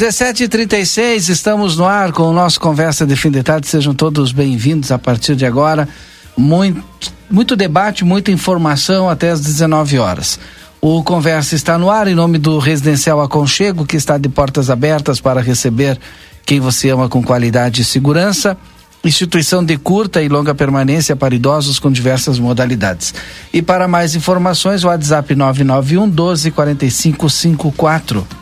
[0.00, 3.66] 17h36, estamos no ar com o nosso Conversa de Fim de Tarde.
[3.66, 5.86] Sejam todos bem-vindos a partir de agora.
[6.34, 6.82] Muito,
[7.30, 10.40] muito debate, muita informação até às 19 horas.
[10.80, 15.20] O Conversa está no ar em nome do Residencial Aconchego, que está de portas abertas
[15.20, 16.00] para receber
[16.46, 18.56] quem você ama com qualidade e segurança.
[19.04, 23.12] Instituição de curta e longa permanência para idosos com diversas modalidades.
[23.52, 28.39] E para mais informações, o WhatsApp 991 12 45 54.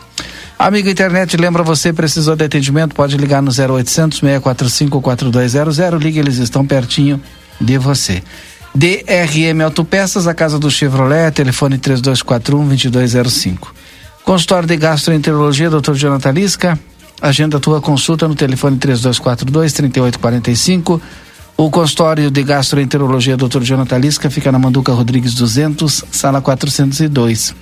[0.59, 6.35] Amigo internet, lembra você, precisou de atendimento, pode ligar no 0800 645 4200, ligue, eles
[6.37, 7.21] estão pertinho
[7.61, 8.21] de você.
[8.75, 13.73] DRM Autopeças, a casa do Chevrolet, telefone 3241 2205.
[14.25, 15.93] Consultório de Gastroenterologia, Dr.
[15.93, 16.79] Jonathan Lisca,
[17.21, 21.01] agenda tua consulta no telefone 3242 3845.
[21.55, 23.61] O consultório de gastroenterologia Dr.
[23.63, 27.55] Jonathan Lisca fica na Manduca Rodrigues 200, sala 402.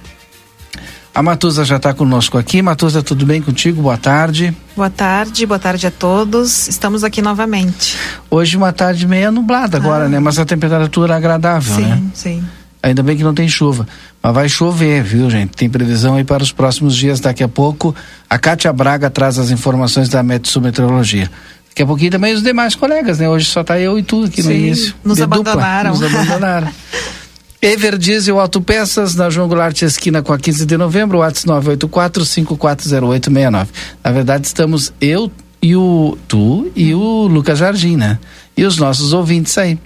[1.17, 2.61] A Matusa já está conosco aqui.
[2.61, 3.81] Matusa, tudo bem contigo?
[3.81, 4.55] Boa tarde.
[4.75, 6.67] Boa tarde, boa tarde a todos.
[6.67, 7.97] Estamos aqui novamente.
[8.29, 10.09] Hoje uma tarde meia nublada agora, ah.
[10.09, 10.19] né?
[10.19, 11.95] Mas a temperatura é agradável, sim, né?
[11.95, 12.43] Sim, sim.
[12.83, 13.87] Ainda bem que não tem chuva.
[14.21, 15.57] Mas vai chover, viu, gente?
[15.57, 17.19] Tem previsão aí para os próximos dias.
[17.19, 17.95] Daqui a pouco,
[18.29, 21.31] a Cátia Braga traz as informações da Metsu Meteorologia.
[21.69, 23.27] Daqui a pouquinho também os demais colegas, né?
[23.27, 24.93] Hoje só tá eu e tu aqui sim, no início.
[25.03, 25.93] Nos abandonaram.
[25.93, 26.09] Dupla.
[26.09, 26.67] Nos abandonaram.
[27.61, 31.47] Everdiesel Autopeças, na João Goulart Esquina com a 15 de novembro, WhatsApp
[31.77, 33.67] 984-540869.
[34.03, 35.31] Na verdade, estamos eu
[35.61, 38.19] e o tu e o Lucas Jardim, né?
[38.55, 39.79] E os nossos ouvintes aí.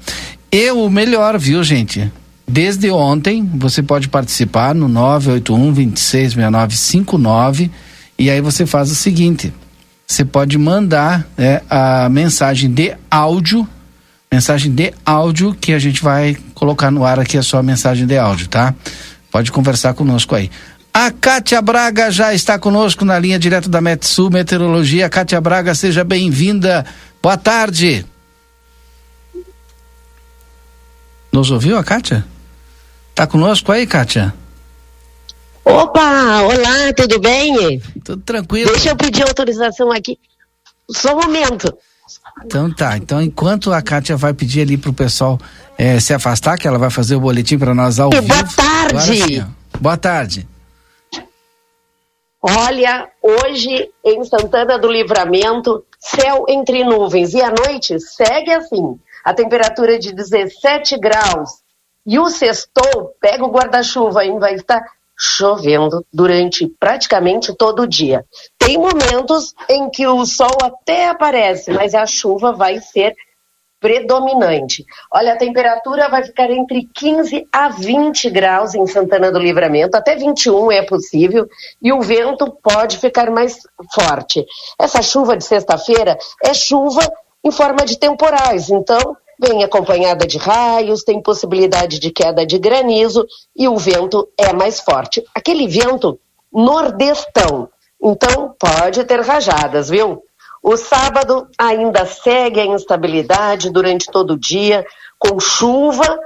[0.51, 2.11] E o melhor, viu, gente?
[2.45, 7.71] Desde ontem, você pode participar no 981 266959
[8.19, 9.53] e aí você faz o seguinte:
[10.05, 13.65] você pode mandar né, a mensagem de áudio
[14.31, 18.15] mensagem de áudio que a gente vai colocar no ar aqui a sua mensagem de
[18.19, 18.75] áudio, tá?
[19.31, 20.51] Pode conversar conosco aí.
[20.93, 25.09] A Kátia Braga já está conosco na linha direto da Metsu Meteorologia.
[25.09, 26.85] Kátia Braga, seja bem-vinda.
[27.19, 28.05] Boa tarde.
[31.31, 32.23] Nos ouviu a Kátia?
[33.15, 34.31] Tá conosco aí, Kátia?
[35.65, 37.81] Opa, olá, tudo bem?
[38.03, 38.69] Tudo tranquilo.
[38.69, 40.19] Deixa eu pedir autorização aqui.
[40.91, 41.75] Só um momento.
[42.45, 42.97] Então tá.
[42.97, 45.39] Então, enquanto a Kátia vai pedir ali pro pessoal
[45.77, 48.27] é, se afastar, que ela vai fazer o boletim para nós ao e vivo.
[48.27, 49.01] Boa tarde.
[49.01, 49.45] Sim,
[49.79, 50.47] boa tarde.
[52.41, 58.99] Olha, hoje em Santana do Livramento, céu entre nuvens e a noite segue assim.
[59.23, 61.61] A temperatura de 17 graus.
[62.03, 64.83] E o sextou, pega o guarda-chuva, aí vai estar
[65.21, 68.25] chovendo durante praticamente todo o dia.
[68.57, 73.13] Tem momentos em que o sol até aparece, mas a chuva vai ser
[73.79, 74.83] predominante.
[75.13, 80.15] Olha, a temperatura vai ficar entre 15 a 20 graus em Santana do Livramento, até
[80.15, 81.47] 21 é possível,
[81.81, 83.59] e o vento pode ficar mais
[83.93, 84.43] forte.
[84.79, 87.01] Essa chuva de sexta-feira é chuva
[87.43, 93.25] em forma de temporais, então vem acompanhada de raios, tem possibilidade de queda de granizo
[93.55, 95.23] e o vento é mais forte.
[95.33, 96.19] Aquele vento
[96.53, 97.67] nordestão.
[98.01, 100.23] Então pode ter rajadas, viu?
[100.61, 104.85] O sábado ainda segue a instabilidade durante todo o dia,
[105.17, 106.19] com chuva,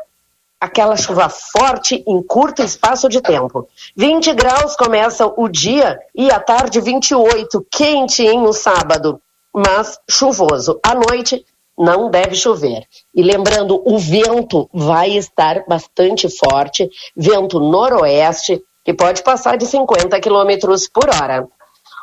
[0.60, 3.68] aquela chuva forte em curto espaço de tempo.
[3.95, 9.22] 20 graus começa o dia e à tarde 28, quente em o sábado,
[9.54, 10.80] mas chuvoso.
[10.84, 11.45] À noite
[11.77, 12.86] não deve chover.
[13.13, 20.19] E lembrando, o vento vai estar bastante forte, vento noroeste, que pode passar de 50
[20.19, 21.48] quilômetros por hora.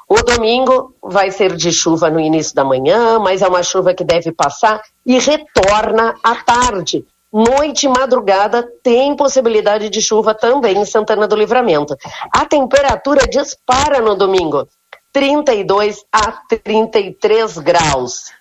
[0.08, 4.04] O domingo vai ser de chuva no início da manhã, mas é uma chuva que
[4.04, 7.04] deve passar e retorna à tarde.
[7.32, 11.96] Noite e madrugada tem possibilidade de chuva também em Santana do Livramento.
[12.30, 14.68] A temperatura dispara no domingo,
[15.14, 16.32] 32 a
[16.62, 18.32] 33 graus.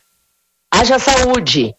[0.71, 1.73] Haja saúde.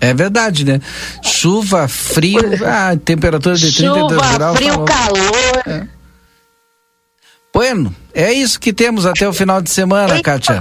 [0.00, 0.80] É verdade, né?
[1.22, 4.58] Chuva, frio, ah, temperatura de Chuva, 32 graus.
[4.58, 5.62] Chuva, frio, tá calor.
[5.66, 5.98] É.
[7.52, 10.60] Bueno, é isso que temos até o final de semana, Kátia.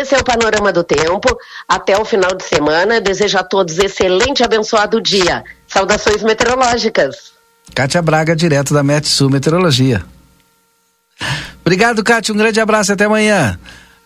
[0.00, 1.34] Esse é o panorama do tempo.
[1.66, 3.00] Até o final de semana.
[3.00, 5.42] Desejo a todos excelente e abençoado dia.
[5.66, 7.32] Saudações meteorológicas.
[7.74, 10.04] Kátia Braga, direto da Metsul Meteorologia.
[11.62, 12.34] Obrigado, Kátia.
[12.34, 13.58] Um grande abraço e até amanhã.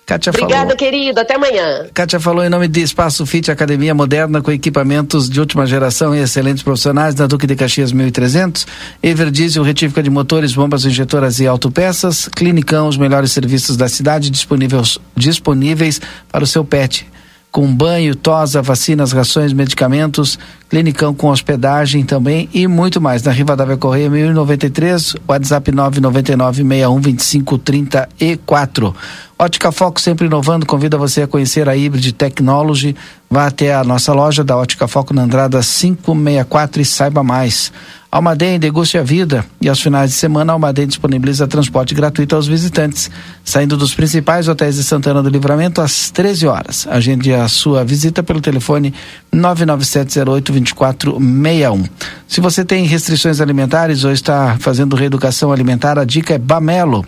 [0.08, 0.76] Kátia Obrigada, falou...
[0.76, 1.20] querido.
[1.20, 1.87] Até amanhã.
[1.93, 6.20] Kátia falou em nome de Espaço Fit Academia Moderna com equipamentos de última geração e
[6.20, 8.66] excelentes profissionais da Duque de Caxias 1300.
[9.02, 12.26] Everdiesel, retífica de motores, bombas injetoras e autopeças.
[12.26, 16.00] Clinicão, os melhores serviços da cidade disponíveis, disponíveis
[16.32, 17.06] para o seu pet
[17.50, 23.22] com banho, tosa, vacinas, rações, medicamentos, clinicão com hospedagem também e muito mais.
[23.22, 28.94] Na Rivadavia Correia 1093, WhatsApp 999 61 25 34.
[29.38, 32.94] Ótica Foco sempre inovando, convida você a conhecer a Hybrid Technology.
[33.30, 37.72] Vá até a nossa loja da Ótica Foco na Andrada 564 e saiba mais.
[38.10, 39.44] Almaden, deguste a vida.
[39.60, 43.10] E aos finais de semana, Almaden disponibiliza transporte gratuito aos visitantes,
[43.44, 46.88] saindo dos principais hotéis de Santana do Livramento às 13 horas.
[46.90, 48.94] Agende a sua visita pelo telefone
[49.34, 51.87] 997082461.
[52.26, 57.05] Se você tem restrições alimentares ou está fazendo reeducação alimentar, a dica é Bamelo.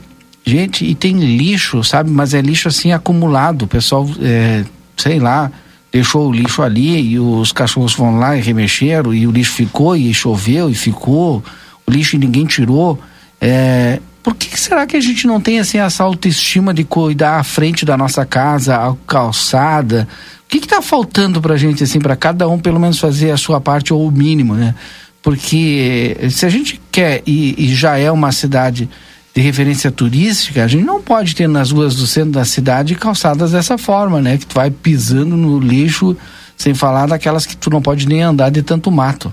[0.45, 2.11] gente, e tem lixo, sabe?
[2.11, 3.63] Mas é lixo assim acumulado.
[3.63, 4.65] O pessoal, é,
[4.97, 5.51] sei lá,
[5.91, 9.97] deixou o lixo ali e os cachorros vão lá e remexeram e o lixo ficou
[9.97, 11.43] e choveu e ficou.
[11.85, 12.99] O lixo ninguém tirou.
[13.41, 17.43] É, por que será que a gente não tem assim essa autoestima de cuidar à
[17.43, 20.07] frente da nossa casa, a calçada?
[20.45, 23.39] O que está faltando para a gente assim, para cada um pelo menos fazer a
[23.39, 24.75] sua parte ou o mínimo, né?
[25.23, 28.87] Porque se a gente quer e, e já é uma cidade
[29.35, 33.53] de referência turística, a gente não pode ter nas ruas do centro da cidade calçadas
[33.53, 34.37] dessa forma, né?
[34.37, 36.15] Que tu vai pisando no lixo,
[36.55, 39.33] sem falar daquelas que tu não pode nem andar de tanto mato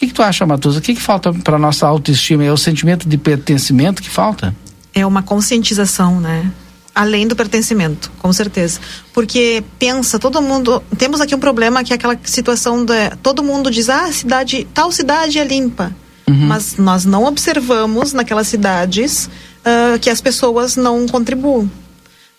[0.00, 0.78] que, que tu acha, Matusa?
[0.78, 2.42] O que, que falta para nossa autoestima?
[2.42, 4.56] É o sentimento de pertencimento que falta?
[4.94, 6.50] É uma conscientização, né?
[6.94, 8.80] Além do pertencimento, com certeza.
[9.12, 10.82] Porque pensa, todo mundo.
[10.96, 13.10] Temos aqui um problema que é aquela situação de.
[13.22, 15.94] Todo mundo diz, ah, cidade, tal cidade é limpa.
[16.26, 16.46] Uhum.
[16.46, 21.70] Mas nós não observamos naquelas cidades uh, que as pessoas não contribuem.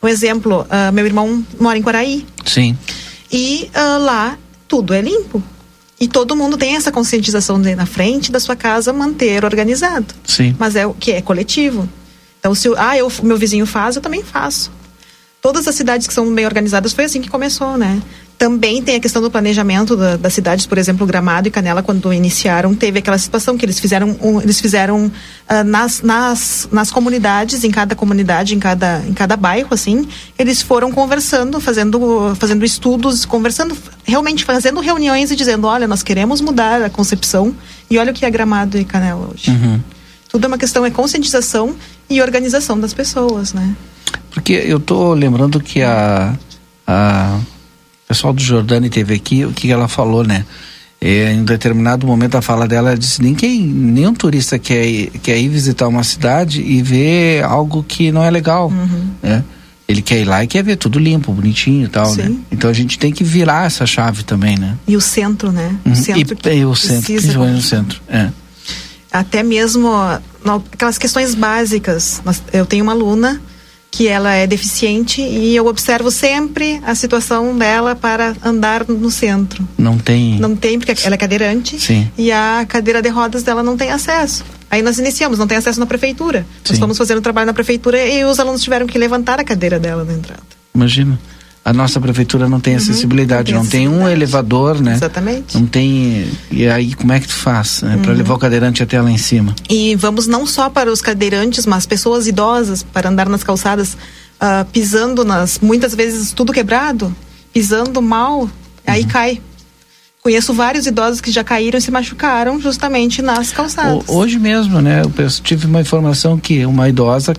[0.02, 2.26] Um exemplo, uh, meu irmão mora em Quaraí.
[2.46, 2.76] Sim.
[3.32, 4.38] E uh, lá
[4.68, 5.42] tudo é limpo.
[6.02, 10.16] E todo mundo tem essa conscientização de, na frente da sua casa manter organizado.
[10.26, 10.56] Sim.
[10.58, 11.88] Mas é o que é coletivo.
[12.40, 14.72] Então, se ah, eu, meu vizinho faz, eu também faço.
[15.40, 18.02] Todas as cidades que são bem organizadas foi assim que começou, né?
[18.42, 22.12] Também tem a questão do planejamento da, das cidades, por exemplo, Gramado e Canela, quando
[22.12, 27.64] iniciaram, teve aquela situação que eles fizeram, um, eles fizeram uh, nas, nas, nas comunidades,
[27.64, 30.08] em cada comunidade, em cada, em cada bairro, assim,
[30.40, 36.42] eles foram conversando, fazendo, fazendo estudos, conversando, realmente fazendo reuniões e dizendo, olha, nós queremos
[36.42, 37.56] mudar a concepção
[37.92, 39.52] e olha o que é Gramado e Canela hoje.
[39.52, 39.80] Uhum.
[40.30, 41.76] Tudo é uma questão, é conscientização
[42.10, 43.76] e organização das pessoas, né?
[44.32, 46.36] Porque eu tô lembrando que a,
[46.88, 47.40] a
[48.12, 50.46] pessoal do Jordani teve aqui, o que ela falou, né?
[51.00, 55.10] É, em um determinado momento da fala dela, ela disse: ninguém, nenhum turista quer ir,
[55.24, 58.68] quer ir visitar uma cidade e ver algo que não é legal.
[58.68, 59.08] Uhum.
[59.24, 59.44] Né?
[59.88, 62.24] Ele quer ir lá e quer ver tudo limpo, bonitinho e tal, né?
[62.26, 62.30] Sim.
[62.30, 62.40] né?
[62.52, 64.78] Então a gente tem que virar essa chave também, né?
[64.88, 65.76] E o centro, né?
[65.86, 65.96] O uhum.
[65.96, 68.02] centro e, e o centro, principalmente no centro.
[68.10, 68.30] É.
[69.12, 69.90] Até mesmo
[70.72, 72.22] aquelas questões básicas.
[72.54, 73.42] Eu tenho uma aluna
[73.92, 79.68] que ela é deficiente e eu observo sempre a situação dela para andar no centro.
[79.78, 80.40] Não tem.
[80.40, 82.10] Não tem porque ela é cadeirante Sim.
[82.18, 84.46] e a cadeira de rodas dela não tem acesso.
[84.70, 86.40] Aí nós iniciamos, não tem acesso na prefeitura.
[86.40, 86.46] Sim.
[86.64, 90.06] Nós estamos fazendo trabalho na prefeitura e os alunos tiveram que levantar a cadeira dela
[90.06, 90.42] na entrada.
[90.74, 91.20] Imagina
[91.64, 94.94] a nossa prefeitura não tem uhum, acessibilidade, não tem, não tem um elevador, né?
[94.94, 95.58] Exatamente.
[95.58, 96.28] Não tem.
[96.50, 97.96] E aí como é que tu faz, né?
[97.96, 98.02] Uhum.
[98.02, 99.56] Para levar o cadeirante até lá em cima?
[99.70, 104.66] E vamos não só para os cadeirantes, mas pessoas idosas para andar nas calçadas, uh,
[104.72, 107.16] pisando nas, muitas vezes tudo quebrado,
[107.54, 108.50] pisando mal,
[108.86, 109.08] aí uhum.
[109.08, 109.42] cai.
[110.24, 114.04] Conheço vários idosos que já caíram e se machucaram justamente nas calçadas.
[114.08, 115.02] Hoje mesmo, né?
[115.02, 117.34] Eu tive uma informação que uma idosa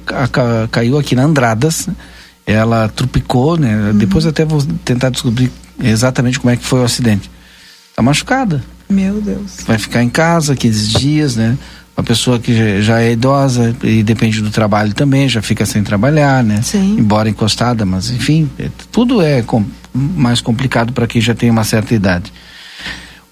[0.69, 1.88] caiu aqui na Andradas,
[2.47, 3.75] ela trupicou, né?
[3.75, 3.99] Uhum.
[3.99, 5.51] Depois até vou tentar descobrir
[5.83, 7.31] exatamente como é que foi o acidente.
[7.95, 8.63] Tá machucada.
[8.89, 9.59] Meu Deus.
[9.67, 11.57] Vai ficar em casa 15 dias, né?
[11.97, 16.43] Uma pessoa que já é idosa e depende do trabalho também, já fica sem trabalhar,
[16.43, 16.63] né?
[16.63, 16.97] Sim.
[16.99, 21.65] Embora encostada, mas enfim, é, tudo é com, mais complicado para quem já tem uma
[21.65, 22.33] certa idade.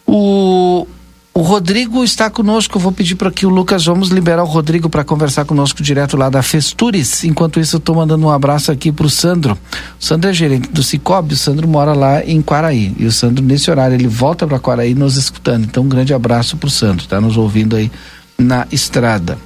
[0.07, 0.87] O,
[1.33, 2.79] o Rodrigo está conosco.
[2.79, 6.29] Vou pedir para que o Lucas vamos liberar o Rodrigo para conversar conosco direto lá
[6.29, 7.25] da Festures.
[7.25, 9.57] Enquanto isso, eu estou mandando um abraço aqui para o Sandro.
[9.99, 12.95] O Sandro é gerente do Cicobi, o Sandro mora lá em Quaraí.
[12.99, 15.65] E o Sandro, nesse horário, ele volta para Quaraí nos escutando.
[15.65, 17.91] Então, um grande abraço para o Sandro, está nos ouvindo aí
[18.37, 19.39] na estrada.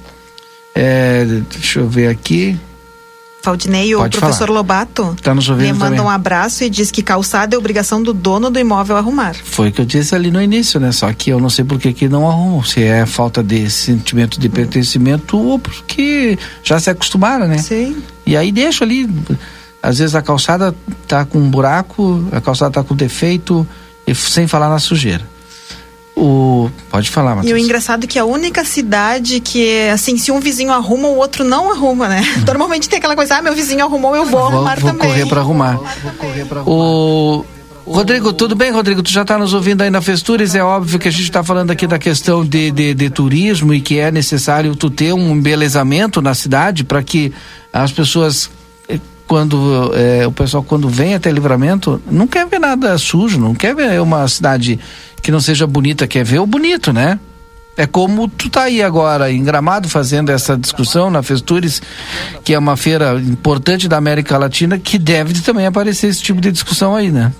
[0.73, 2.57] É, deixa eu ver aqui.
[3.45, 4.57] Valdinei, o professor falar.
[4.57, 6.01] Lobato tá nos ouvindo me manda também.
[6.01, 9.35] um abraço e diz que calçada é obrigação do dono do imóvel arrumar.
[9.35, 10.91] Foi o que eu disse ali no início, né?
[10.91, 12.63] Só que eu não sei por que, que não arrumam.
[12.63, 17.59] Se é falta de sentimento de pertencimento ou porque já se acostumaram, né?
[17.59, 17.97] Sim.
[18.25, 19.09] E aí deixa ali.
[19.81, 20.75] Às vezes a calçada
[21.07, 23.67] tá com um buraco, a calçada tá com defeito,
[24.07, 25.34] e sem falar na sujeira.
[26.65, 26.71] O...
[26.89, 27.51] Pode falar, Matheus.
[27.51, 31.17] E o engraçado é que a única cidade que, assim, se um vizinho arruma, o
[31.17, 32.21] outro não arruma, né?
[32.37, 32.43] Uhum.
[32.47, 35.09] Normalmente tem aquela coisa, ah, meu vizinho arrumou, eu vou, vou arrumar vou também.
[35.09, 35.73] Correr pra arrumar.
[35.73, 36.75] Vou correr pra arrumar.
[36.75, 37.45] O...
[37.87, 39.03] Rodrigo, tudo bem, Rodrigo?
[39.03, 40.55] Tu já está nos ouvindo aí na Festures?
[40.55, 43.79] É óbvio que a gente está falando aqui da questão de, de, de, turismo e
[43.79, 47.31] que é necessário tu ter um embelezamento na cidade para que
[47.71, 48.49] as pessoas,
[49.27, 53.75] quando é, o pessoal quando vem até livramento, não quer ver nada sujo, não quer
[53.75, 54.79] ver uma cidade
[55.21, 57.19] que não seja bonita, quer ver o bonito, né?
[57.77, 61.81] É como tu tá aí agora em Gramado fazendo essa discussão na Festures,
[62.43, 66.51] que é uma feira importante da América Latina, que deve também aparecer esse tipo de
[66.51, 67.33] discussão aí, né?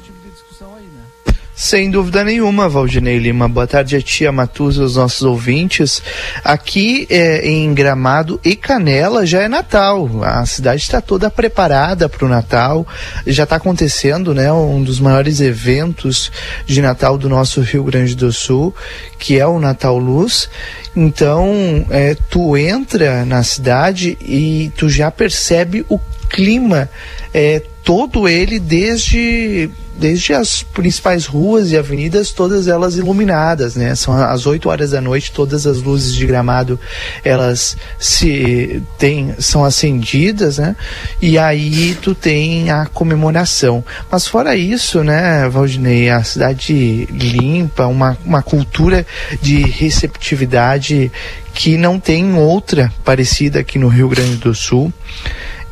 [1.57, 3.47] Sem dúvida nenhuma, Valdinei Lima.
[3.47, 6.03] Boa tarde a tia Matuza, os nossos ouvintes.
[6.43, 10.21] Aqui é, em Gramado e Canela já é Natal.
[10.21, 12.85] A cidade está toda preparada para o Natal.
[13.25, 16.29] Já está acontecendo, né, um dos maiores eventos
[16.65, 18.75] de Natal do nosso Rio Grande do Sul,
[19.17, 20.49] que é o Natal Luz.
[20.93, 25.97] Então, é, tu entra na cidade e tu já percebe o
[26.29, 26.89] clima,
[27.33, 33.95] é, todo ele desde desde as principais ruas e avenidas, todas elas iluminadas, né?
[33.95, 36.79] São às 8 horas da noite, todas as luzes de gramado
[37.23, 40.75] elas se tem, são acendidas, né?
[41.21, 43.83] E aí tu tem a comemoração.
[44.11, 49.05] Mas fora isso, né, Valdinei, a cidade limpa, uma, uma cultura
[49.41, 51.11] de receptividade
[51.53, 54.93] que não tem outra parecida aqui no Rio Grande do Sul.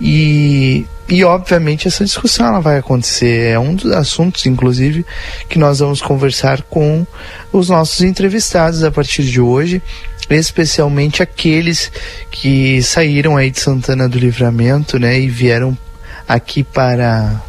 [0.05, 3.51] E e obviamente essa discussão ela vai acontecer.
[3.51, 5.05] É um dos assuntos, inclusive,
[5.49, 7.05] que nós vamos conversar com
[7.51, 9.81] os nossos entrevistados a partir de hoje,
[10.29, 11.91] especialmente aqueles
[12.31, 15.77] que saíram aí de Santana do Livramento, né, e vieram
[16.27, 17.41] aqui para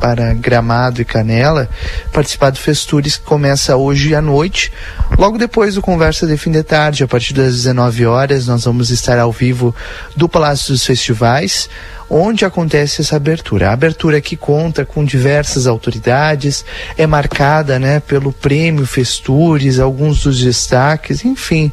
[0.00, 1.68] para Gramado e Canela,
[2.12, 4.72] participar do Festures que começa hoje à noite.
[5.18, 8.90] Logo depois do Conversa de Fim de Tarde, a partir das 19 horas, nós vamos
[8.90, 9.74] estar ao vivo
[10.16, 11.68] do Palácio dos Festivais
[12.08, 13.70] onde acontece essa abertura.
[13.70, 16.64] A abertura que conta com diversas autoridades,
[16.96, 21.70] é marcada né, pelo prêmio Festures, alguns dos destaques, enfim,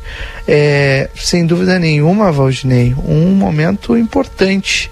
[0.48, 4.90] é, sem dúvida nenhuma, Valdinei, um momento importante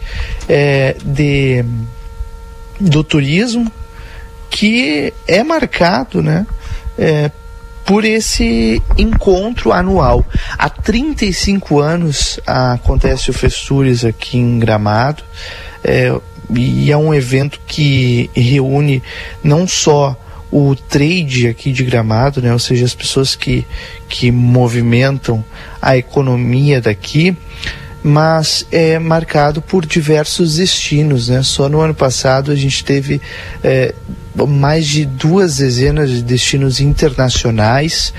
[0.48, 1.66] é, de,
[2.82, 3.72] do turismo
[4.50, 6.46] que é marcado né,
[6.98, 7.32] é,
[7.86, 10.26] por esse encontro anual.
[10.58, 15.24] Há 35 anos acontece o Festures aqui em Gramado.
[15.84, 16.14] É,
[16.54, 19.02] e é um evento que reúne
[19.44, 20.18] não só
[20.52, 23.66] o trade aqui de Gramado, né, ou seja, as pessoas que,
[24.10, 25.44] que movimentam
[25.82, 27.36] a economia daqui,
[28.04, 31.30] mas é marcado por diversos destinos.
[31.30, 31.44] Né?
[31.44, 33.22] Só no ano passado a gente teve
[33.64, 33.94] é,
[34.48, 38.14] mais de duas dezenas de destinos internacionais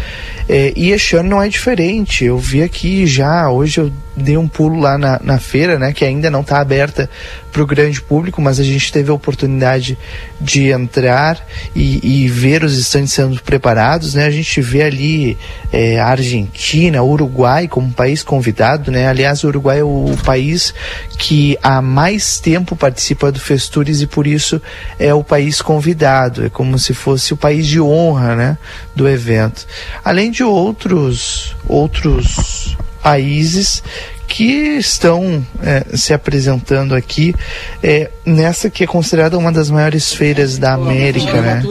[0.49, 2.25] é, e este ano não é diferente.
[2.25, 6.05] Eu vi aqui já, hoje eu dei um pulo lá na, na feira, né, que
[6.05, 7.09] ainda não está aberta
[7.53, 9.99] para o grande público, mas a gente teve a oportunidade
[10.41, 14.25] de entrar e, e ver os estandes sendo preparados, né?
[14.25, 15.39] A gente vê ali
[15.71, 19.07] é, a Argentina, Uruguai como país convidado, né?
[19.07, 20.73] Aliás, o Uruguai é o país
[21.19, 24.61] que há mais tempo participa do Festures e por isso
[24.99, 28.59] é o país convidado, é como se fosse o país de honra, né,
[28.97, 29.67] do evento.
[30.05, 33.83] Além de outros outros países
[34.29, 37.35] que estão é, se apresentando aqui
[37.83, 41.63] é, nessa que é considerada uma das maiores feiras da América, né?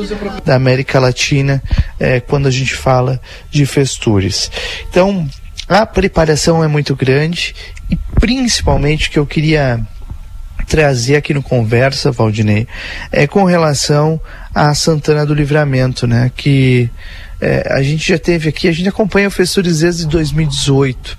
[0.45, 1.61] Da América Latina,
[1.99, 3.19] é, quando a gente fala
[3.49, 4.51] de Festures.
[4.89, 5.27] Então,
[5.67, 7.55] a preparação é muito grande
[7.89, 9.79] e principalmente que eu queria
[10.67, 12.67] trazer aqui no Conversa, Valdinei,
[13.11, 14.21] é com relação
[14.53, 16.31] a Santana do Livramento, né?
[16.35, 16.89] Que
[17.41, 21.17] é, a gente já teve aqui, a gente acompanha o Festures desde 2018.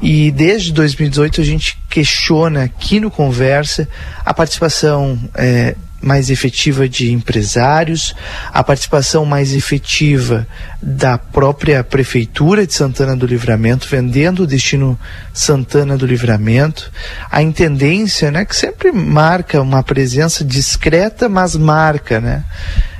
[0.00, 3.88] E desde 2018 a gente questiona aqui no Conversa
[4.24, 8.14] a participação é, mais efetiva de empresários,
[8.52, 10.46] a participação mais efetiva
[10.80, 14.96] da própria Prefeitura de Santana do Livramento, vendendo o destino
[15.34, 16.92] Santana do Livramento,
[17.28, 22.44] a intendência, né, que sempre marca uma presença discreta, mas marca, né,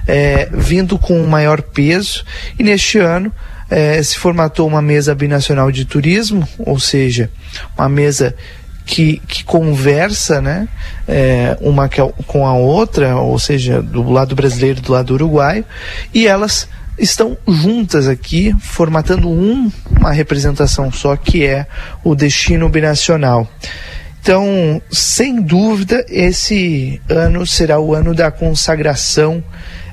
[0.09, 2.25] é, vindo com maior peso,
[2.59, 3.31] e neste ano
[3.71, 7.31] é, se formatou uma mesa binacional de turismo, ou seja,
[7.77, 8.35] uma mesa
[8.87, 10.67] que, que conversa né,
[11.07, 15.65] é, uma é com a outra, ou seja, do lado brasileiro e do lado uruguaio,
[16.15, 16.67] e elas
[16.99, 21.67] estão juntas aqui, formatando um, uma representação só, que é
[22.03, 23.47] o destino binacional.
[24.21, 29.43] Então, sem dúvida, esse ano será o ano da consagração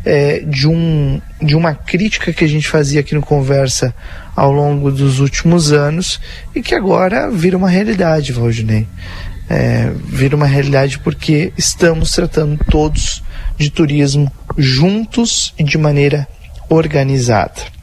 [0.06, 3.94] é, de, um, de uma crítica que a gente fazia aqui no Conversa
[4.36, 6.20] ao longo dos últimos anos
[6.54, 8.88] e que agora vira uma realidade, Valdinei.
[9.50, 13.24] É, vira uma realidade porque estamos tratando todos
[13.58, 16.28] de turismo juntos e de maneira
[16.70, 17.76] organizada.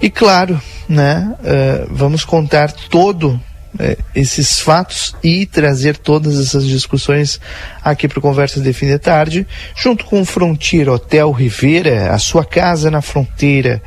[0.00, 3.40] E claro, né, uh, vamos contar todo
[3.78, 7.40] é, esses fatos e trazer todas essas discussões
[7.82, 12.18] aqui para o Conversa de Fim de Tarde, junto com o Frontier Hotel Rivera, a
[12.18, 13.82] sua casa na fronteira.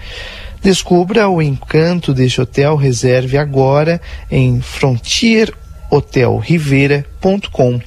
[0.61, 5.53] Descubra o encanto deste hotel, reserve agora em Frontier
[5.91, 7.79] hotelrivera.com.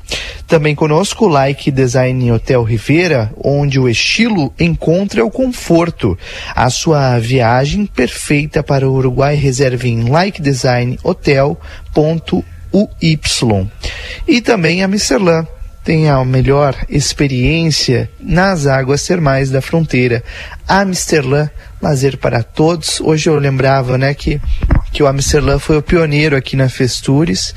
[0.46, 6.18] Também conosco Like Design Hotel Rivera, onde o estilo encontra o conforto.
[6.54, 12.44] A sua viagem perfeita para o Uruguai reserve em likedesignhotel.uy.
[14.28, 15.46] E também a Misterlan
[15.84, 20.24] tem a melhor experiência nas águas termais da fronteira.
[20.66, 21.48] Amsterdã,
[21.80, 23.00] lazer para todos.
[23.00, 24.40] Hoje eu lembrava, né, que
[24.94, 27.52] que o Amsterdã foi o pioneiro aqui na Festures,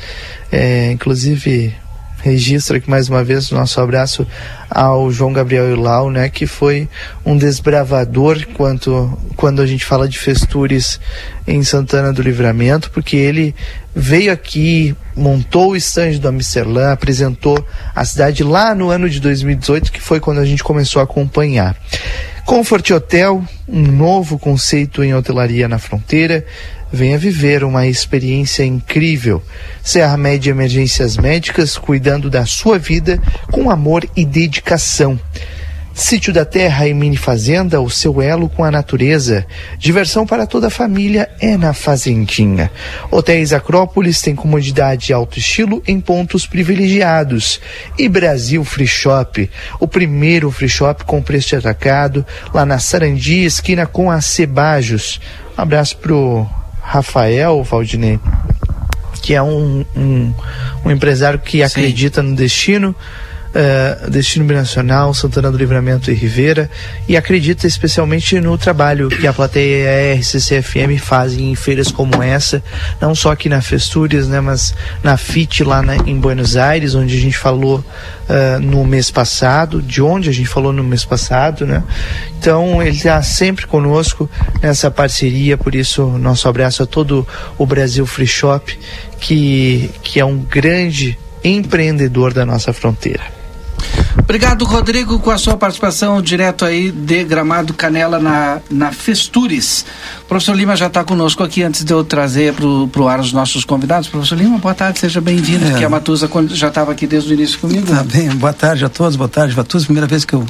[0.51, 1.71] é, inclusive
[2.23, 4.25] registro aqui mais uma vez o nosso abraço
[4.67, 6.89] ao João Gabriel Ilau, né, que foi
[7.23, 10.99] um desbravador quanto, quando a gente fala de Festures
[11.45, 13.53] em Santana do Livramento, porque ele
[13.95, 17.63] veio aqui, montou o estande do Amsterdã, apresentou
[17.95, 21.77] a cidade lá no ano de 2018, que foi quando a gente começou a acompanhar.
[22.47, 26.45] Comfort Hotel, um novo conceito em hotelaria na fronteira,
[26.91, 29.41] venha viver uma experiência incrível.
[29.83, 33.21] Serra Média Emergências Médicas, cuidando da sua vida
[33.51, 35.19] com amor e dedicação.
[35.97, 39.43] Sítio da Terra e Mini Fazenda, o seu elo com a natureza.
[39.79, 42.71] Diversão para toda a família é na Fazendinha.
[43.09, 47.59] Hotéis Acrópolis tem comodidade e alto estilo em pontos privilegiados.
[47.97, 52.23] E Brasil Free Shop, o primeiro free shop com preço atacado,
[52.53, 55.19] lá na Sarandi, esquina com a Cebajos.
[55.57, 56.47] Um abraço pro
[56.87, 58.17] Rafael Valdinei,
[59.21, 60.33] que é um, um,
[60.85, 61.63] um empresário que Sim.
[61.63, 62.95] acredita no destino
[63.49, 66.69] uh, Destino Binacional, Santana do Livramento e Rivera
[67.07, 72.21] e acredita especialmente no trabalho que a plateia e a RCCFM fazem em feiras como
[72.21, 72.63] essa,
[72.99, 77.17] não só aqui na Festúrias, né, mas na FIT lá na, em Buenos Aires, onde
[77.17, 81.65] a gente falou uh, no mês passado, de onde a gente falou no mês passado,
[81.65, 81.83] né?
[82.39, 84.29] Então ele está sempre conosco
[84.61, 88.77] nessa parceria, por isso nosso abraço a todo o Brasil Free Shop,
[89.19, 93.36] que, que é um grande empreendedor da nossa fronteira.
[94.19, 99.85] Obrigado, Rodrigo, com a sua participação direto aí de Gramado Canela na, na Festures.
[100.23, 103.31] O professor Lima já está conosco aqui antes de eu trazer para o ar os
[103.31, 104.09] nossos convidados.
[104.09, 105.65] Professor Lima, boa tarde, seja bem-vindo.
[105.65, 105.75] É.
[105.75, 107.87] Aqui a Matusa já estava aqui desde o início comigo.
[107.87, 109.85] Tá bem, boa tarde a todos, boa tarde, Matusa.
[109.85, 110.45] Primeira vez que eu.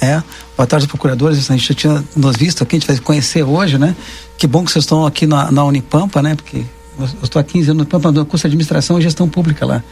[0.00, 0.22] É,
[0.56, 1.50] boa tarde, procuradores.
[1.50, 3.96] A gente já tinha nos visto aqui, a gente vai conhecer hoje, né?
[4.36, 6.34] Que bom que vocês estão aqui na, na Unipampa, né?
[6.34, 6.64] Porque
[6.98, 9.82] eu estou há 15 anos no Pampa, do curso de administração e gestão pública lá.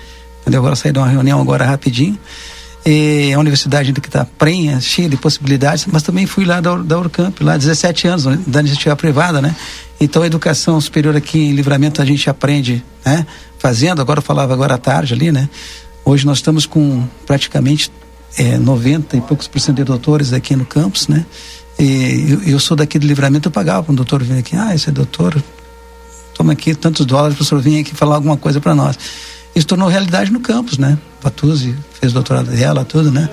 [0.40, 0.60] Entendeu?
[0.60, 2.18] Agora saí de uma reunião agora rapidinho.
[2.84, 6.74] E a universidade ainda que está prenha, cheia de possibilidades, mas também fui lá da,
[6.76, 9.54] da Urcamp, lá 17 anos, né, da iniciativa privada, né?
[10.00, 13.26] Então a educação superior aqui em livramento a gente aprende, né?
[13.58, 15.48] Fazendo, agora eu falava agora à tarde ali, né?
[16.04, 17.92] Hoje nós estamos com praticamente
[18.38, 21.26] é, 90 e poucos por cento de doutores aqui no campus, né?
[21.78, 24.74] E eu, eu sou daqui do livramento, eu pagava para um doutor vir aqui, ah,
[24.74, 25.42] esse é doutor,
[26.34, 28.98] toma aqui tantos dólares, professor, vem aqui falar alguma coisa para nós.
[29.54, 30.98] Isso tornou realidade no campus, né?
[31.20, 33.28] Patuzzi fez doutorado dela, tudo, né?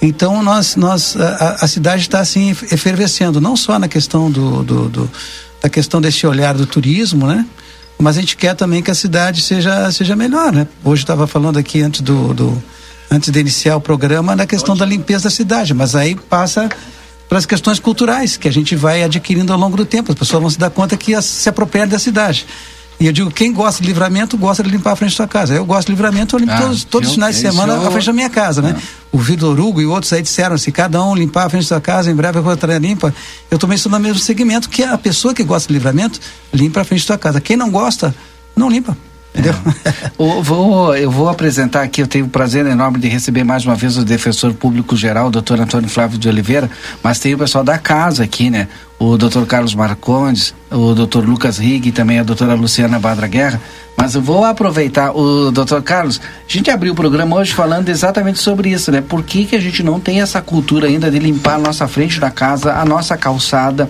[0.00, 4.88] Então nós, nós a, a cidade está assim efervescendo, não só na questão do, do,
[4.88, 5.10] do,
[5.60, 7.46] da questão desse olhar do turismo, né?
[7.98, 10.68] Mas a gente quer também que a cidade seja seja melhor, né?
[10.84, 12.62] Hoje estava falando aqui antes do, do
[13.10, 16.68] antes de iniciar o programa na questão da limpeza da cidade, mas aí passa
[17.28, 20.12] para as questões culturais que a gente vai adquirindo ao longo do tempo.
[20.12, 22.46] As pessoas vão se dar conta que se apropriam da cidade.
[23.00, 25.54] E eu digo, quem gosta de livramento, gosta de limpar a frente da sua casa.
[25.54, 27.86] Eu gosto de livramento, eu limpo ah, todos, todos os finais de semana eu...
[27.86, 28.76] a frente da minha casa, né?
[29.12, 31.80] O Vitor Hugo e outros aí disseram, se cada um limpar a frente da sua
[31.80, 33.14] casa, em breve a vou estar limpa.
[33.48, 36.18] Eu também estou no mesmo segmento, que a pessoa que gosta de livramento,
[36.52, 37.40] limpa a frente da sua casa.
[37.40, 38.12] Quem não gosta,
[38.56, 38.96] não limpa.
[39.38, 39.54] Entendeu?
[40.18, 43.76] Eu, vou, eu vou apresentar aqui, eu tenho o prazer enorme de receber mais uma
[43.76, 46.68] vez o defensor público geral, o doutor Antônio Flávio de Oliveira,
[47.04, 48.66] mas tem o pessoal da casa aqui, né?
[48.98, 53.60] O doutor Carlos Marcondes, o doutor Lucas Rig e também a doutora Luciana Badra Guerra.
[53.96, 58.40] Mas eu vou aproveitar, o doutor Carlos, a gente abriu o programa hoje falando exatamente
[58.40, 59.00] sobre isso, né?
[59.00, 62.18] Por que, que a gente não tem essa cultura ainda de limpar a nossa frente
[62.18, 63.88] da casa, a nossa calçada?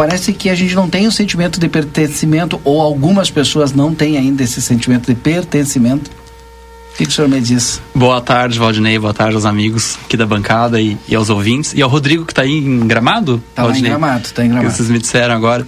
[0.00, 4.16] Parece que a gente não tem o sentimento de pertencimento, ou algumas pessoas não têm
[4.16, 6.10] ainda esse sentimento de pertencimento.
[6.10, 7.82] O que, que o senhor me diz?
[7.94, 8.98] Boa tarde, Valdinei.
[8.98, 11.74] Boa tarde aos amigos aqui da bancada e, e aos ouvintes.
[11.74, 13.42] E ao Rodrigo, que está aí em Gramado?
[13.50, 14.70] Está em Gramado, está em Gramado.
[14.70, 15.64] Que vocês me disseram agora.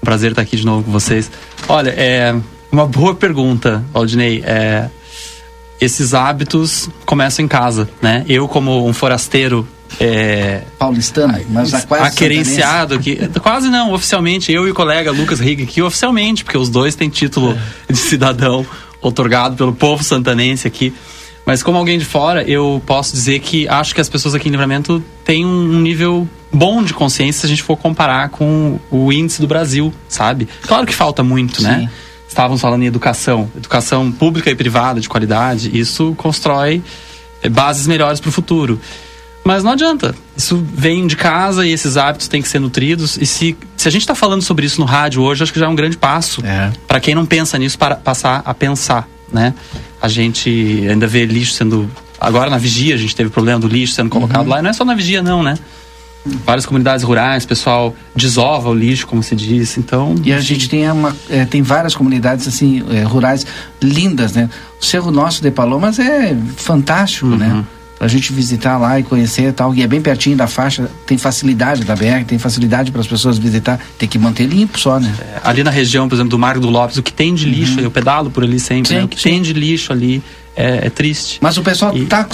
[0.00, 1.28] Um prazer estar aqui de novo com vocês.
[1.66, 2.36] Olha, é
[2.70, 4.44] uma boa pergunta, Valdinei.
[4.46, 4.90] É,
[5.80, 8.24] esses hábitos começam em casa, né?
[8.28, 9.66] Eu, como um forasteiro
[10.00, 13.16] é, paulistano, mas a quase aquerenciado aqui.
[13.40, 14.52] Quase não, oficialmente.
[14.52, 17.56] Eu e o colega Lucas Rig aqui, oficialmente, porque os dois têm título
[17.88, 18.66] de cidadão
[19.00, 20.92] otorgado pelo povo santanense aqui.
[21.44, 24.52] Mas como alguém de fora, eu posso dizer que acho que as pessoas aqui em
[24.52, 29.40] Livramento têm um nível bom de consciência se a gente for comparar com o índice
[29.40, 30.48] do Brasil, sabe?
[30.62, 31.74] Claro que falta muito, né?
[31.74, 31.82] Sim.
[31.82, 31.90] né?
[32.28, 35.76] Estávamos falando em educação, educação pública e privada de qualidade.
[35.78, 36.82] Isso constrói
[37.50, 38.80] bases melhores para o futuro.
[39.44, 40.14] Mas não adianta.
[40.36, 43.16] Isso vem de casa e esses hábitos têm que ser nutridos.
[43.16, 45.66] E se, se a gente está falando sobre isso no rádio hoje, acho que já
[45.66, 46.44] é um grande passo.
[46.44, 46.70] É.
[46.86, 49.52] Para quem não pensa nisso, para passar a pensar, né?
[50.00, 51.90] A gente ainda vê lixo sendo...
[52.20, 54.50] Agora na vigia a gente teve problema do lixo sendo colocado uhum.
[54.50, 54.58] lá.
[54.60, 55.56] E não é só na vigia não, né?
[56.24, 59.76] várias comunidades rurais, pessoal desova o lixo, como se diz.
[59.76, 60.14] Então.
[60.24, 63.44] E a gente tem uma, é, tem várias comunidades assim é, rurais
[63.82, 64.48] lindas, né?
[64.80, 67.48] O Cerro Nosso de Palomas é fantástico, né?
[67.48, 67.56] uhum.
[67.58, 67.64] né?
[68.02, 71.16] A gente visitar lá e conhecer e tal, e é bem pertinho da faixa, tem
[71.16, 75.14] facilidade da BR, tem facilidade para as pessoas visitar, tem que manter limpo só, né?
[75.20, 77.78] É, ali na região, por exemplo, do Mar do Lopes, o que tem de lixo,
[77.78, 77.84] uhum.
[77.84, 79.04] eu pedalo por ali sempre, sim, né?
[79.04, 79.30] o que sim.
[79.30, 80.20] tem de lixo ali
[80.56, 81.38] é, é triste.
[81.40, 82.04] Mas o pessoal e...
[82.06, 82.26] tá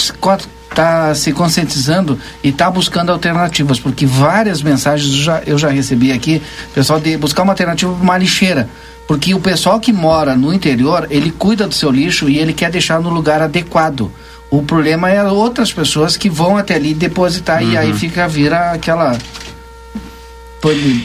[0.74, 6.12] tá se conscientizando e tá buscando alternativas, porque várias mensagens eu já, eu já recebi
[6.12, 6.40] aqui,
[6.74, 8.70] pessoal de buscar uma alternativa para uma lixeira.
[9.07, 12.70] Porque o pessoal que mora no interior, ele cuida do seu lixo e ele quer
[12.70, 14.11] deixar no lugar adequado.
[14.50, 17.72] O problema é outras pessoas que vão até ali depositar uhum.
[17.72, 17.98] e aí uhum.
[17.98, 19.16] fica vira aquela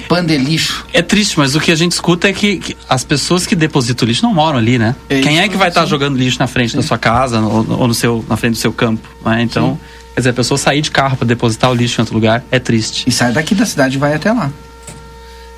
[0.08, 0.86] pandelixo.
[0.92, 4.08] É triste, mas o que a gente escuta é que, que as pessoas que depositam
[4.08, 4.96] lixo não moram ali, né?
[5.10, 7.80] É Quem é que vai estar tá jogando lixo na frente da sua casa ou,
[7.80, 9.08] ou, no seu, na frente do seu campo?
[9.24, 9.44] Né?
[9.44, 9.80] Então, sim.
[10.16, 12.60] quer dizer, a pessoa sair de carro para depositar o lixo em outro lugar é
[12.60, 13.08] triste.
[13.08, 14.52] E sai daqui da cidade e vai até lá.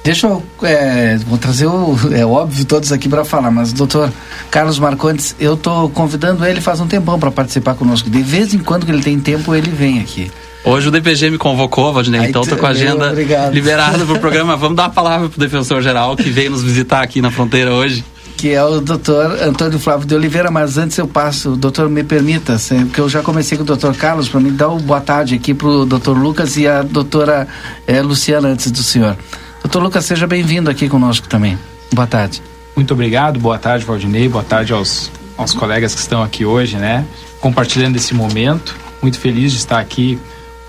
[0.06, 0.44] Deixa eu.
[0.62, 1.98] É, vou trazer o.
[2.14, 4.14] É óbvio todos aqui para falar, mas doutor
[4.52, 8.08] Carlos Marcondes, eu tô convidando ele faz um tempão para participar conosco.
[8.08, 10.32] De vez em quando que ele tem tempo, ele vem aqui.
[10.64, 13.52] Hoje o DPG me convocou, Valdinei, então tô com a agenda obrigado.
[13.52, 14.56] liberada pro programa.
[14.56, 18.06] Vamos dar a palavra pro defensor geral que veio nos visitar aqui na fronteira hoje.
[18.38, 22.58] Que é o doutor Antônio Flávio de Oliveira, mas antes eu passo, doutor, me permita,
[22.86, 25.54] porque eu já comecei com o doutor Carlos, para mim dar uma boa tarde aqui
[25.54, 27.48] pro doutor Lucas e a doutora
[27.88, 29.18] é, Luciana antes do senhor.
[29.66, 31.58] Doutor Lucas, seja bem-vindo aqui conosco também.
[31.92, 32.40] Boa tarde.
[32.76, 37.04] Muito obrigado, boa tarde, Valdinei, boa tarde aos, aos colegas que estão aqui hoje, né?
[37.42, 38.76] Compartilhando esse momento.
[39.02, 40.20] Muito feliz de estar aqui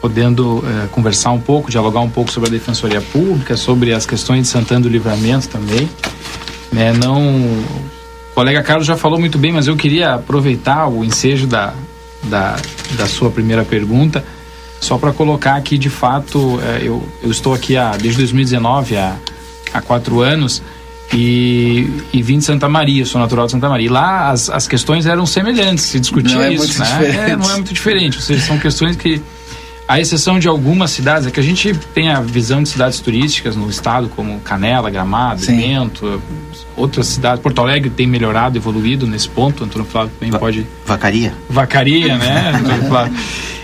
[0.01, 4.45] podendo eh, conversar um pouco, dialogar um pouco sobre a Defensoria Pública, sobre as questões
[4.45, 5.87] de Santana do Livramento também.
[6.73, 6.95] Né?
[6.95, 7.65] Não, o
[8.35, 11.75] colega Carlos já falou muito bem, mas eu queria aproveitar o ensejo da,
[12.23, 12.57] da,
[12.97, 14.25] da sua primeira pergunta
[14.81, 19.17] só para colocar aqui, de fato, é, eu, eu estou aqui há, desde 2019, há,
[19.73, 20.63] há quatro anos,
[21.13, 23.87] e, e vim de Santa Maria, sou natural de Santa Maria.
[23.87, 27.31] E lá as, as questões eram semelhantes, se discutia não é isso, né?
[27.31, 29.23] É, não é muito diferente, ou seja, são questões que,
[29.89, 33.55] à exceção de algumas cidades, é que a gente tem a visão de cidades turísticas
[33.55, 35.57] no estado, como Canela, Gramado, Sim.
[35.57, 36.21] Bento,
[36.77, 37.41] outras cidades.
[37.41, 39.65] Porto Alegre tem melhorado, evoluído nesse ponto.
[39.65, 40.67] Antônio Flávio também Va pode.
[40.85, 41.35] Vacaria.
[41.49, 42.53] Vacaria, né?
[42.59, 43.15] Antônio Flávio.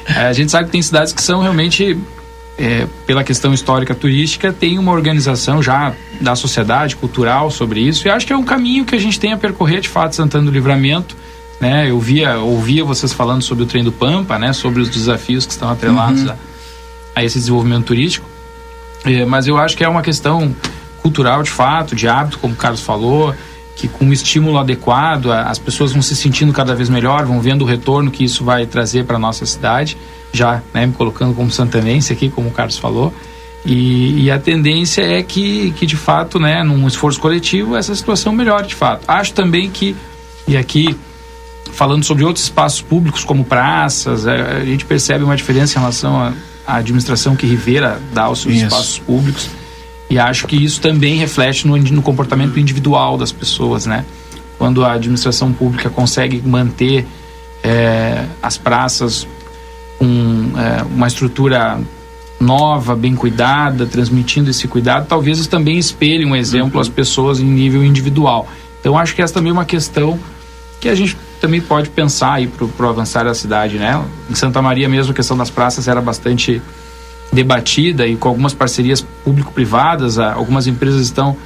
[0.06, 1.98] É, a gente sabe que tem cidades que são realmente
[2.58, 8.06] é, pela questão histórica turística, tem uma organização já da sociedade cultural sobre isso.
[8.06, 10.44] E acho que é um caminho que a gente tem a percorrer, de fato, Santana
[10.44, 11.16] do Livramento.
[11.60, 11.90] Né?
[11.90, 14.52] Eu via, ouvia vocês falando sobre o trem do Pampa, né?
[14.52, 16.30] sobre os desafios que estão atrelados uhum.
[16.30, 16.36] a,
[17.16, 18.28] a, esse desenvolvimento turístico.
[19.04, 20.54] É, mas eu acho que é uma questão
[21.00, 23.34] cultural, de fato, de hábito, como o Carlos falou,
[23.76, 27.62] que com um estímulo adequado, as pessoas vão se sentindo cada vez melhor, vão vendo
[27.62, 29.96] o retorno que isso vai trazer para a nossa cidade
[30.32, 33.12] já né, me colocando como santanense aqui, como o Carlos falou.
[33.64, 38.32] E, e, a tendência é que, que, de fato, né, num esforço coletivo, essa situação
[38.32, 39.04] melhore de fato.
[39.06, 39.94] Acho também que,
[40.48, 40.96] e aqui
[41.72, 46.20] falando sobre outros espaços públicos, como praças, é, a gente percebe uma diferença em relação
[46.20, 46.32] à,
[46.66, 48.64] à administração que Rivera dá aos seus isso.
[48.64, 49.48] espaços públicos.
[50.12, 54.05] E acho que isso também reflete no, no comportamento individual das pessoas, né?
[54.59, 57.07] Quando a administração pública consegue manter
[57.64, 59.27] é, as praças
[59.98, 61.81] com é, uma estrutura
[62.38, 67.46] nova, bem cuidada, transmitindo esse cuidado, talvez isso também espelhe um exemplo às pessoas em
[67.46, 68.46] nível individual.
[68.81, 70.20] Então acho que essa também é uma questão
[70.79, 74.05] que a gente também pode pensar aí para o avançar da cidade, né?
[74.31, 76.61] Em Santa Maria mesmo a questão das praças era bastante
[77.33, 81.37] debatida e com algumas parcerias público-privadas, algumas empresas estão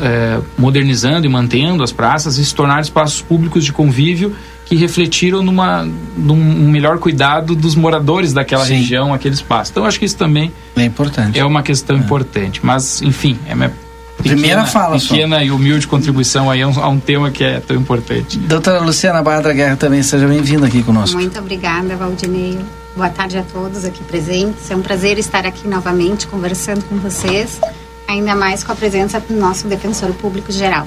[0.00, 5.42] é, modernizando e mantendo as praças e se tornar espaços públicos de convívio que refletiram
[5.42, 8.76] numa, num melhor cuidado dos moradores daquela Sim.
[8.76, 9.70] região, aquele espaço.
[9.70, 11.38] Então, acho que isso também é importante.
[11.38, 11.98] É uma questão é.
[11.98, 12.60] importante.
[12.64, 13.72] Mas, enfim, é minha
[14.16, 15.44] pequena, primeira fala pequena só.
[15.44, 18.38] e humilde contribuição aí a um, a um, tema que é tão importante.
[18.38, 21.18] Doutora Luciana Badra Guerra também seja bem-vinda aqui conosco.
[21.18, 22.58] Muito obrigada, Valdinei.
[22.94, 24.70] Boa tarde a todos aqui presentes.
[24.70, 27.58] É um prazer estar aqui novamente conversando com vocês,
[28.06, 30.86] ainda mais com a presença do nosso defensor público geral.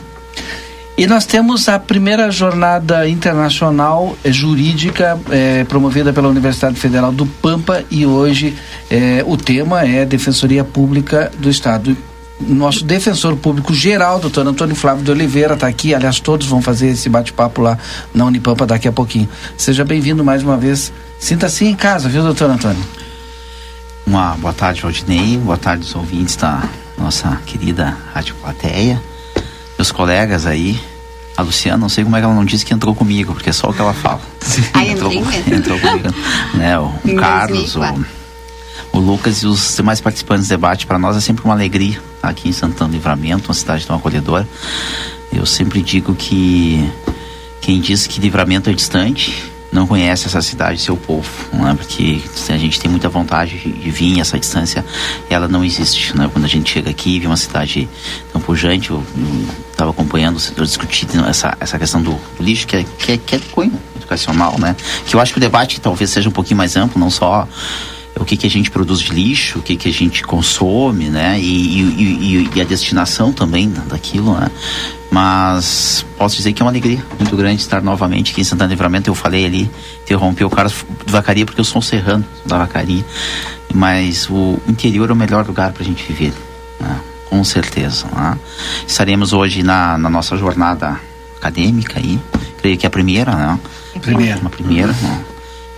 [0.95, 7.25] E nós temos a primeira jornada internacional eh, jurídica é, promovida pela Universidade Federal do
[7.25, 8.55] Pampa e hoje
[8.89, 11.97] é, o tema é Defensoria Pública do Estado.
[12.39, 15.93] Nosso defensor público geral, doutor Antônio Flávio de Oliveira, está aqui.
[15.93, 17.77] Aliás, todos vão fazer esse bate-papo lá
[18.13, 19.27] na Unipampa daqui a pouquinho.
[19.57, 20.93] Seja bem-vindo mais uma vez.
[21.25, 22.85] Sinta-se em casa, viu, doutor Antônio?
[24.05, 25.39] Uma boa tarde, Valdinei.
[25.39, 29.01] Boa tarde aos ouvintes da nossa querida Rádio Plateia
[29.75, 30.79] meus colegas aí.
[31.35, 33.53] A Luciana, não sei como é que ela não disse que entrou comigo, porque é
[33.53, 34.21] só o que ela fala.
[34.75, 36.09] Aí entrou, entrou comigo.
[36.53, 37.81] Né, o, Carlos, o,
[38.93, 40.85] o, Lucas e os demais participantes do debate.
[40.85, 44.47] Para nós é sempre uma alegria aqui em Santana Livramento, uma cidade tão acolhedora.
[45.33, 46.87] Eu sempre digo que
[47.61, 51.73] quem diz que Livramento é distante não conhece essa cidade, seu povo, não é?
[51.75, 54.83] Porque a gente tem muita vontade de vir essa distância,
[55.29, 56.29] ela não existe, né?
[56.31, 57.87] Quando a gente chega aqui, vê uma cidade
[58.31, 59.03] tão pujante, eu
[59.69, 63.41] estava acompanhando, discutindo essa, essa questão do, lixo, que é, que é, que é
[63.97, 64.75] educacional, né?
[65.05, 67.45] Que eu acho que o debate talvez seja um pouquinho mais amplo, não só
[68.17, 71.37] o que, que a gente produz de lixo, o que, que a gente consome, né?
[71.39, 74.49] E, e, e, e a destinação também daquilo, né?
[75.11, 79.09] Mas posso dizer que é uma alegria muito grande estar novamente aqui em Santana Livramento.
[79.09, 79.69] Eu falei ali,
[80.01, 83.05] interrompi o cara de vacaria porque eu sou um serrano da vacaria.
[83.73, 86.33] Mas o interior é o melhor lugar para a gente viver,
[86.79, 87.01] né?
[87.29, 88.07] com certeza.
[88.15, 88.37] Né?
[88.87, 90.99] Estaremos hoje na, na, nossa jornada
[91.37, 92.19] acadêmica aí,
[92.57, 93.59] creio que é a primeira, né?
[94.01, 94.39] Primeira.
[94.39, 95.25] Uma primeira, né?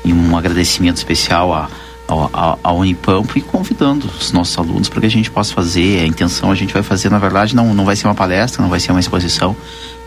[0.05, 1.69] E um agradecimento especial a
[2.07, 6.01] a, a e convidando os nossos alunos para que a gente possa fazer.
[6.01, 8.69] A intenção a gente vai fazer, na verdade, não, não vai ser uma palestra, não
[8.69, 9.55] vai ser uma exposição,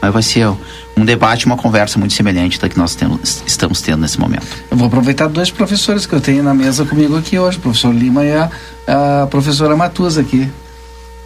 [0.00, 0.48] mas vai ser
[0.96, 4.46] um debate, uma conversa muito semelhante da que nós temos, estamos tendo nesse momento.
[4.70, 7.94] Eu vou aproveitar dois professores que eu tenho na mesa comigo aqui hoje, o professor
[7.94, 8.50] Lima e a,
[9.22, 10.50] a professora Matuza aqui.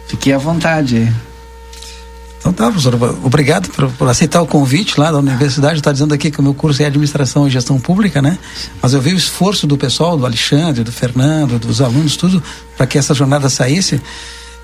[0.07, 1.11] Fiquei à vontade.
[2.45, 5.79] Então tá, professor, obrigado por, por, aceitar o convite lá da universidade.
[5.79, 8.37] Está dizendo aqui que o meu curso é administração e gestão pública, né?
[8.79, 12.43] Mas eu vi o esforço do pessoal, do Alexandre, do Fernando, dos alunos, tudo,
[12.77, 13.99] para que essa jornada saísse.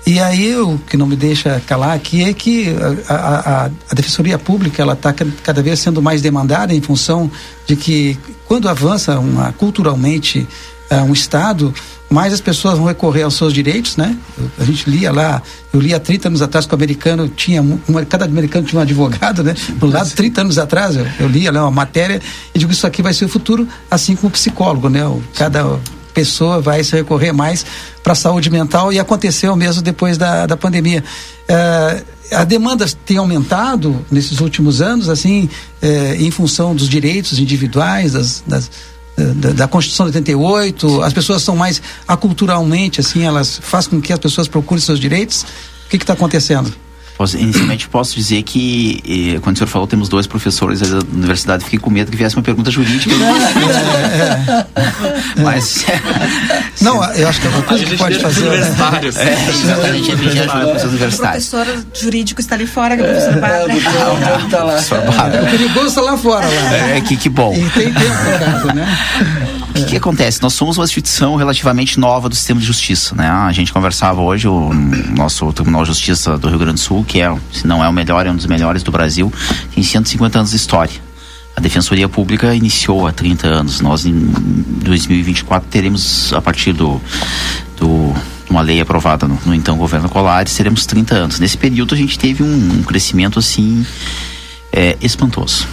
[0.06, 2.72] E aí o que não me deixa calar aqui é que
[3.08, 7.28] a, a, a defensoria pública ela está cada vez sendo mais demandada em função
[7.66, 8.16] de que
[8.46, 10.46] quando avança uma, culturalmente
[10.88, 11.74] uh, um estado
[12.12, 14.16] mais as pessoas vão recorrer aos seus direitos, né?
[14.58, 18.04] A gente lia lá, eu li há 30 anos atrás que o americano tinha, uma,
[18.04, 19.54] cada americano tinha um advogado, né?
[19.76, 22.20] Do lado, 30 anos atrás, eu, eu lia lá uma matéria
[22.54, 25.00] e digo, isso aqui vai ser o futuro, assim como o psicólogo, né?
[25.34, 25.78] Cada
[26.12, 27.64] pessoa vai se recorrer mais
[28.02, 31.02] para a saúde mental e aconteceu mesmo depois da, da pandemia.
[31.48, 35.48] É, a demanda tem aumentado nesses últimos anos, assim,
[35.80, 38.70] é, em função dos direitos individuais, das, das
[39.16, 44.12] da, da, Constituição de 88, as pessoas são mais aculturalmente, assim, elas fazem com que
[44.12, 45.42] as pessoas procurem seus direitos.
[45.86, 46.72] O que está acontecendo?
[47.16, 51.64] Posso, inicialmente posso dizer que, eh, quando o senhor falou, temos dois professores da universidade,
[51.64, 53.14] fiquei com medo que viesse uma pergunta jurídica.
[55.36, 55.84] Mas.
[56.80, 58.46] Não, eu acho que a coisa que pode fazer.
[58.48, 59.16] Universitários.
[59.16, 61.48] É, exatamente, a gente ajuda professores O universitários.
[61.48, 64.48] professor jurídico está ali fora, que é o professor Bárbara.
[64.50, 64.72] tá lá.
[64.72, 65.42] Professor Bárbara.
[65.42, 66.76] O perigoso está lá fora, lá.
[66.76, 67.54] É, que, que bom.
[67.54, 68.98] E tem tempo né?
[69.72, 70.42] O que, que acontece?
[70.42, 73.26] Nós somos uma instituição relativamente nova do sistema de justiça, né?
[73.26, 74.70] A gente conversava hoje, o
[75.16, 77.92] nosso Tribunal de Justiça do Rio Grande do Sul, que é, se não é o
[77.92, 79.32] melhor, é um dos melhores do Brasil,
[79.74, 80.92] tem 150 anos de história.
[81.56, 83.80] A Defensoria Pública iniciou há 30 anos.
[83.80, 87.00] Nós, em 2024, teremos, a partir do,
[87.78, 88.14] do
[88.50, 91.40] uma lei aprovada no, no então governo Colares, teremos 30 anos.
[91.40, 93.86] Nesse período, a gente teve um, um crescimento, assim,
[94.70, 95.66] é, espantoso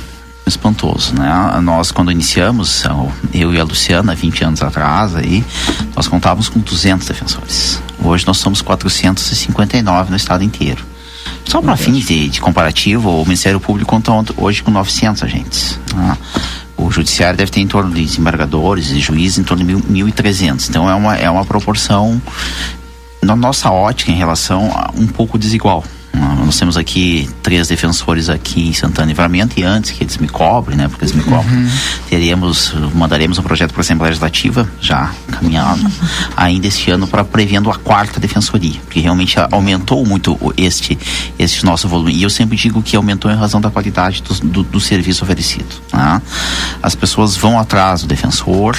[0.49, 1.59] espantoso, né?
[1.61, 2.83] Nós quando iniciamos,
[3.33, 5.43] eu e a Luciana, 20 anos atrás aí,
[5.95, 7.81] nós contávamos com 200 defensores.
[8.03, 10.85] Hoje nós somos 459 no estado inteiro.
[11.45, 15.79] Só para fins de, de, comparativo, o Ministério Público conta hoje com 900 agentes.
[15.95, 16.17] Né?
[16.77, 20.69] O Judiciário deve ter em torno de desembargadores e juízes em torno de 1.300.
[20.69, 22.21] Então é uma, é uma proporção,
[23.21, 25.83] na nossa ótica, em relação a um pouco desigual.
[26.13, 30.75] Nós temos aqui três defensores aqui em Santana Livramento e antes que eles me cobrem,
[30.75, 30.87] né?
[30.87, 31.69] Porque eles me cobram, uhum.
[32.09, 35.91] teríamos, mandaremos um projeto para a Assembleia Legislativa, já caminhado, uhum.
[36.35, 40.97] ainda este ano para prevendo a quarta defensoria, porque realmente aumentou muito este,
[41.37, 42.15] este nosso volume.
[42.15, 45.75] E eu sempre digo que aumentou em razão da qualidade do, do, do serviço oferecido.
[45.93, 46.19] Né?
[46.81, 48.75] As pessoas vão atrás do defensor,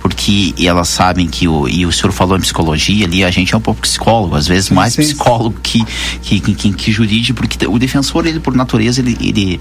[0.00, 3.58] porque elas sabem que o, e o senhor falou em psicologia ali, a gente é
[3.58, 5.08] um pouco psicólogo, às vezes mais sim, sim.
[5.08, 5.84] psicólogo que,
[6.22, 9.60] que, que, que jurídico, porque o defensor, ele por natureza, ele, ele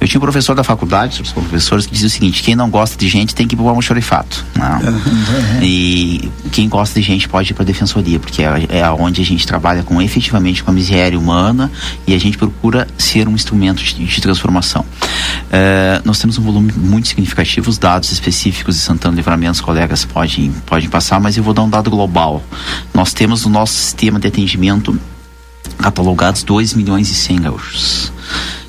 [0.00, 2.96] eu tinha um professor da faculdade, os professores que dizia o seguinte, quem não gosta
[2.96, 4.78] de gente tem que ir para um chorifato, não.
[5.62, 9.24] e quem gosta de gente pode ir para a defensoria, porque é, é onde a
[9.24, 11.70] gente trabalha com efetivamente com a miséria humana
[12.06, 14.82] e a gente procura ser um instrumento de, de transformação.
[14.82, 20.04] Uh, nós temos um volume muito significativo, os dados específicos de Santana Livramento, os colegas
[20.04, 22.42] podem, podem passar, mas eu vou dar um dado global.
[22.94, 24.98] Nós temos no nosso sistema de atendimento
[25.78, 28.12] catalogados 2 milhões e 100 gaúchos.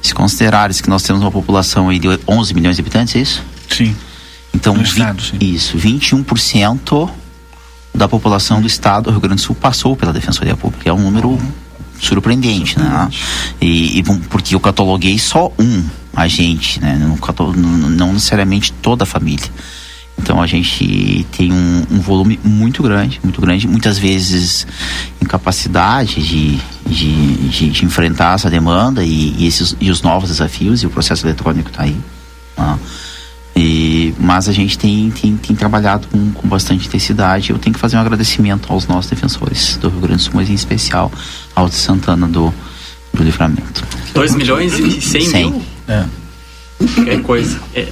[0.01, 3.43] Se considerares que nós temos uma população de 11 milhões de habitantes, é isso?
[3.69, 3.95] Sim.
[4.53, 5.37] Então, vi, estado, sim.
[5.39, 7.09] isso, 21%
[7.93, 10.89] da população do estado do Rio Grande do Sul passou pela Defensoria Pública.
[10.89, 11.37] É um número
[11.99, 12.79] surpreendente, surpreendente.
[12.79, 13.09] né?
[13.61, 15.83] E, e, porque eu cataloguei só um
[16.15, 16.97] agente, né?
[16.97, 17.17] Não,
[17.53, 19.49] não necessariamente toda a família.
[20.21, 24.67] Então a gente tem um, um, volume muito grande, muito grande, muitas vezes
[25.21, 30.83] incapacidade de, de, de, de enfrentar essa demanda e, e, esses, e os novos desafios
[30.83, 31.95] e o processo eletrônico está aí.
[32.57, 32.79] Né?
[33.55, 37.49] E, mas a gente tem, tem, tem trabalhado com, com bastante intensidade.
[37.49, 40.49] Eu tenho que fazer um agradecimento aos nossos defensores do Rio Grande do Sul, mas
[40.49, 41.11] em especial
[41.55, 42.53] ao de Santana do,
[43.13, 43.85] do Livramento.
[44.13, 45.61] 2 milhões e 100 mil?
[45.87, 46.05] É.
[47.07, 47.59] É coisa.
[47.75, 47.87] É,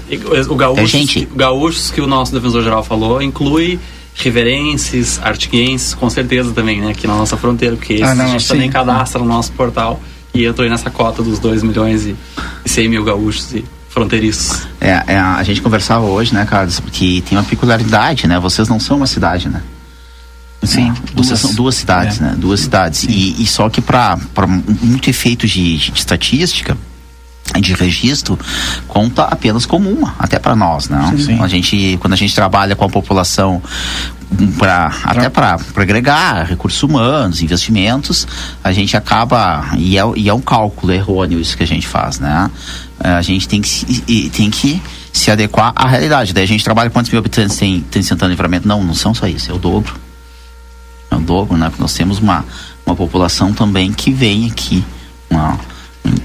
[0.50, 1.28] o gaúcho, é gente.
[1.36, 3.80] gaúchos que o nosso defensor geral falou inclui
[4.16, 6.92] riverenses, artiguenses, com certeza também, né?
[6.92, 8.50] Aqui na nossa fronteira, porque ah, não, a gente sim.
[8.50, 10.00] também cadastra no nosso portal
[10.34, 12.16] e entrou aí nessa cota dos 2 milhões e,
[12.66, 14.68] e 100 mil gaúchos e fronteiriços.
[14.80, 18.40] É, é, a gente conversava hoje, né, Carlos, porque tem uma peculiaridade, né?
[18.40, 19.62] Vocês não são uma cidade, né?
[20.64, 22.24] Sim, duas, vocês são duas cidades, é.
[22.24, 22.36] né?
[22.38, 23.04] Duas cidades.
[23.04, 24.18] E, e, só que para
[24.82, 26.78] muito efeito de, de estatística,
[27.60, 28.38] de registro
[28.88, 31.14] conta apenas como uma, até para nós, né?
[31.18, 31.42] Sim.
[31.42, 33.62] A gente, quando a gente trabalha com a população
[34.60, 38.28] para até para agregar recursos humanos, investimentos,
[38.64, 42.20] a gente acaba e é, e é um cálculo errôneo isso que a gente faz,
[42.20, 42.52] né?
[43.00, 44.82] É, a gente tem que tem que
[45.14, 46.34] se adequar à realidade.
[46.34, 48.68] Daí a gente trabalha quantos mil habitantes tem, tem Santana Livramento?
[48.68, 49.96] Não, não são só isso, é o dobro.
[51.10, 51.70] É o dobro, né?
[51.70, 52.46] Porque nós temos uma,
[52.86, 54.84] uma população também que vem aqui.
[55.30, 55.60] Uma,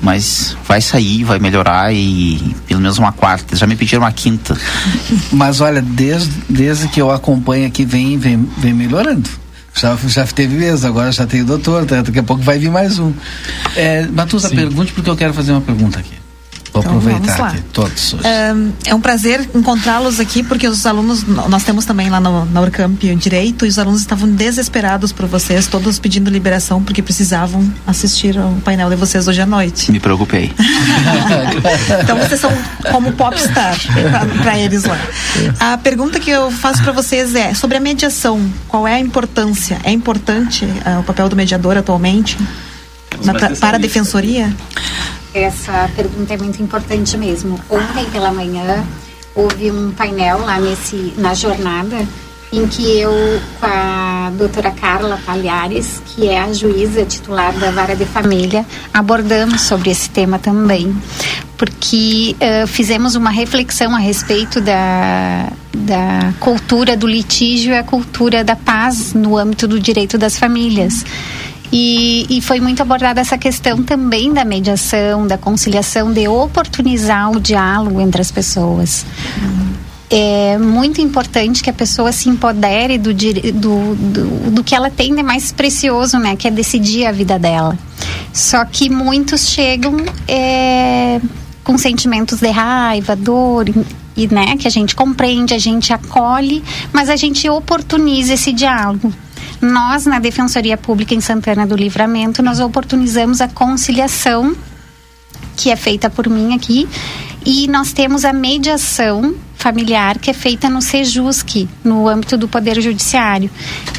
[0.01, 3.57] mas vai sair, vai melhorar e pelo menos uma quarta.
[3.57, 4.57] Já me pediram uma quinta.
[5.33, 9.29] Mas olha, desde, desde que eu acompanho aqui, vem, vem, vem melhorando.
[9.75, 12.99] Já, já teve mesmo, agora já tem o doutor, daqui a pouco vai vir mais
[12.99, 13.13] um.
[13.75, 16.22] É, Matusa, pergunte porque eu quero fazer uma pergunta aqui.
[16.73, 18.15] Vou então, aproveitar aqui, todos.
[18.15, 18.25] Hoje.
[18.87, 23.03] É um prazer encontrá-los aqui, porque os alunos, nós temos também lá no, na Urcamp
[23.05, 28.39] o Direito, e os alunos estavam desesperados por vocês, todos pedindo liberação, porque precisavam assistir
[28.39, 29.93] ao painel de vocês hoje à noite.
[29.93, 30.51] Me preocupei.
[32.03, 32.51] então vocês são
[32.91, 33.77] como popstar
[34.43, 34.99] para eles lá.
[35.61, 38.41] A pergunta que eu faço para vocês é sobre a mediação.
[38.67, 39.79] Qual é a importância?
[39.85, 42.39] É importante uh, o papel do mediador atualmente?
[43.23, 44.51] Na, para a defensoria?
[45.35, 47.59] Essa pergunta é muito importante mesmo.
[47.71, 48.85] Ontem pela manhã
[49.35, 52.07] houve um painel lá nesse na jornada
[52.53, 53.11] em que eu,
[53.59, 59.63] com a doutora Carla Palhares, que é a juíza titular da Vara de Família, abordamos
[59.63, 60.95] sobre esse tema também,
[61.57, 68.45] porque uh, fizemos uma reflexão a respeito da, da cultura do litígio e a cultura
[68.45, 71.07] da paz no âmbito do direito das famílias.
[71.73, 77.41] E, e, foi muito abordada essa questão também da mediação, da conciliação, de oportunizar o
[77.41, 79.07] diálogo entre as pessoas.
[80.11, 85.15] É muito importante que a pessoa se empodere do, do, do, do que ela tem
[85.15, 86.37] de mais precioso, né?
[86.37, 87.79] Que é decidir a vida dela.
[88.35, 89.97] Só que muitos chegam
[90.29, 91.19] é,
[91.65, 93.65] com sentimentos de raiva, dor,
[94.15, 96.63] e né, que a gente compreende, a gente acolhe,
[96.93, 99.11] mas a gente oportuniza esse diálogo.
[99.63, 104.57] Nós, na Defensoria Pública em Santana do Livramento, nós oportunizamos a conciliação,
[105.57, 106.89] que é feita por mim aqui,
[107.47, 112.81] e nós temos a mediação familiar que é feita no Sejusc, no âmbito do Poder
[112.81, 113.49] Judiciário.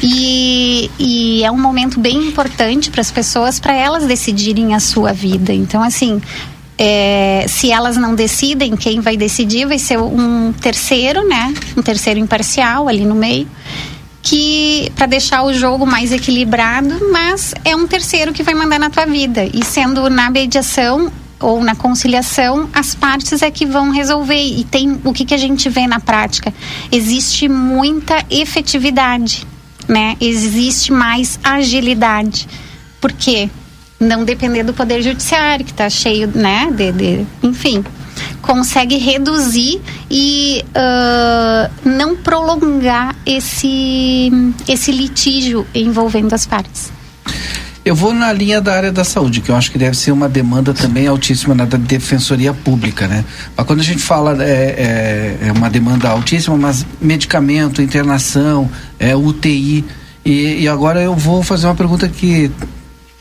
[0.02, 5.14] E, e é um momento bem importante para as pessoas, para elas decidirem a sua
[5.14, 5.54] vida.
[5.54, 6.20] Então, assim,
[6.76, 11.54] é, se elas não decidem, quem vai decidir vai ser um terceiro, né?
[11.74, 13.48] Um terceiro imparcial ali no meio
[14.24, 18.88] que para deixar o jogo mais equilibrado, mas é um terceiro que vai mandar na
[18.88, 19.44] tua vida.
[19.52, 24.42] E sendo na mediação ou na conciliação, as partes é que vão resolver.
[24.42, 26.54] E tem o que, que a gente vê na prática?
[26.90, 29.46] Existe muita efetividade,
[29.86, 30.16] né?
[30.18, 32.48] Existe mais agilidade.
[33.02, 33.50] Por quê?
[34.00, 36.70] Não depender do poder judiciário, que está cheio, né?
[36.74, 37.84] De, de, enfim
[38.44, 39.80] consegue reduzir
[40.10, 44.30] e uh, não prolongar esse,
[44.68, 46.92] esse litígio envolvendo as partes.
[47.84, 50.28] Eu vou na linha da área da saúde, que eu acho que deve ser uma
[50.28, 53.24] demanda também altíssima na da defensoria pública, né?
[53.56, 59.14] Mas quando a gente fala é, é, é uma demanda altíssima, mas medicamento, internação, é,
[59.16, 59.84] UTI.
[60.24, 62.50] E, e agora eu vou fazer uma pergunta que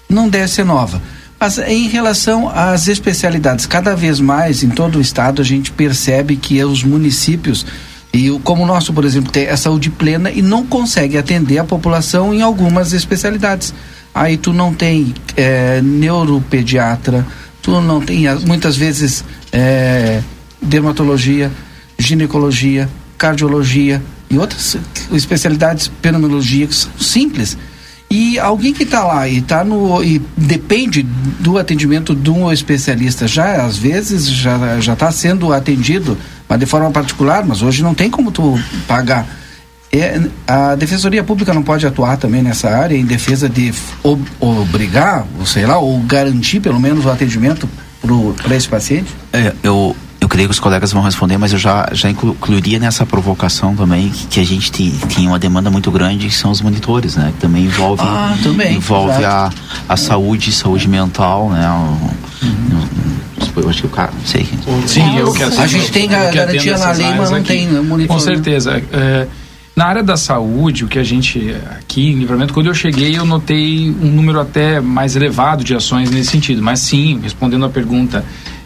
[0.10, 1.02] não deve ser nova.
[1.44, 6.38] Mas em relação às especialidades, cada vez mais em todo o estado a gente percebe
[6.38, 7.66] que os municípios
[8.14, 11.66] e como o nosso, por exemplo, tem a saúde plena e não consegue atender a
[11.66, 13.74] população em algumas especialidades.
[14.16, 17.28] Aí tu não tem é, neuropediatra,
[17.62, 20.22] tu não tem muitas vezes é,
[20.62, 21.52] dermatologia,
[22.00, 22.88] ginecologia,
[23.18, 24.78] cardiologia e outras
[25.12, 27.58] especialidades, pneumologia que são simples
[28.14, 31.02] e alguém que está lá e tá no e depende
[31.40, 36.16] do atendimento de um especialista, já às vezes já já está sendo atendido,
[36.48, 39.26] mas de forma particular, mas hoje não tem como tu pagar.
[39.92, 45.26] É, a Defensoria Pública não pode atuar também nessa área em defesa de ob, obrigar,
[45.40, 47.68] ou sei lá, ou garantir pelo menos o atendimento
[48.44, 49.12] para esse paciente?
[49.32, 49.96] É, eu
[50.34, 54.26] creio que os colegas vão responder, mas eu já, já incluiria nessa provocação também que,
[54.26, 54.72] que a gente
[55.08, 57.32] tinha uma demanda muito grande, que são os monitores, né?
[57.36, 59.52] Que também envolve, ah, também, envolve a,
[59.88, 61.70] a saúde, saúde mental, né?
[61.70, 62.84] O, uhum.
[63.56, 64.50] Eu acho que o cara, não sei.
[64.88, 67.50] Sim, eu que A gente tem garantia na lei, mas não aqui.
[67.50, 68.16] tem monitor.
[68.16, 68.82] Com certeza.
[68.92, 69.28] É,
[69.76, 73.26] na área da saúde, o que a gente aqui em Livramento, quando eu cheguei, eu
[73.26, 76.64] notei um número até mais elevado de ações nesse sentido.
[76.64, 78.26] Mas sim, respondendo a pergunta,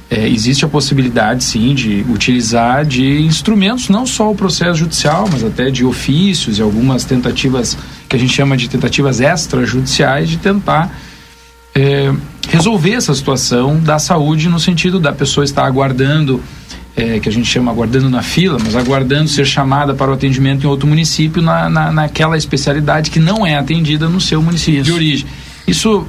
[0.09, 5.43] é, existe a possibilidade, sim, de utilizar de instrumentos, não só o processo judicial, mas
[5.43, 7.77] até de ofícios e algumas tentativas
[8.07, 10.97] que a gente chama de tentativas extrajudiciais de tentar
[11.75, 12.13] é,
[12.49, 16.41] resolver essa situação da saúde no sentido da pessoa estar aguardando,
[16.95, 20.63] é, que a gente chama aguardando na fila, mas aguardando ser chamada para o atendimento
[20.63, 24.85] em outro município na, na, naquela especialidade que não é atendida no seu município Isso.
[24.85, 25.27] de origem.
[25.67, 26.07] Isso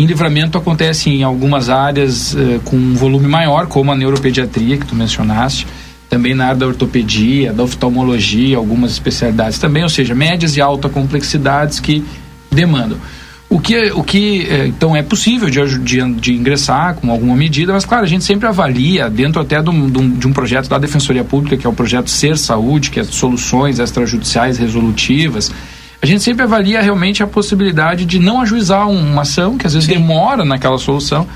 [0.00, 4.86] em livramento acontece em algumas áreas eh, com um volume maior, como a neuropediatria, que
[4.86, 5.66] tu mencionaste,
[6.08, 10.88] também na área da ortopedia, da oftalmologia, algumas especialidades também, ou seja, médias e alta
[10.88, 12.02] complexidades que
[12.50, 12.96] demandam.
[13.50, 17.74] O que, o que eh, então é possível de, de, de, ingressar com alguma medida,
[17.74, 21.24] mas claro, a gente sempre avalia, dentro até de um, de um projeto da Defensoria
[21.24, 25.52] Pública, que é o projeto Ser Saúde, que é soluções extrajudiciais resolutivas,
[26.02, 29.86] a gente sempre avalia realmente a possibilidade de não ajuizar uma ação, que às vezes
[29.86, 29.96] Sim.
[29.96, 31.26] demora naquela solução,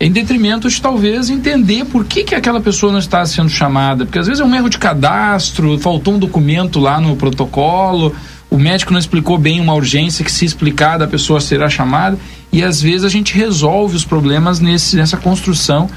[0.00, 4.04] em detrimento de talvez entender por que, que aquela pessoa não está sendo chamada.
[4.04, 8.12] Porque às vezes é um erro de cadastro, faltou um documento lá no protocolo,
[8.50, 12.18] o médico não explicou bem uma urgência que se explicar a pessoa será chamada,
[12.52, 15.88] e às vezes a gente resolve os problemas nesse, nessa construção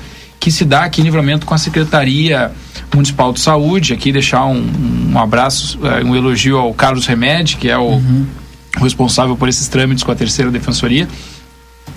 [0.46, 2.52] que se dá aqui em livramento com a Secretaria
[2.94, 3.94] Municipal de Saúde.
[3.94, 8.28] Aqui deixar um, um abraço, eh, um elogio ao Carlos Remédio, que é o uhum.
[8.78, 11.08] responsável por esses trâmites com a terceira defensoria.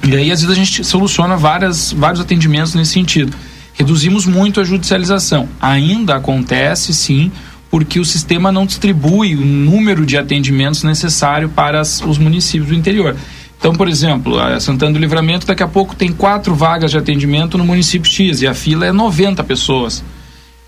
[0.03, 3.36] E aí, às vezes, a gente soluciona várias, vários atendimentos nesse sentido.
[3.74, 5.46] Reduzimos muito a judicialização.
[5.61, 7.30] Ainda acontece, sim,
[7.70, 12.74] porque o sistema não distribui o número de atendimentos necessário para as, os municípios do
[12.74, 13.14] interior.
[13.59, 17.59] Então, por exemplo, a Santana do Livramento daqui a pouco tem quatro vagas de atendimento
[17.59, 20.04] no município X e a fila é 90 pessoas.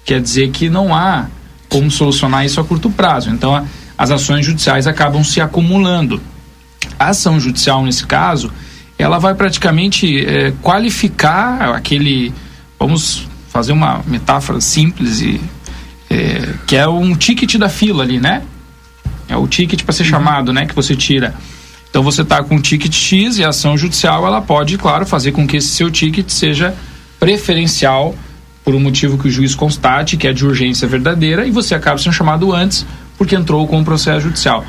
[0.05, 1.27] Quer dizer que não há
[1.69, 3.31] como solucionar isso a curto prazo.
[3.31, 3.65] Então,
[3.97, 6.21] as ações judiciais acabam se acumulando.
[6.99, 8.53] A ação judicial, nesse caso,
[8.99, 12.33] ela vai praticamente é, qualificar aquele.
[12.79, 15.41] Vamos fazer uma metáfora simples e.
[16.09, 18.43] É, que é um ticket da fila ali, né?
[19.29, 20.09] É o ticket para ser uhum.
[20.09, 20.67] chamado, né?
[20.67, 21.35] Que você tira.
[21.91, 25.33] Então você está com um ticket X e a ação judicial ela pode, claro, fazer
[25.33, 26.75] com que esse seu ticket seja
[27.19, 28.15] preferencial
[28.65, 31.99] por um motivo que o juiz constate, que é de urgência verdadeira, e você acaba
[31.99, 32.87] sendo chamado antes
[33.19, 34.65] porque entrou com o processo judicial.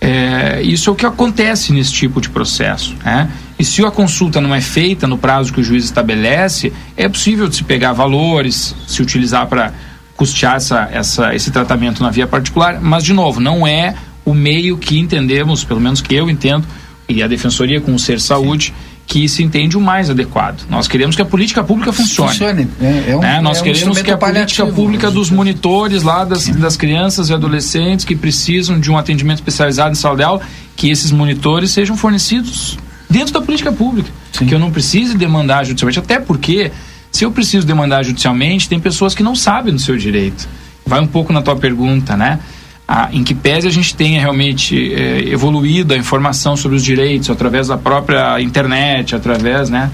[0.00, 2.96] É, isso é o que acontece nesse tipo de processo.
[3.04, 3.30] Né?
[3.56, 7.46] E se a consulta não é feita no prazo que o juiz estabelece, é possível
[7.48, 9.72] de se pegar valores, se utilizar para
[10.16, 13.94] custear essa, essa, esse tratamento na via particular, mas, de novo, não é
[14.24, 16.66] o meio que entendemos, pelo menos que eu entendo,
[17.08, 18.72] e a Defensoria com o Ser Saúde, Sim.
[19.06, 20.64] que se entende o mais adequado.
[20.70, 22.30] Nós queremos que a política pública funcione.
[22.30, 22.68] Funcione.
[22.80, 23.40] É, é um, né?
[23.40, 27.34] Nós é queremos um que a política pública dos monitores lá das, das crianças e
[27.34, 30.40] adolescentes que precisam de um atendimento especializado em saúde aula,
[30.76, 32.78] que esses monitores sejam fornecidos
[33.10, 34.10] dentro da política pública.
[34.32, 34.46] Sim.
[34.46, 36.70] Que eu não precise demandar judicialmente, até porque
[37.10, 40.48] se eu preciso demandar judicialmente, tem pessoas que não sabem do seu direito.
[40.86, 42.40] Vai um pouco na tua pergunta, né?
[42.92, 47.30] A, em que pese a gente tenha realmente é, evoluído a informação sobre os direitos
[47.30, 49.90] através da própria internet, através né,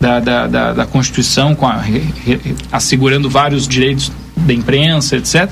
[0.00, 5.48] da, da, da, da Constituição, a, re, re, assegurando vários direitos da imprensa, etc.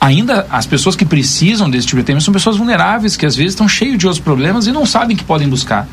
[0.00, 3.54] Ainda as pessoas que precisam desse tipo de tema são pessoas vulneráveis que às vezes
[3.54, 5.88] estão cheios de outros problemas e não sabem que podem buscar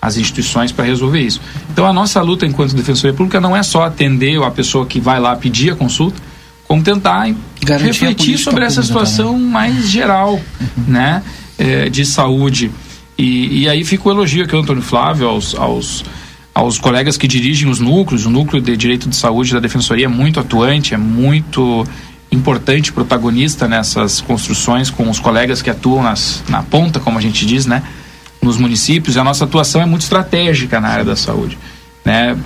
[0.00, 1.42] as instituições para resolver isso.
[1.70, 5.20] Então a nossa luta enquanto defensoria pública não é só atender a pessoa que vai
[5.20, 6.32] lá pedir a consulta,
[6.72, 7.28] Vamos tentar
[7.64, 9.46] Garantir refletir sobre essa situação também.
[9.46, 10.84] mais geral, uhum.
[10.86, 11.22] né,
[11.58, 12.70] é, de saúde.
[13.16, 16.04] E, e aí fica o elogio aqui, Antônio Flávio, aos, aos,
[16.54, 18.26] aos colegas que dirigem os núcleos.
[18.26, 21.86] O núcleo de direito de saúde da Defensoria é muito atuante, é muito
[22.32, 27.44] importante, protagonista nessas construções com os colegas que atuam nas, na ponta, como a gente
[27.44, 27.82] diz, né,
[28.40, 29.16] nos municípios.
[29.16, 31.58] E a nossa atuação é muito estratégica na área da saúde,
[32.04, 32.36] né,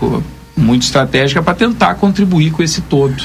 [0.56, 3.22] muito estratégica para tentar contribuir com esse todo.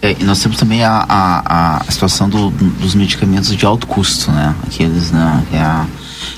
[0.00, 4.54] É, nós temos também a, a, a situação do, dos medicamentos de alto custo, né?
[4.64, 5.44] Aqueles, né?
[5.50, 5.86] Que é a,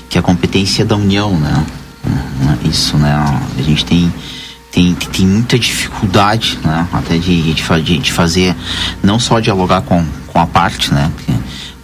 [0.09, 1.65] que é a competência da União, né?
[2.63, 3.13] Isso, né?
[3.57, 4.11] A gente tem
[4.71, 6.87] tem, tem muita dificuldade, né?
[6.91, 8.55] Até de, de, de fazer,
[9.03, 11.11] não só dialogar com, com a parte, né?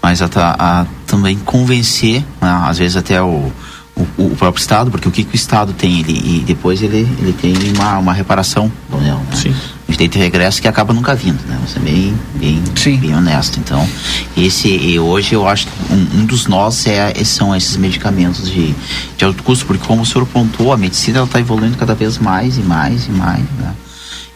[0.02, 2.62] Mas a, a também convencer, né?
[2.64, 3.52] às vezes até o,
[3.96, 6.00] o, o, próprio Estado, porque o que, que o Estado tem?
[6.00, 9.18] Ele, e depois ele, ele tem uma, uma reparação da União.
[9.20, 9.36] Né?
[9.36, 9.54] Sim
[9.92, 11.58] gente tem regresso que acaba nunca vindo, né?
[11.66, 12.98] Você é bem, bem, Sim.
[12.98, 13.60] bem honesto.
[13.60, 13.88] Então,
[14.36, 18.76] esse e hoje eu acho que um, um dos nós é, são esses medicamentos de,
[19.18, 22.58] de alto custo, porque como o senhor pontuou, a medicina está evoluindo cada vez mais
[22.58, 23.74] e mais e mais, né?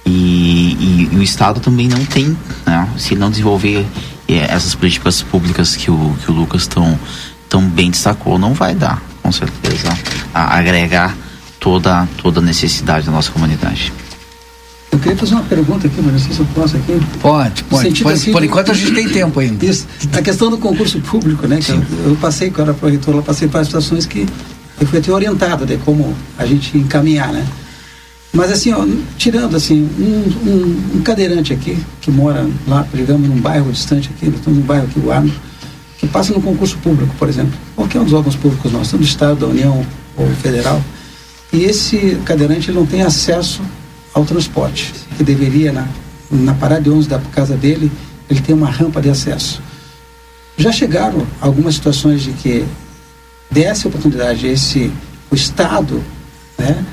[0.05, 0.09] E,
[0.79, 2.35] e, e, o Estado também não tem,
[2.65, 2.87] né?
[2.97, 3.85] Se não desenvolver
[4.27, 6.97] é, essas políticas públicas que o, que o Lucas tão,
[7.49, 9.95] tão bem destacou, não vai dar, com certeza,
[10.33, 11.15] a agregar
[11.59, 13.93] toda, toda a necessidade da nossa comunidade.
[14.91, 16.99] Eu queria fazer uma pergunta aqui, mas não sei se eu posso aqui.
[17.21, 18.03] Pode, pode.
[18.03, 19.65] pode assim, por enquanto a gente tem tempo ainda.
[19.65, 19.87] Isso.
[20.11, 21.59] A questão do concurso público, né?
[21.59, 24.27] Que eu, eu, passei, quando era proreitor, eu passei para situações que
[24.79, 27.45] eu fui até orientado de como a gente encaminhar, né?
[28.33, 28.85] Mas assim, ó,
[29.17, 34.25] tirando assim, um, um, um, cadeirante aqui, que mora lá, digamos, num bairro distante aqui,
[34.27, 35.31] nós estamos num bairro aqui, o Arno,
[35.97, 39.41] que passa no concurso público, por exemplo, qualquer um dos órgãos públicos nossos, do Estado,
[39.41, 39.85] da União
[40.15, 40.81] ou Federal,
[41.51, 43.61] e esse cadeirante ele não tem acesso
[44.13, 45.87] ao transporte, que deveria, na,
[46.29, 47.91] na parada de ônibus da casa dele,
[48.29, 49.61] ele tem uma rampa de acesso.
[50.57, 52.65] Já chegaram algumas situações de que
[53.49, 54.91] desse oportunidade esse
[55.29, 56.03] o Estado,
[56.57, 56.83] né,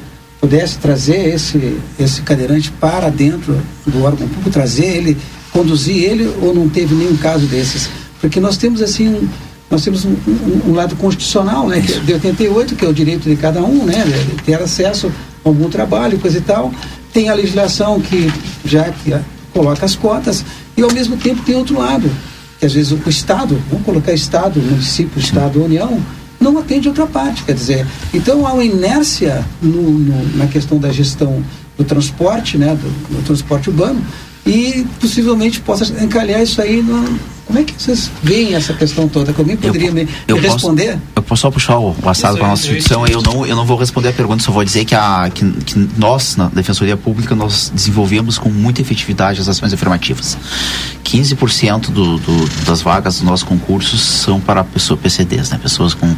[0.40, 5.18] pudesse trazer esse esse cadeirante para dentro do órgão público, trazer ele,
[5.52, 7.90] conduzir ele ou não teve nenhum caso desses?
[8.20, 9.28] Porque nós temos assim um,
[9.70, 13.28] nós temos um, um, um, lado constitucional, né, é de 88, que é o direito
[13.28, 14.04] de cada um, né,
[14.44, 15.12] ter acesso
[15.44, 16.72] a algum trabalho, coisa e tal.
[17.12, 18.32] Tem a legislação que
[18.64, 19.14] já que
[19.52, 20.44] coloca as cotas
[20.76, 22.10] e ao mesmo tempo tem outro lado,
[22.58, 26.00] que às vezes o Estado, vamos colocar Estado, município, Estado, União,
[26.40, 30.90] não atende outra parte, quer dizer, então há uma inércia no, no, na questão da
[30.92, 31.42] gestão
[31.76, 34.00] do transporte, né, do, do, transporte urbano,
[34.48, 37.18] e possivelmente possa encalhar isso aí no,
[37.48, 39.32] como é que vocês veem essa questão toda?
[39.32, 40.98] Que alguém poderia eu, me, eu responder?
[41.14, 43.64] Posso, eu só puxar o, o assado para a nossa instituição, eu não, eu não
[43.64, 47.34] vou responder a pergunta, só vou dizer que, a, que, que nós, na Defensoria Pública,
[47.34, 50.36] nós desenvolvemos com muita efetividade as ações afirmativas.
[51.04, 55.58] 15% do, do, das vagas dos nossos concursos são para pessoas PCDs, né?
[55.62, 56.14] pessoas com,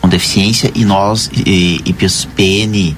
[0.00, 2.96] com deficiência, e nós, e, e PN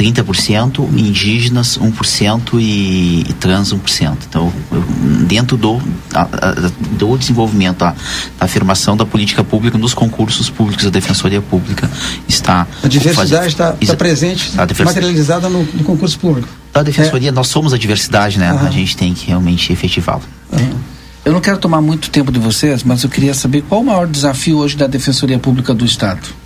[0.00, 4.16] 30%, indígenas 1% e, e trans 1%.
[4.26, 4.80] Então, eu,
[5.26, 5.78] dentro do,
[6.14, 6.54] a, a,
[6.92, 7.90] do desenvolvimento, a,
[8.38, 11.90] da afirmação da política pública nos concursos públicos da Defensoria Pública
[12.26, 12.66] está...
[12.82, 16.48] A diversidade está tá presente, a materializada no, no, concurso público.
[16.72, 17.32] Da Defensoria, é.
[17.32, 18.54] nós somos a diversidade, né?
[18.54, 18.66] Uhum.
[18.66, 20.22] A gente tem que realmente efetivá-la.
[20.50, 20.78] Uhum.
[21.22, 24.06] Eu não quero tomar muito tempo de vocês, mas eu queria saber qual o maior
[24.06, 26.39] desafio hoje da Defensoria Pública do Estado.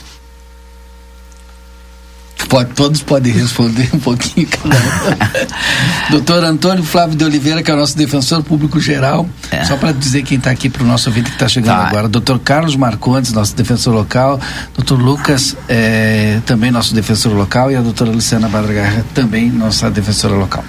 [2.48, 6.10] Pode, todos podem responder um pouquinho cada um.
[6.10, 9.28] Doutor Antônio Flávio de Oliveira, que é o nosso defensor público geral.
[9.50, 9.64] É.
[9.64, 11.88] Só para dizer quem está aqui para o nosso ouvinte que está chegando tá.
[11.88, 12.08] agora.
[12.08, 14.40] Doutor Carlos Marcondes, nosso defensor local.
[14.74, 17.70] Doutor Lucas, é, também nosso defensor local.
[17.70, 20.64] E a doutora Luciana Badragarra, também nossa defensora local.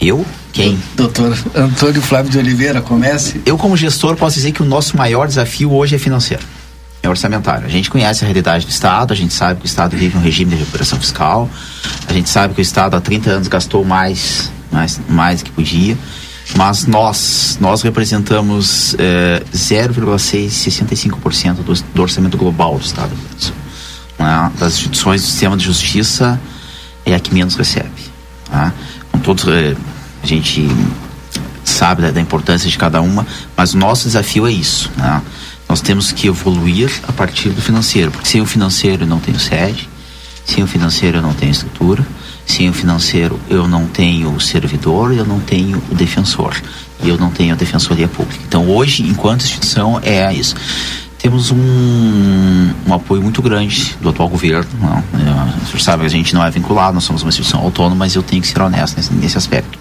[0.00, 0.24] Eu?
[0.52, 0.78] Quem?
[0.94, 3.40] Doutor Antônio Flávio de Oliveira, comece.
[3.44, 6.42] Eu, como gestor, posso dizer que o nosso maior desafio hoje é financeiro
[7.02, 7.66] é orçamentário.
[7.66, 10.20] A gente conhece a realidade do Estado, a gente sabe que o Estado vive um
[10.20, 11.48] regime de recuperação fiscal,
[12.08, 15.96] a gente sabe que o Estado há 30 anos gastou mais, mais, mais que podia,
[16.54, 23.10] mas nós, nós representamos eh, 0,665% do, do orçamento global do Estado.
[24.18, 24.52] Né?
[24.58, 26.40] Das instituições do sistema de justiça
[27.04, 27.90] é a que menos recebe.
[28.50, 28.72] Né?
[29.10, 29.74] Com todos, eh,
[30.22, 30.68] a gente
[31.64, 33.26] sabe da, da, importância de cada uma,
[33.56, 34.90] mas o nosso desafio é isso.
[34.96, 35.22] Né?
[35.68, 39.38] Nós temos que evoluir a partir do financeiro, porque sem o financeiro eu não tenho
[39.38, 39.88] sede,
[40.44, 42.06] sem o financeiro eu não tenho estrutura,
[42.46, 46.54] sem o financeiro eu não tenho o servidor, eu não tenho o defensor,
[47.02, 48.40] e eu não tenho a defensoria pública.
[48.46, 50.54] Então hoje, enquanto instituição, é isso.
[51.18, 54.70] Temos um, um apoio muito grande do atual governo.
[54.80, 57.60] Não, é, o senhor sabe que a gente não é vinculado, nós somos uma instituição
[57.60, 59.76] autônoma, mas eu tenho que ser honesto nesse, nesse aspecto.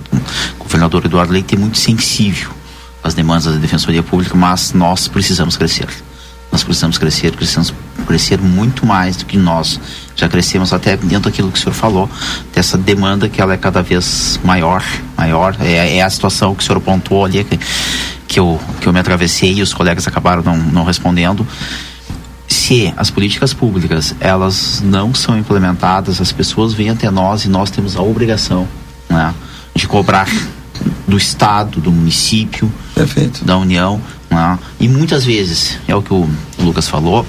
[0.59, 2.49] O governador Eduardo Leite é muito sensível
[3.05, 5.87] as demandas da Defensoria Pública, mas nós precisamos crescer.
[6.51, 7.71] Nós precisamos crescer, precisamos
[8.07, 9.79] crescer muito mais do que nós
[10.15, 12.09] já crescemos até dentro daquilo que o senhor falou,
[12.51, 14.83] dessa demanda que ela é cada vez maior,
[15.15, 15.55] maior.
[15.59, 17.59] É, é a situação que o senhor pontuou ali, que,
[18.27, 21.45] que, eu, que eu me atravessei e os colegas acabaram não, não respondendo.
[22.47, 27.69] Se as políticas públicas elas não são implementadas, as pessoas vêm até nós e nós
[27.69, 28.67] temos a obrigação
[29.07, 29.31] né,
[29.75, 30.27] de cobrar
[31.07, 33.43] do Estado, do município, Perfeito.
[33.45, 34.01] da União.
[34.29, 34.59] Né?
[34.79, 37.25] E muitas vezes, é o que o Lucas falou,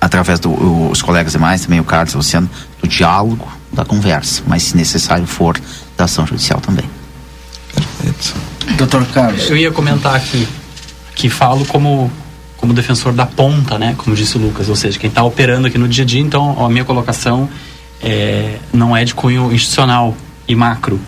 [0.00, 2.48] através dos do, colegas demais, também o Carlos, o Luciano,
[2.80, 5.58] do diálogo, da conversa, mas se necessário for,
[5.96, 6.88] da ação judicial também.
[7.74, 8.34] Perfeito.
[8.76, 9.48] Doutor Carlos.
[9.48, 10.46] Eu ia comentar aqui,
[11.14, 12.10] que falo como
[12.56, 15.76] como defensor da ponta, né, como disse o Lucas, ou seja, quem está operando aqui
[15.76, 17.46] no dia a dia, então a minha colocação
[18.02, 20.16] é, não é de cunho institucional
[20.48, 20.98] e macro,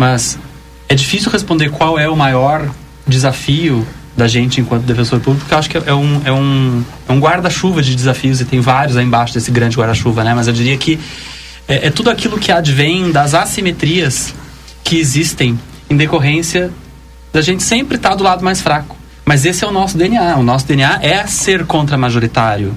[0.00, 0.38] mas
[0.88, 2.68] é difícil responder qual é o maior
[3.06, 3.86] desafio
[4.16, 7.20] da gente enquanto defensor público, porque eu acho que é um, é um, é um
[7.20, 10.32] guarda-chuva de desafios e tem vários aí embaixo desse grande guarda-chuva, né?
[10.34, 10.98] Mas eu diria que
[11.68, 14.34] é, é, tudo aquilo que advém das assimetrias
[14.82, 16.70] que existem em decorrência
[17.30, 18.96] da gente sempre estar tá do lado mais fraco.
[19.24, 20.36] Mas esse é o nosso DNA.
[20.36, 22.74] O nosso DNA é ser contra-majoritário.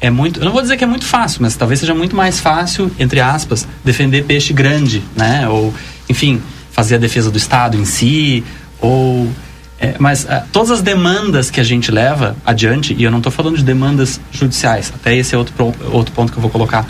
[0.00, 2.40] É muito, eu não vou dizer que é muito fácil, mas talvez seja muito mais
[2.40, 5.48] fácil, entre aspas, defender peixe grande, né?
[5.48, 5.72] Ou,
[6.08, 6.42] enfim,
[6.74, 8.44] fazer a defesa do Estado em si,
[8.80, 9.30] ou.
[9.78, 13.32] É, mas é, todas as demandas que a gente leva adiante, e eu não estou
[13.32, 15.54] falando de demandas judiciais, até esse é outro,
[15.90, 16.86] outro ponto que eu vou colocar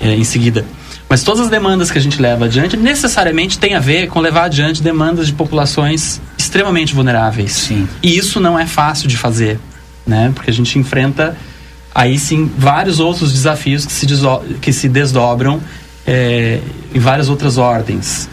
[0.00, 0.64] é, em seguida.
[1.08, 4.44] Mas todas as demandas que a gente leva adiante necessariamente tem a ver com levar
[4.44, 7.52] adiante demandas de populações extremamente vulneráveis.
[7.52, 7.88] Sim.
[8.02, 9.58] E isso não é fácil de fazer,
[10.06, 10.30] né?
[10.34, 11.36] Porque a gente enfrenta
[11.92, 14.06] aí sim vários outros desafios que se,
[14.60, 15.60] que se desdobram
[16.06, 16.60] é,
[16.94, 18.28] em várias outras ordens.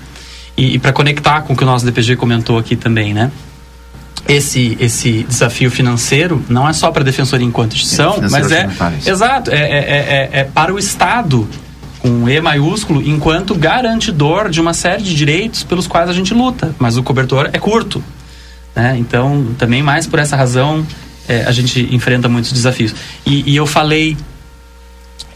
[0.58, 3.32] E, e para conectar com o que o nosso DPG comentou aqui também, né?
[4.28, 8.68] Esse, esse desafio financeiro não é só para a defensoria enquanto instituição, é, mas é
[9.06, 11.48] exato é, é, é, é, para o Estado
[12.00, 16.76] com E maiúsculo enquanto garantidor de uma série de direitos pelos quais a gente luta,
[16.78, 18.04] mas o cobertor é curto,
[18.76, 18.98] né?
[19.00, 20.86] Então também mais por essa razão
[21.28, 22.94] é, a gente enfrenta muitos desafios.
[23.26, 24.18] E, e eu falei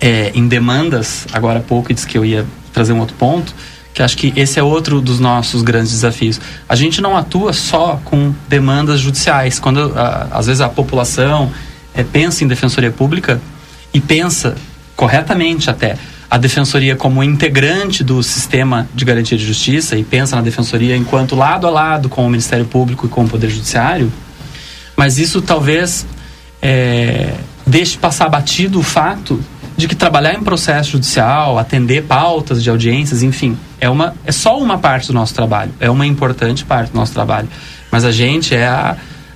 [0.01, 3.55] é, em demandas agora há pouco e disse que eu ia trazer um outro ponto
[3.93, 6.39] que acho que esse é outro dos nossos grandes desafios.
[6.67, 9.59] A gente não atua só com demandas judiciais.
[9.59, 11.51] Quando a, às vezes a população
[11.93, 13.41] é, pensa em defensoria pública
[13.93, 14.55] e pensa
[14.95, 15.97] corretamente até
[16.29, 21.35] a defensoria como integrante do sistema de garantia de justiça e pensa na defensoria enquanto
[21.35, 24.09] lado a lado com o Ministério Público e com o Poder Judiciário,
[24.95, 26.05] mas isso talvez
[26.61, 27.33] é,
[27.67, 29.43] deixe passar batido o fato
[29.81, 34.57] de que trabalhar em processo judicial, atender pautas de audiências, enfim, é, uma, é só
[34.57, 37.49] uma parte do nosso trabalho, é uma importante parte do nosso trabalho.
[37.91, 38.95] Mas a gente é a,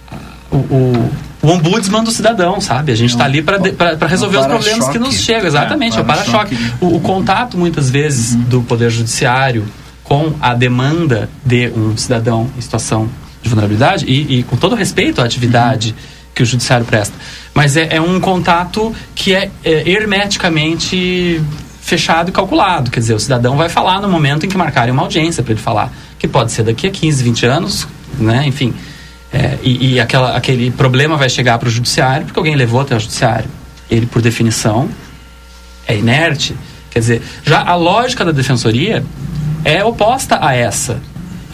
[0.10, 2.92] a, o, o, o ombudsman do cidadão, sabe?
[2.92, 6.58] A gente está ali para resolver os problemas que nos chegam, exatamente, é, o para-choque.
[6.80, 8.42] O, o, contato, muitas vezes, uhum.
[8.44, 9.66] do Poder Judiciário
[10.04, 13.10] com a demanda de um cidadão em situação
[13.42, 16.15] de vulnerabilidade e, e com todo respeito à atividade uhum.
[16.36, 17.16] Que o Judiciário presta.
[17.54, 21.42] Mas é, é um contato que é, é hermeticamente
[21.82, 22.92] fechado e calculado.
[22.92, 25.62] Quer dizer, o cidadão vai falar no momento em que marcarem uma audiência para ele
[25.62, 27.88] falar, que pode ser daqui a 15, 20 anos,
[28.20, 28.44] né?
[28.46, 28.74] Enfim.
[29.32, 32.96] É, e, e aquela, aquele problema vai chegar para o judiciário porque alguém levou até
[32.96, 33.50] o judiciário.
[33.90, 34.90] Ele, por definição,
[35.88, 36.56] é inerte.
[36.90, 39.06] Quer dizer, já a lógica da defensoria
[39.64, 41.00] é oposta a essa.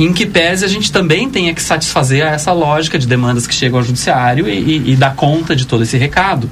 [0.01, 3.53] Em que pese a gente também tenha que satisfazer a essa lógica de demandas que
[3.53, 6.49] chegam ao judiciário e, e, e dar conta de todo esse recado.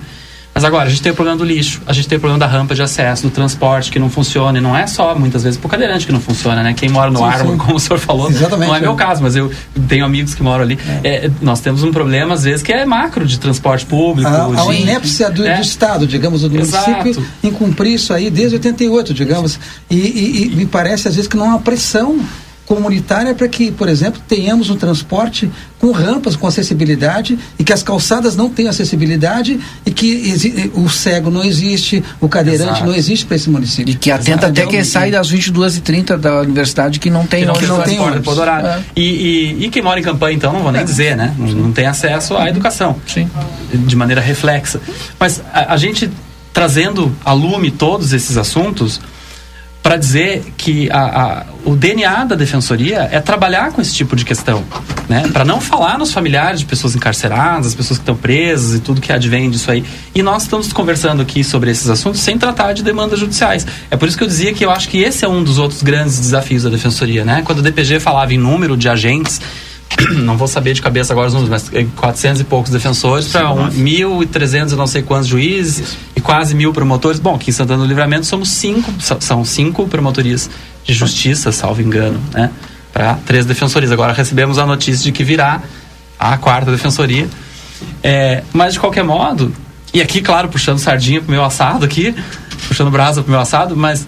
[0.54, 2.46] Mas agora, a gente tem o problema do lixo, a gente tem o problema da
[2.46, 5.68] rampa de acesso, do transporte que não funciona, e não é só, muitas vezes, por
[5.68, 6.74] cadeirante que não funciona, né?
[6.74, 9.52] Quem mora no Árvore, como o senhor falou, Exatamente, não é meu caso, mas eu
[9.88, 10.78] tenho amigos que moram ali.
[11.04, 11.26] É.
[11.26, 14.30] É, nós temos um problema, às vezes, que é macro de transporte público.
[14.30, 15.56] A, de, a inépcia do, é.
[15.56, 16.92] do, Estado, digamos, do Exato.
[16.92, 19.60] município, em cumprir isso aí desde 88, digamos.
[19.90, 22.20] E, e, e me parece, às vezes, que não há pressão
[22.70, 25.50] comunitária para que, por exemplo, tenhamos um transporte
[25.80, 31.32] com rampas, com acessibilidade e que as calçadas não tenham acessibilidade e que o cego
[31.32, 32.86] não existe, o cadeirante Exato.
[32.86, 33.92] não existe para esse município.
[33.92, 34.62] E que atenta Exato.
[34.62, 37.98] até quem sai das 22h30 da universidade que não tem que não, que não tem
[37.98, 38.84] é.
[38.96, 40.84] e, e, e, quem mora em campanha, então, não vou nem é.
[40.84, 41.34] dizer, né?
[41.40, 42.98] Não, não, tem acesso à educação.
[43.08, 43.28] Sim.
[43.74, 44.80] De maneira reflexa.
[45.20, 46.08] Mas a, a gente
[46.54, 49.02] trazendo a lume todos esses assuntos
[49.82, 54.26] para dizer que a, a, o DNA da defensoria é trabalhar com esse tipo de
[54.26, 54.64] questão,
[55.08, 55.28] né?
[55.32, 59.00] Para não falar nos familiares de pessoas encarceradas, as pessoas que estão presas e tudo
[59.00, 59.84] que advém disso aí.
[60.14, 63.66] E nós estamos conversando aqui sobre esses assuntos sem tratar de demandas judiciais.
[63.90, 65.82] É por isso que eu dizia que eu acho que esse é um dos outros
[65.82, 67.42] grandes desafios da defensoria, né?
[67.46, 69.40] Quando o DPG falava em número de agentes
[70.24, 73.70] não vou saber de cabeça agora os números, mas 400 e poucos defensores para um,
[73.70, 75.98] 1.300 e não sei quantos juízes Isso.
[76.16, 77.20] e quase mil promotores.
[77.20, 80.50] Bom, aqui em Santana do Livramento somos cinco, são cinco promotorias
[80.84, 82.52] de justiça, salvo engano, né?
[82.94, 83.92] Para três defensorias.
[83.92, 85.62] Agora recebemos a notícia de que virá
[86.20, 87.28] a quarta defensoria.
[88.04, 89.54] É, mas de qualquer modo,
[89.94, 92.14] e aqui, claro, puxando sardinha pro meu assado aqui,
[92.68, 94.06] puxando brasa pro meu assado, mas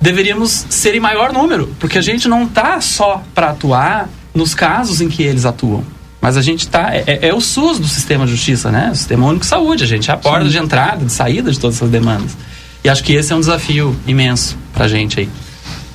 [0.00, 5.00] deveríamos ser em maior número, porque a gente não tá só para atuar nos casos
[5.00, 5.84] em que eles atuam.
[6.20, 6.94] Mas a gente está.
[6.94, 8.90] É, é, é, o SUS do sistema de justiça, né?
[8.90, 9.84] O sistema único de saúde.
[9.84, 10.52] A gente é a porta Sim.
[10.52, 12.36] de entrada, de saída de todas essas demandas.
[12.82, 15.28] E acho que esse é um desafio imenso para a gente aí.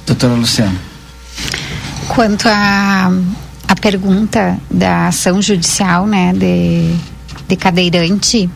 [0.06, 0.76] Doutora Luciana.
[2.08, 3.12] Quanto à a,
[3.68, 6.96] a pergunta da ação judicial, né, de,
[7.48, 8.50] de cadeirante,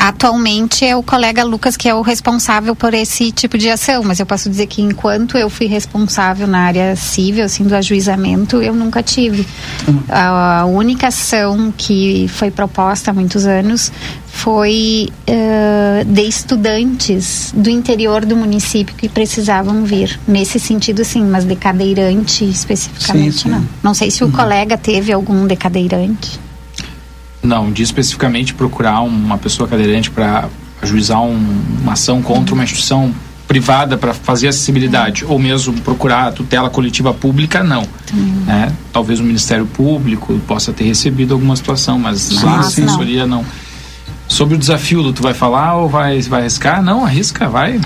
[0.00, 4.18] Atualmente é o colega Lucas que é o responsável por esse tipo de ação, mas
[4.18, 8.74] eu posso dizer que enquanto eu fui responsável na área civil, assim, do ajuizamento, eu
[8.74, 9.46] nunca tive.
[9.86, 10.02] Uhum.
[10.08, 13.92] A, única ação que foi proposta há muitos anos
[14.26, 20.18] foi uh, de estudantes do interior do município que precisavam vir.
[20.26, 23.48] Nesse sentido, sim, mas de cadeirante especificamente, sim, sim.
[23.50, 23.68] não.
[23.82, 24.32] Não sei se o uhum.
[24.32, 26.40] colega teve algum de cadeirante.
[27.42, 30.48] Não, de especificamente procurar uma pessoa cadeirante para
[30.82, 33.14] ajuizar um, uma ação contra uma instituição
[33.50, 37.84] privada para fazer acessibilidade, ou mesmo procurar a tutela coletiva pública, não.
[38.46, 38.72] Né?
[38.92, 43.38] Talvez o Ministério Público possa ter recebido alguma situação, mas na assessoria não.
[43.38, 43.46] não.
[44.28, 46.80] Sobre o desafio, tu vai falar ou vai, vai arriscar?
[46.80, 47.80] Não, arrisca, vai.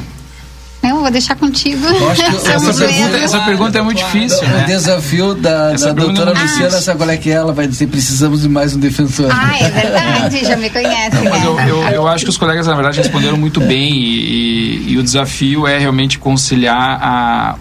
[0.84, 1.80] Não, vou deixar contigo.
[2.12, 4.46] essa, pergunta, essa pergunta é muito difícil.
[4.46, 4.64] Né?
[4.64, 7.34] O desafio da, da doutora é Luciana, sabe qual é que é?
[7.34, 9.30] Ela vai dizer: precisamos de mais um defensor.
[9.32, 11.16] Ah, é verdade, já me conhece.
[11.16, 11.46] Não, mas né?
[11.46, 13.94] eu, eu, eu, acho que os colegas, na verdade, responderam muito bem.
[13.94, 17.56] E, e, e o desafio é realmente conciliar a,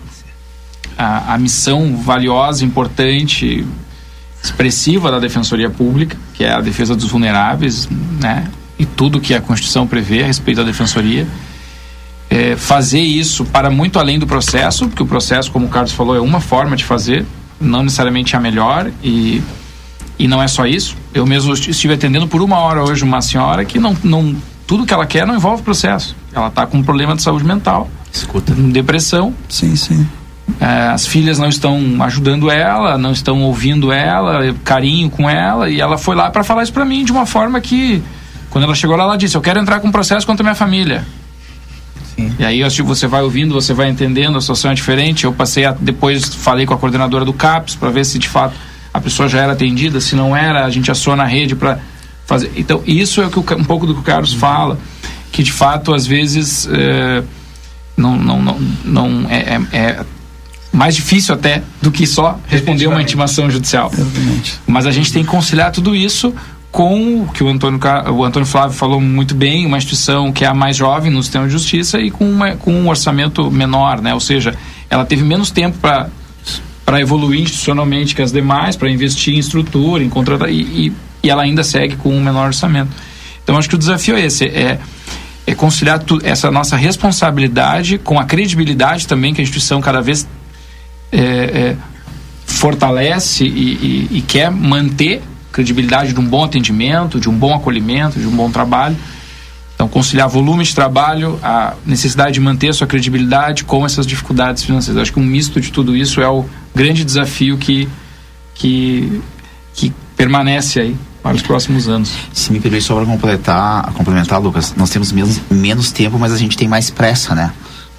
[0.98, 3.66] a, a missão valiosa, importante,
[4.44, 7.88] expressiva da Defensoria Pública, que é a defesa dos vulneráveis,
[8.20, 8.50] né?
[8.78, 11.26] E tudo que a Constituição prevê a respeito da Defensoria
[12.44, 16.16] é, fazer isso para muito além do processo, porque o processo, como o Carlos falou,
[16.16, 17.26] é uma forma de fazer,
[17.60, 19.42] não necessariamente a melhor e,
[20.20, 20.98] e não é só isso.
[21.14, 24.36] Eu mesmo estive atendendo por uma hora hoje uma senhora que não, não
[24.68, 26.16] tudo que ela quer não envolve processo.
[26.34, 29.34] Ela está com um problema de saúde mental, escuta, depressão.
[29.48, 30.06] Sim, sim.
[30.60, 35.80] É, as filhas não estão ajudando ela, não estão ouvindo ela, carinho com ela, e
[35.80, 38.04] ela foi lá para falar isso para mim de uma forma que,
[38.50, 41.06] quando ela chegou lá, ela disse: Eu quero entrar com processo contra minha família.
[42.16, 42.34] Sim.
[42.38, 45.26] E aí acho que você vai ouvindo, você vai entendendo, a situação é diferente.
[45.26, 48.56] Eu passei a, depois falei com a coordenadora do CAPS para ver se de fato
[48.94, 51.80] a pessoa já era atendida, se não era, a gente aciona a rede para
[52.26, 52.52] fazer.
[52.56, 54.78] Então, isso é o que o, um pouco do que o Carlos fala,
[55.32, 57.24] que de fato, às vezes, é,
[57.98, 60.06] não, não, não, não é, é, é
[60.72, 63.92] mais difícil até do que só responder uma intimação judicial.
[63.94, 64.60] Exatamente.
[64.66, 66.34] Mas a gente tem que conciliar tudo isso
[66.74, 67.80] com o que o Antônio,
[68.12, 71.46] o Antônio Flávio falou muito bem, uma instituição que é a mais jovem no sistema
[71.46, 74.12] de justiça e com, uma, com um orçamento menor, né?
[74.12, 74.56] Ou seja,
[74.90, 76.10] ela teve menos tempo para
[76.84, 80.94] para evoluir institucionalmente que as demais, para investir em estrutura, em contratar e, e,
[81.24, 82.92] e, ela ainda segue com um menor orçamento.
[83.42, 84.80] Então acho que o desafio é esse, é,
[85.48, 90.28] é conciliar tu, essa nossa responsabilidade com a credibilidade também que a instituição cada vez
[91.12, 91.76] é, é,
[92.46, 95.22] fortalece e, e, quer manter
[95.54, 98.98] credibilidade de um bom atendimento, de um bom acolhimento, de um bom trabalho.
[99.76, 104.64] Então, conciliar volume de trabalho, a necessidade de manter a sua credibilidade com essas dificuldades
[104.64, 105.04] financeiras.
[105.04, 106.46] Acho que um misto de tudo isso é o
[106.76, 107.88] grande desafio que,
[108.56, 109.22] que,
[109.74, 112.12] que permanece aí para os próximos anos.
[112.34, 116.38] Se me permite só para completar, complementar, Lucas, nós temos menos, menos tempo, mas a
[116.38, 117.52] gente tem mais pressa, né?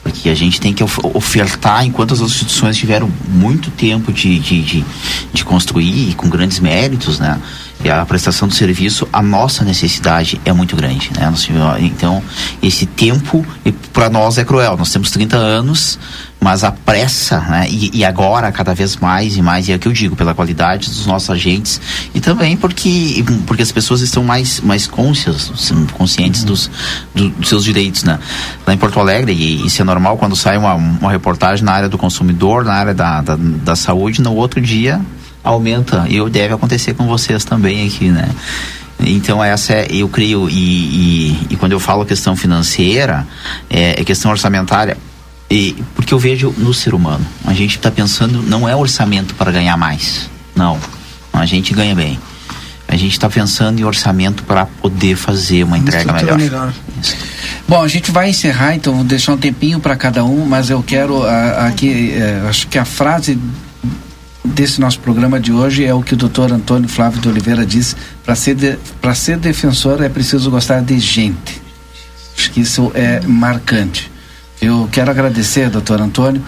[0.04, 4.84] Porque a gente tem que ofertar, enquanto as instituições tiveram muito tempo de, de, de,
[5.32, 7.40] de construir com grandes méritos, né?
[7.82, 11.32] E a prestação do serviço, a nossa necessidade é muito grande, né?
[11.80, 12.22] Então,
[12.62, 13.44] esse tempo
[13.92, 14.76] para nós é cruel.
[14.76, 15.98] Nós temos 30 anos,
[16.44, 17.66] mas a pressa, né?
[17.70, 20.34] E, e, agora cada vez mais e mais, e é o que eu digo, pela
[20.34, 21.80] qualidade dos nossos agentes
[22.14, 26.46] e também porque, porque as pessoas estão mais, mais conscientes, conscientes uhum.
[26.46, 26.70] dos,
[27.14, 28.18] do, dos seus direitos, né?
[28.66, 31.88] Lá em Porto Alegre, e isso é normal quando sai uma, uma reportagem na área
[31.88, 35.00] do consumidor, na área da, da, da saúde, no outro dia
[35.42, 38.28] aumenta, e deve acontecer com vocês também aqui, né?
[39.00, 43.26] Então essa é, eu creio, e, e, e, quando eu falo questão financeira,
[43.70, 44.98] é, é questão orçamentária,
[45.50, 49.52] e, porque eu vejo no ser humano, a gente está pensando, não é orçamento para
[49.52, 50.28] ganhar mais.
[50.54, 50.78] Não.
[51.32, 52.18] A gente ganha bem.
[52.86, 56.38] A gente está pensando em orçamento para poder fazer uma entrega melhor.
[56.38, 56.72] melhor.
[57.66, 60.82] Bom, a gente vai encerrar, então vou deixar um tempinho para cada um, mas eu
[60.82, 61.24] quero
[61.58, 63.38] aqui, é, acho que a frase
[64.44, 67.96] desse nosso programa de hoje é o que o doutor Antônio Flávio de Oliveira disse:
[68.22, 68.78] para ser, de,
[69.14, 71.62] ser defensor é preciso gostar de gente.
[72.36, 74.13] Acho que isso é marcante.
[74.64, 76.42] Eu quero agradecer, doutor Antônio,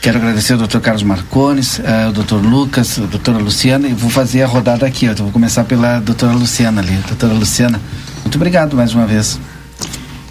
[0.00, 4.44] quero agradecer ao doutor Carlos Marcones, ao doutor Lucas, a doutora Luciana, e vou fazer
[4.44, 5.08] a rodada aqui.
[5.08, 6.94] Vou começar pela doutora Luciana ali.
[7.08, 7.80] Doutora Luciana,
[8.22, 9.40] muito obrigado mais uma vez.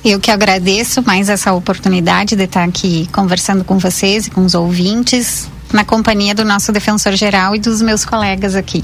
[0.02, 4.54] Eu que agradeço mais essa oportunidade de estar aqui conversando com vocês e com os
[4.54, 8.82] ouvintes, na companhia do nosso defensor geral e dos meus colegas aqui.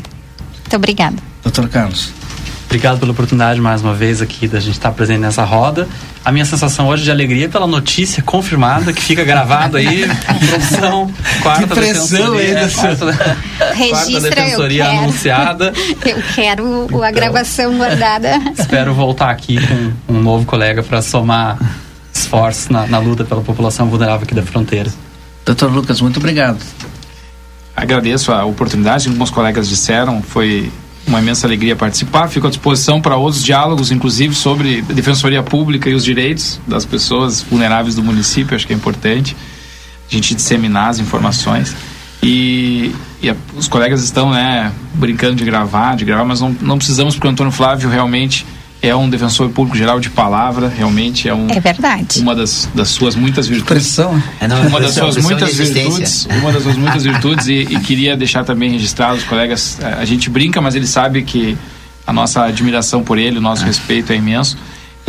[0.59, 1.15] Muito obrigada.
[1.41, 2.11] Doutor Carlos.
[2.71, 5.89] Obrigado pela oportunidade mais uma vez aqui da gente estar presente nessa roda.
[6.23, 10.07] A minha sensação hoje de alegria é pela notícia confirmada que fica gravado aí,
[10.47, 11.11] produção,
[11.43, 13.35] quarta que pressão defensoria, quarta,
[13.75, 15.73] Registra, quarta defensoria eu quero, anunciada.
[16.05, 18.39] Eu quero a então, gravação guardada.
[18.57, 19.57] Espero voltar aqui
[20.07, 21.59] com um novo colega para somar
[22.13, 24.89] esforços na, na luta pela população vulnerável aqui da fronteira.
[25.45, 26.57] Doutor Lucas, muito obrigado.
[27.75, 30.71] Agradeço a oportunidade, como os colegas disseram, foi
[31.07, 32.27] uma imensa alegria participar.
[32.27, 37.41] Fico à disposição para outros diálogos, inclusive sobre defensoria pública e os direitos das pessoas
[37.41, 38.55] vulneráveis do município.
[38.55, 39.35] Acho que é importante
[40.09, 41.75] a gente disseminar as informações.
[42.23, 46.77] E, e a, os colegas estão né, brincando de gravar, de gravar, mas não, não
[46.77, 48.45] precisamos, porque o Antônio Flávio realmente
[48.81, 51.47] é um defensor público geral de palavra, realmente é um.
[51.49, 52.19] É verdade.
[52.19, 53.83] Uma das, das suas muitas virtudes.
[53.83, 54.21] Pressão.
[54.39, 56.27] É, não, uma das suas muitas virtudes.
[56.39, 59.77] Uma das suas muitas virtudes e, e, queria deixar também registrado os colegas.
[59.81, 61.55] A gente brinca, mas ele sabe que
[62.07, 63.67] a nossa admiração por ele, o nosso ah.
[63.67, 64.57] respeito é imenso.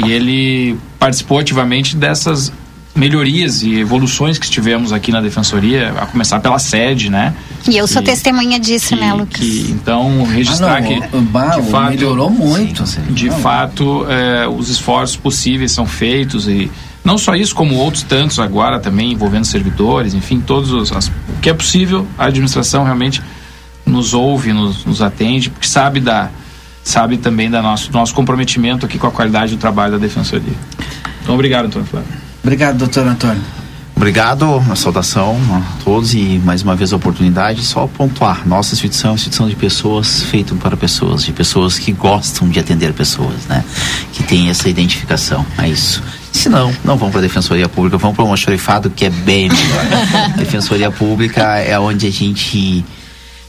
[0.05, 2.53] E ele participou ativamente dessas
[2.95, 7.35] melhorias e evoluções que tivemos aqui na defensoria, a começar pela sede, né?
[7.69, 9.41] E eu sou testemunha disso, que, né, Lucas?
[9.41, 11.17] Que, então, registrar ah, não, que.
[11.29, 12.87] Bah, de fato, melhorou muito.
[12.87, 16.71] Sim, de não, fato, é, os esforços possíveis são feitos e.
[17.05, 20.93] Não só isso, como outros tantos agora também envolvendo servidores, enfim, todos os.
[20.93, 23.23] As, o que é possível, a administração realmente
[23.85, 26.31] nos ouve, nos, nos atende, porque sabe da,
[26.85, 30.55] sabe também da nosso, do nosso comprometimento aqui com a qualidade do trabalho da Defensoria.
[31.23, 32.22] Então, obrigado, Antônio Flávio.
[32.43, 33.43] Obrigado, doutor Antônio.
[33.95, 37.63] Obrigado, uma saudação a todos e mais uma vez a oportunidade.
[37.63, 41.93] Só pontuar: nossa instituição é uma instituição de pessoas feita para pessoas, de pessoas que
[41.93, 43.65] gostam de atender pessoas, né?
[44.13, 45.47] Que tem essa identificação.
[45.57, 46.03] É isso.
[46.33, 49.49] Se não, não vão para a Defensoria Pública, vão para um almoxarifado que é bem
[49.49, 50.33] melhor.
[50.37, 52.85] Defensoria Pública é onde a gente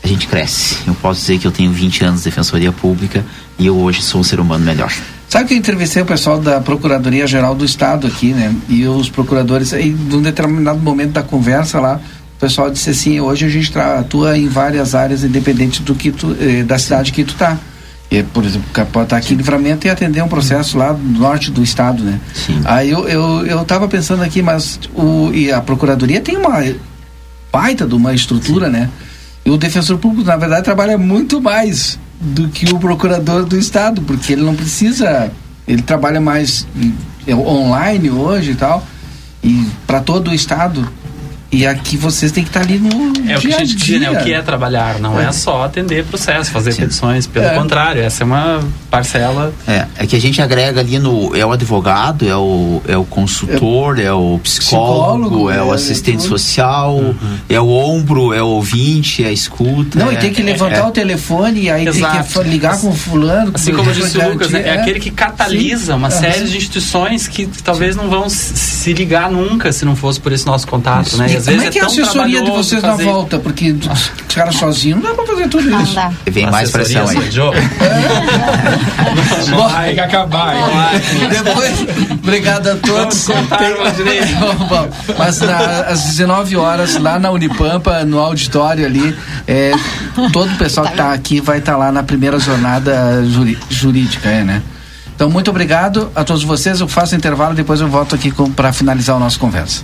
[0.04, 0.78] a gente cresce.
[0.86, 3.26] Eu posso dizer que eu tenho 20 anos de Defensoria Pública
[3.58, 4.94] e eu hoje sou um ser humano melhor.
[5.34, 8.56] Sabe que eu entrevistei o pessoal da Procuradoria Geral do Estado aqui, né?
[8.70, 12.00] E os procuradores, em um determinado momento da conversa lá,
[12.38, 16.38] o pessoal disse assim, hoje a gente atua em várias áreas, independente do que tu,
[16.40, 17.58] eh, da cidade que tu tá.
[18.12, 21.50] E, por exemplo, pode estar aqui em livramento e atender um processo lá no norte
[21.50, 22.20] do estado, né?
[22.36, 22.62] Sim.
[22.64, 26.64] Aí eu, eu, eu tava pensando aqui, mas o, e a Procuradoria tem uma
[27.52, 28.88] baita de uma estrutura, né?
[29.44, 34.02] E o defensor público, na verdade, trabalha muito mais do que o procurador do estado,
[34.02, 35.30] porque ele não precisa,
[35.68, 36.66] ele trabalha mais
[37.28, 38.86] é, online hoje e tal,
[39.44, 40.88] e para todo o estado.
[41.54, 42.90] E aqui vocês têm que estar ali no
[43.30, 44.00] É o que dia a gente dia.
[44.00, 44.20] diz, né?
[44.20, 45.00] O que é trabalhar?
[45.00, 45.32] Não é, É.
[45.32, 47.28] só atender processo, fazer petições.
[47.28, 47.54] Pelo É.
[47.56, 49.54] contrário, essa é uma parcela.
[49.68, 51.36] É, é que a gente agrega ali no.
[51.36, 55.76] É o advogado, é o, é o consultor, é, o psicólogo, Psicólogo, é, o é,
[55.76, 56.30] assistente tudo.
[56.30, 57.00] social,
[57.48, 60.00] é o ombro, é o ouvinte, é a escuta.
[60.00, 62.24] Não, é, e tem que levantar é, o telefone e aí tem Exato.
[62.24, 63.52] que fa- ligar com o fulano.
[63.54, 64.64] Assim com como o disse o Lucas, né?
[64.70, 65.98] é, aquele que catalisa Sim.
[66.00, 66.46] uma É, série sim.
[66.46, 70.46] de instituições que talvez não vão se- se ligar nunca se não fosse por esse
[70.48, 71.28] nosso contato, né?
[71.44, 73.38] Às como vezes é que é a tão assessoria de vocês fazer- na volta?
[73.40, 75.96] Porque os caras sozinhos não dá pra fazer tudo Não isso.
[75.96, 76.12] dá.
[76.26, 77.32] Vem mais pressão aí.
[77.32, 77.56] Joe.
[79.52, 80.54] Bom, Tem que acabar.
[81.30, 81.74] Depois,
[82.12, 83.28] obrigado a todos.
[85.18, 89.16] Mas na- às 19 horas, lá na Unipampa, no auditório ali,
[89.48, 89.74] é,
[90.32, 94.44] todo o pessoal que está aqui vai estar lá na primeira jornada juri- jurídica, é,
[94.44, 94.62] né?
[95.16, 96.80] Então, muito obrigado a todos vocês.
[96.80, 99.84] Eu faço intervalo, depois eu volto aqui para finalizar a nossa conversa.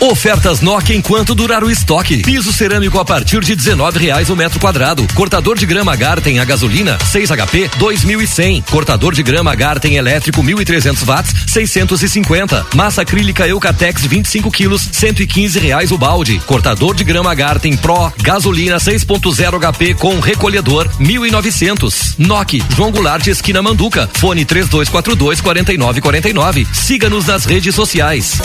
[0.00, 2.18] Ofertas Nokia enquanto durar o estoque.
[2.18, 5.04] Piso cerâmico a partir de R$19,00 o metro quadrado.
[5.12, 8.62] Cortador de grama Garten a gasolina 6 HP 2.100.
[8.70, 12.66] Cortador de grama Garten elétrico 1.300 watts 650.
[12.74, 16.40] Massa acrílica Eucatex 25 quilos 115 reais o balde.
[16.46, 22.14] Cortador de grama Garten Pro gasolina 6.0 HP com recolhedor 1.900.
[22.18, 24.08] Nokia João Goulart esquina Manduca.
[24.14, 26.68] Fone 3242 4949.
[26.72, 28.38] Siga-nos nas redes sociais.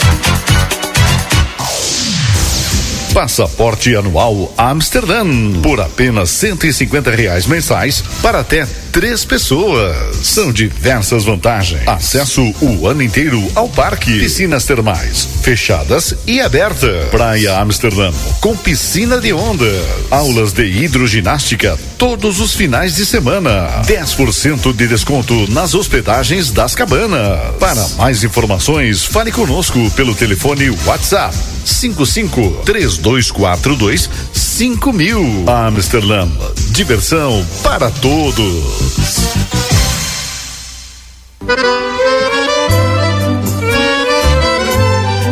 [3.14, 5.24] Passaporte anual Amsterdã
[5.62, 10.16] por apenas 150 reais mensais para até três pessoas.
[10.16, 11.86] São diversas vantagens.
[11.86, 18.10] Acesso o ano inteiro ao parque, piscinas termais fechadas e aberta, Praia Amsterdã
[18.40, 19.70] com piscina de onda,
[20.10, 27.56] aulas de hidroginástica todos os finais de semana, 10% de desconto nas hospedagens das cabanas.
[27.60, 31.34] Para mais informações, fale conosco pelo telefone WhatsApp
[31.64, 32.62] 55
[33.04, 35.44] 3242 5000.
[35.46, 36.26] Amsterdã,
[36.70, 39.34] diversão para todos.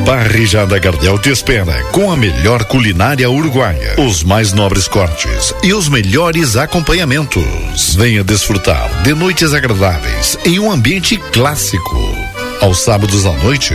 [0.05, 5.89] Parrijada Gardel te espera com a melhor culinária uruguaia, os mais nobres cortes e os
[5.89, 7.95] melhores acompanhamentos.
[7.97, 11.97] Venha desfrutar de noites agradáveis em um ambiente clássico.
[12.61, 13.75] Aos sábados à noite,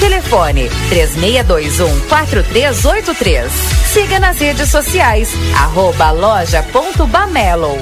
[0.00, 3.52] Telefone 3621 4383.
[3.92, 7.78] Siga nas redes sociais, arroba loja.bamelo.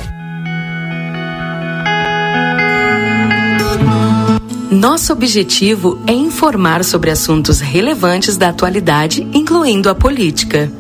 [4.70, 10.72] Nosso objetivo é informar sobre assuntos relevantes da atualidade, incluindo a política.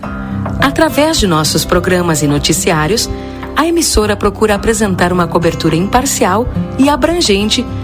[0.60, 3.08] Através de nossos programas e noticiários,
[3.54, 6.48] a emissora procura apresentar uma cobertura imparcial
[6.78, 7.64] e abrangente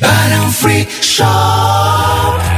[0.00, 2.57] Barão Free Shop.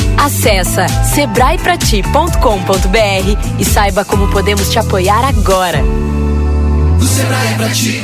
[0.23, 5.83] Acesse sebraeprati.com.br e saiba como podemos te apoiar agora.
[6.99, 8.03] O Sebrae é pra ti.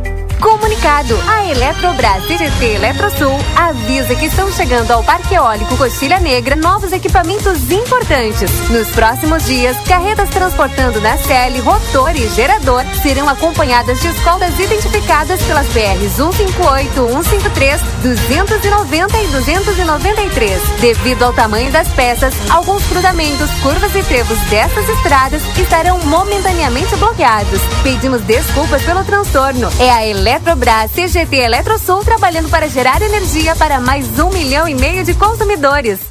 [0.41, 6.91] Comunicado: a Eletrobras CGT Eletrosul avisa que estão chegando ao Parque Eólico Coxilha Negra novos
[6.91, 8.49] equipamentos importantes.
[8.71, 15.41] Nos próximos dias, carretas transportando na CL, rotor e gerador serão acompanhadas de escoltas identificadas
[15.43, 20.61] pelas BRs 158, 153, 290 e 293.
[20.81, 27.61] Devido ao tamanho das peças, alguns cruzamentos, curvas e trevos dessas estradas estarão momentaneamente bloqueados.
[27.83, 29.69] Pedimos desculpas pelo transtorno.
[29.79, 34.73] É a Eletrobras Eletrobras CGT Eletrosul trabalhando para gerar energia para mais um milhão e
[34.73, 36.10] meio de consumidores.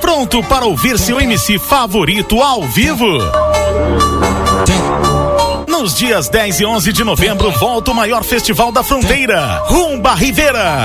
[0.00, 3.06] Pronto para ouvir seu MC favorito ao vivo?
[5.78, 10.84] Nos dias 10 e 11 de novembro, volta o maior festival da fronteira, Rumba Rivera.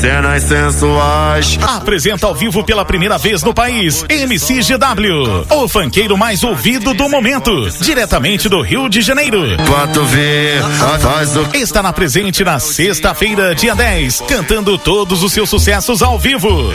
[0.00, 1.58] Cenas sensuais.
[1.60, 7.10] Apresenta ao vivo pela primeira vez no país, MC GW, o fanqueiro mais ouvido do
[7.10, 9.42] momento, diretamente do Rio de Janeiro.
[9.66, 10.54] Quanto vê,
[11.02, 16.18] faz o Estará na presente na sexta-feira, dia 10, cantando todos os seus sucessos ao
[16.18, 16.72] vivo.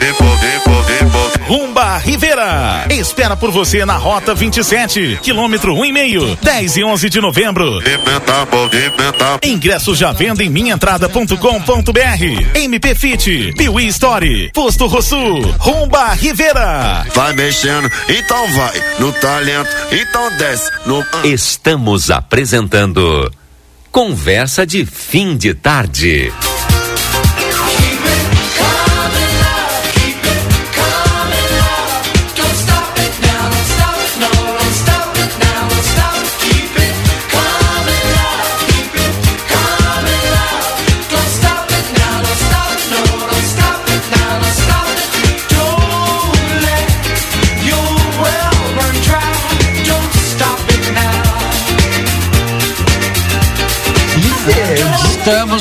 [1.47, 2.85] Rumba Rivera.
[2.89, 7.79] Espera por você na Rota 27, quilômetro um e meio, 10 e 11 de novembro.
[9.43, 12.55] Ingressos já venda em minhaentrada.com.br.
[12.55, 15.17] MP Fit, Piuí Story, Posto Rosso,
[15.59, 17.05] Rumba Rivera.
[17.13, 18.81] vai mexendo, então vai.
[18.99, 20.71] No talento, então desce.
[20.85, 21.05] No...
[21.23, 23.31] Estamos apresentando
[23.91, 26.31] Conversa de Fim de Tarde.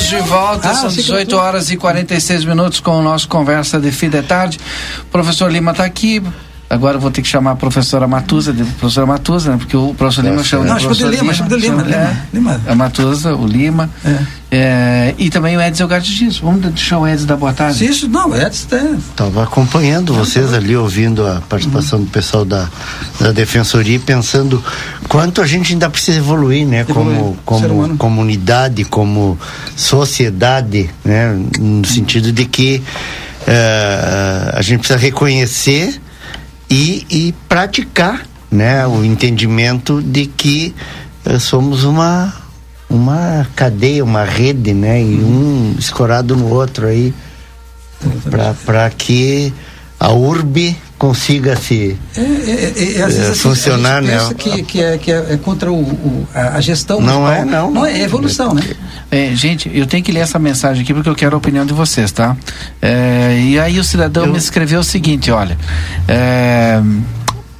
[0.05, 3.01] Estamos de volta, Ah, são achei que 18 eu- horas e 46 minutos com o
[3.01, 4.59] nosso Conversa de Fim de Tarde.
[5.01, 6.21] O professor Lima está aqui.
[6.75, 9.57] Agora eu vou ter que chamar a professora Matusa, de professora Matusa, né?
[9.57, 11.97] Porque o professor Lima chama de Não, chama de professor Lima, chama de Lima, chama-
[11.97, 12.61] Lima, Lima.
[12.67, 13.89] É, a Matusa, o Lima.
[14.51, 16.37] É, e também o Edson Gardiz.
[16.37, 17.85] Vamos deixar o Edson dar boa tarde.
[17.85, 18.95] Isso, não, o Edson é.
[18.95, 22.69] Estava acompanhando vocês ali, ouvindo a participação do pessoal da,
[23.19, 24.63] da Defensoria e pensando
[25.09, 26.81] quanto a gente ainda precisa evoluir, né?
[26.81, 29.37] Evoluir, Como, como comunidade, como
[29.75, 31.35] sociedade, né?
[31.59, 32.81] No sentido de que
[33.47, 36.01] eh, a gente precisa reconhecer
[36.69, 38.85] e, e praticar, né?
[38.87, 40.73] O entendimento de que
[41.25, 42.33] eh, somos uma
[42.87, 45.01] uma cadeia, uma rede, né?
[45.01, 47.13] E um escorado no outro aí
[48.63, 49.53] para que
[49.99, 54.17] a urbe consiga se É, é, é, às É, vezes assim, funcionar, né?
[54.37, 57.01] que, que, é, que é, é contra o, o- a, gestão.
[57.01, 57.69] Não é, não.
[57.71, 58.63] Não é, é evolução, né?
[59.11, 61.73] É, gente, eu tenho que ler essa mensagem aqui porque eu quero a opinião de
[61.73, 62.35] vocês, tá?
[62.81, 65.57] É, e aí o cidadão me escreveu o seguinte, olha.
[66.07, 66.81] é,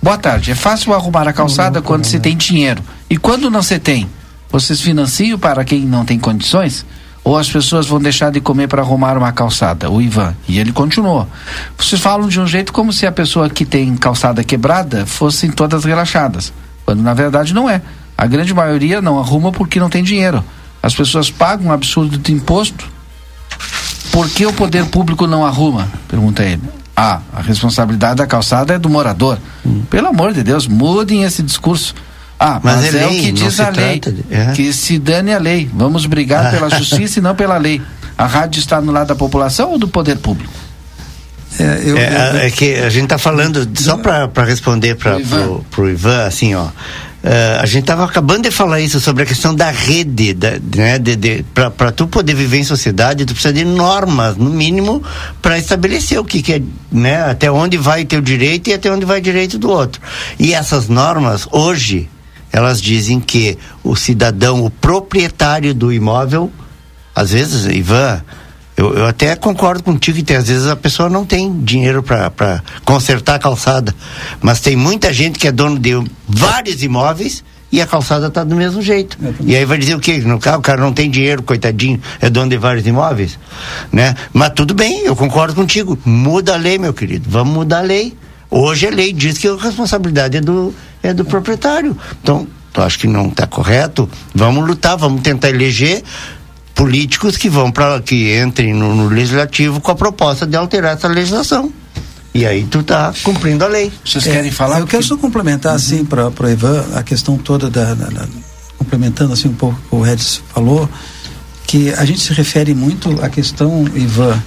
[0.02, 0.52] boa tarde.
[0.52, 2.82] É fácil arrumar a calçada quando se tem dinheiro.
[3.10, 4.08] E quando não se tem?
[4.52, 6.86] Vocês financiam para quem não tem condições?
[7.26, 9.90] Ou as pessoas vão deixar de comer para arrumar uma calçada?
[9.90, 10.36] O Ivan.
[10.48, 11.28] E ele continuou.
[11.76, 15.84] Vocês falam de um jeito como se a pessoa que tem calçada quebrada fossem todas
[15.86, 16.54] relaxadas.
[16.86, 17.82] Quando na verdade não é.
[18.16, 20.44] A grande maioria não arruma porque não tem dinheiro.
[20.84, 22.88] As pessoas pagam um absurdo de imposto.
[24.12, 25.90] Por que o poder público não arruma?
[26.08, 26.62] Pergunta ele.
[26.96, 29.40] Ah, a responsabilidade da calçada é do morador.
[29.90, 31.96] Pelo amor de Deus, mudem esse discurso.
[32.40, 34.00] Ah, mas, Mas é é, o que diz a lei.
[34.00, 34.52] de- é.
[34.54, 35.70] Que se dane a lei.
[35.74, 37.82] Vamos brigar pela justiça e não pela lei.
[38.18, 40.52] A rádio está no lado da população ou do poder público?
[41.58, 46.54] É, é que a gente tá falando, só para responder para pro, pro Ivan, assim,
[46.54, 46.68] ó.
[47.24, 51.00] eh, a gente estava acabando de falar isso sobre a questão da rede, da, né,
[51.00, 55.02] de, de, para tu poder viver em sociedade, tu precisa de normas, no mínimo,
[55.42, 59.06] para estabelecer o que, que é, né, até onde vai teu direito e até onde
[59.06, 60.02] vai o direito do outro.
[60.38, 62.10] E essas normas, hoje,
[62.56, 66.50] elas dizem que o cidadão, o proprietário do imóvel,
[67.14, 68.22] às vezes, Ivan,
[68.78, 72.64] eu, eu até concordo contigo que tem, às vezes a pessoa não tem dinheiro para
[72.86, 73.94] consertar a calçada,
[74.42, 75.92] mas tem muita gente que é dono de
[76.26, 79.18] vários imóveis e a calçada está do mesmo jeito.
[79.42, 80.20] E aí vai dizer o quê?
[80.20, 83.38] No carro, o cara não tem dinheiro, coitadinho, é dono de vários imóveis,
[83.92, 84.16] né?
[84.32, 86.00] Mas tudo bem, eu concordo contigo.
[86.06, 87.30] Muda a lei, meu querido.
[87.30, 88.16] Vamos mudar a lei.
[88.58, 90.74] Hoje a lei diz que a responsabilidade é do,
[91.04, 91.98] é do proprietário.
[92.22, 94.10] Então, eu acho que não está correto.
[94.34, 96.02] Vamos lutar, vamos tentar eleger
[96.74, 101.08] políticos que vão para que entrem no, no legislativo com a proposta de alterar essa
[101.08, 101.72] legislação.
[102.34, 103.92] E aí tu tá cumprindo a lei.
[104.06, 104.32] Vocês É,
[104.82, 108.28] Eu quero só complementar, assim, para o Ivan, a questão toda da, da- da-
[108.78, 110.90] complementando assim um pouco o que o Edson falou.
[111.66, 114.42] que a gente se refere muito à questão, Ivan,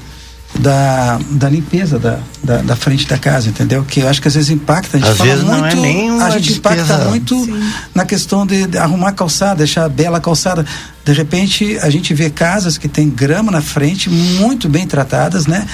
[0.58, 3.84] da, da limpeza da, da, da, frente da casa, entendeu?
[3.84, 4.96] Que eu acho que às vezes impacta.
[4.96, 6.74] A gente às fala vezes muito, não é nem a gente despesa.
[6.74, 7.72] impacta muito Sim.
[7.94, 10.66] na questão de, de, arrumar a calçada, deixar a bela calçada.
[11.04, 15.66] De repente a gente vê casas que tem grama na frente, muito bem tratadas, né?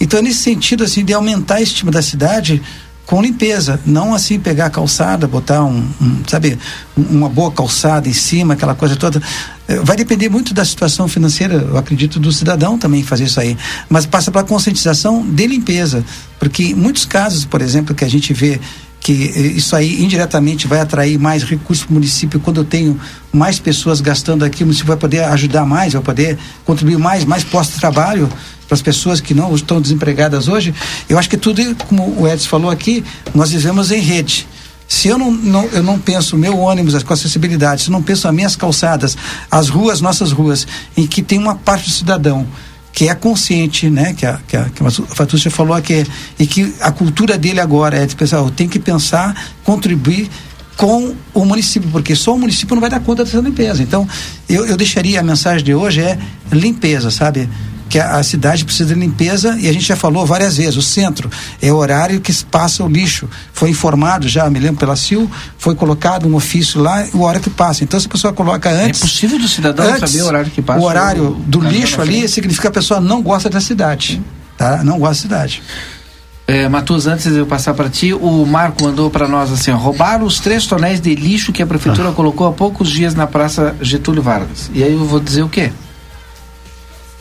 [0.00, 2.62] Então nesse sentido assim de aumentar a estima da cidade
[3.08, 6.58] com limpeza, não assim pegar a calçada, botar um, um sabe,
[6.94, 9.18] uma boa calçada em cima, aquela coisa toda.
[9.82, 13.56] Vai depender muito da situação financeira, eu acredito, do cidadão também fazer isso aí.
[13.88, 16.04] Mas passa pela conscientização de limpeza,
[16.38, 18.60] porque em muitos casos, por exemplo, que a gente vê
[19.00, 23.00] que isso aí indiretamente vai atrair mais recursos para o município quando eu tenho
[23.32, 27.42] mais pessoas gastando aqui, o município vai poder ajudar mais, vai poder contribuir mais, mais
[27.42, 28.28] postos de trabalho
[28.68, 30.74] para as pessoas que não estão desempregadas hoje.
[31.08, 33.02] Eu acho que tudo, como o Edson falou aqui,
[33.34, 34.46] nós vivemos em rede.
[34.86, 38.02] Se eu não, não, eu não penso o meu ônibus com acessibilidade, se eu não
[38.02, 39.16] penso as minhas calçadas,
[39.50, 40.66] as ruas, nossas ruas,
[40.96, 42.46] em que tem uma parte do cidadão
[42.92, 46.04] que é consciente, né, que a, que a, que a Fatúcia falou aqui,
[46.38, 50.28] e que a cultura dele agora é de pensar, eu tenho que pensar, contribuir
[50.76, 53.82] com o município, porque só o município não vai dar conta dessa limpeza.
[53.82, 54.08] Então,
[54.48, 56.18] eu, eu deixaria a mensagem de hoje é
[56.50, 57.48] limpeza, sabe?
[57.88, 60.82] Que a, a, cidade precisa de limpeza e a gente já falou várias vezes, o
[60.82, 63.28] centro é o horário que passa o lixo.
[63.52, 67.50] Foi informado já, me lembro pela CIL, foi colocado um ofício lá, o hora que
[67.50, 67.84] passa.
[67.84, 69.00] Então se a pessoa coloca antes.
[69.00, 70.80] É possível do cidadão antes, saber o horário que passa.
[70.80, 74.22] O horário do lixo ali significa que a pessoa não gosta da cidade.
[74.56, 74.82] Tá?
[74.84, 75.62] Não gosta da cidade.
[76.46, 79.76] É, Matus, antes de eu passar para ti, o Marco mandou para nós assim: ó,
[79.76, 82.12] roubaram os três tonéis de lixo que a prefeitura ah.
[82.12, 84.70] colocou há poucos dias na Praça Getúlio Vargas.
[84.72, 85.70] E aí eu vou dizer o quê?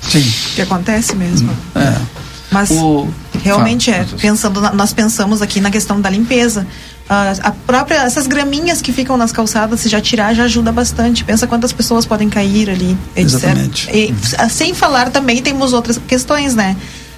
[0.02, 0.24] Sim.
[0.56, 1.50] Que acontece mesmo.
[1.76, 2.28] É.
[2.52, 3.08] Mas o...
[3.44, 6.66] realmente Fala, é, pensando, na, nós pensamos aqui na questão da limpeza.
[7.10, 11.24] Uh, a própria, essas graminhas que ficam nas calçadas, se já tirar, já ajuda bastante.
[11.24, 13.34] Pensa quantas pessoas podem cair ali, etc.
[13.34, 13.90] Exatamente.
[13.92, 14.14] E,
[14.50, 16.76] sem falar também, temos outras questões, né?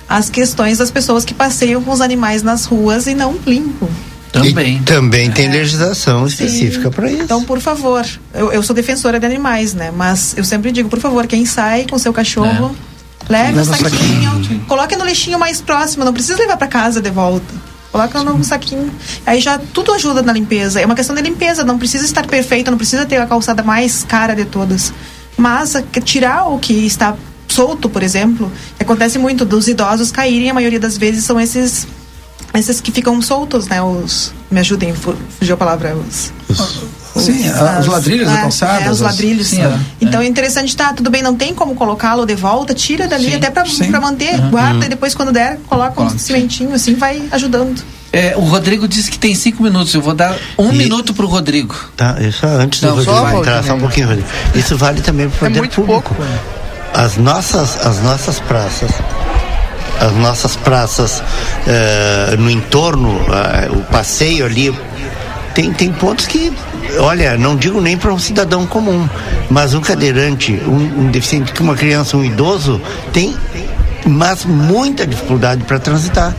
[0.08, 3.88] As questões das pessoas que passeiam com os animais nas ruas e não limpam.
[4.32, 4.78] Também.
[4.78, 7.24] E também tem legislação específica para isso.
[7.24, 9.92] Então, por favor, eu, eu, sou defensora de animais, né?
[9.92, 12.76] Mas eu sempre digo, por favor, quem sai com seu cachorro,
[13.28, 13.34] é.
[13.34, 14.60] leve o um saquinho, saquinho.
[14.68, 17.70] coloque no lixinho mais próximo, não precisa levar para casa de volta.
[17.92, 18.92] Coloca no saquinho.
[19.26, 20.80] Aí já tudo ajuda na limpeza.
[20.80, 24.04] É uma questão de limpeza, não precisa estar perfeito, não precisa ter a calçada mais
[24.04, 24.94] cara de todas.
[25.36, 25.74] Mas
[26.04, 27.16] tirar o que está
[27.48, 31.88] solto, por exemplo, acontece muito dos idosos caírem, a maioria das vezes são esses
[32.54, 33.82] esses que ficam soltos, né?
[33.82, 34.34] Os.
[34.50, 35.96] Me ajudem, fugiu a palavra.
[35.96, 36.34] Os.
[36.50, 38.86] os sim, as, os ladrilhos calçada.
[38.86, 39.48] É, os ladrilhos.
[39.48, 39.80] Sim, é.
[40.02, 40.94] Então é interessante, tá?
[40.94, 44.50] Tudo bem, não tem como colocá-lo de volta, tira dali, sim, até para manter, uhum.
[44.50, 47.84] guarda e depois quando der, coloca um cimentinho, assim vai ajudando.
[48.12, 49.94] É, o Rodrigo disse que tem cinco minutos.
[49.94, 50.78] Eu vou dar um e...
[50.78, 51.76] minuto para o Rodrigo.
[51.96, 54.28] Tá, isso antes do Rodrigo entrar, só um pouquinho, Rodrigo.
[54.56, 56.16] Isso vale também para o é poder público.
[56.16, 56.16] Pouco,
[56.94, 58.90] as nossas, as nossas praças
[60.00, 64.74] as nossas praças uh, no entorno, uh, o passeio ali,
[65.54, 66.54] tem, tem pontos que,
[67.00, 69.08] olha, não digo nem para um cidadão comum,
[69.50, 72.82] mas um cadeirante, um, um deficiente, uma criança, um idoso,
[73.12, 73.36] tem
[74.06, 76.34] mas muita dificuldade para transitar.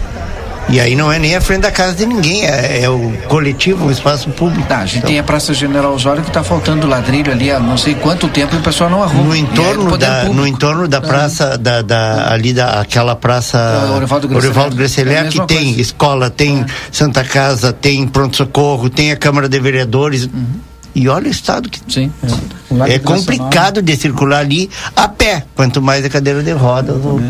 [0.68, 3.86] E aí não é nem a frente da casa de ninguém, é, é o coletivo,
[3.86, 4.68] o espaço público.
[4.68, 7.58] Tá, a gente então, tem a Praça General Osório que está faltando ladrilho ali há
[7.58, 9.24] não sei quanto tempo e o pessoal não arruma.
[9.24, 14.76] No entorno, da, no entorno da praça, da, da, ali da, aquela praça é, Orivaldo
[14.76, 15.80] Gresselé, que tem coisa.
[15.80, 16.66] escola, tem é.
[16.92, 20.24] Santa Casa, tem pronto-socorro, tem a Câmara de Vereadores.
[20.24, 20.46] Uhum.
[20.94, 21.80] E olha o estado que.
[21.88, 22.12] Sim.
[22.86, 26.96] É, é complicado de circular ali a pé, quanto mais a cadeira de rodas.
[27.04, 27.20] Ou...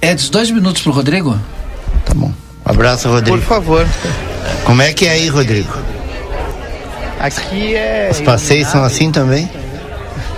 [0.00, 1.38] Edson, dois minutos pro Rodrigo?
[2.04, 2.32] Tá bom.
[2.70, 3.36] Abraço, Rodrigo.
[3.36, 3.86] Por favor.
[4.64, 5.76] Como é que é aí, Rodrigo?
[7.18, 8.08] Aqui é.
[8.10, 9.50] Os passeios são assim também?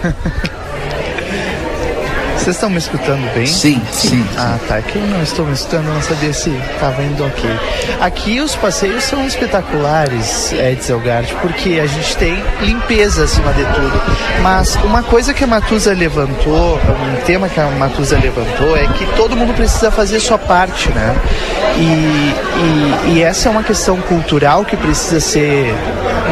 [2.42, 3.46] Vocês estão me escutando bem?
[3.46, 4.26] Sim, sim.
[4.36, 4.78] Ah, tá.
[4.78, 7.48] Aqui eu não estou me escutando, não sabia se estava indo ok.
[8.00, 14.02] Aqui os passeios são espetaculares, Edson Elgart, porque a gente tem limpeza acima de tudo.
[14.42, 19.06] Mas uma coisa que a Matusa levantou, um tema que a Matusa levantou, é que
[19.14, 21.14] todo mundo precisa fazer sua parte, né?
[21.76, 22.34] E,
[23.06, 25.72] e, e essa é uma questão cultural que precisa ser,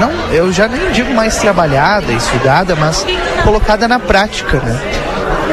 [0.01, 3.07] não, eu já nem digo mais trabalhada, estudada, mas
[3.45, 5.10] colocada na prática, né?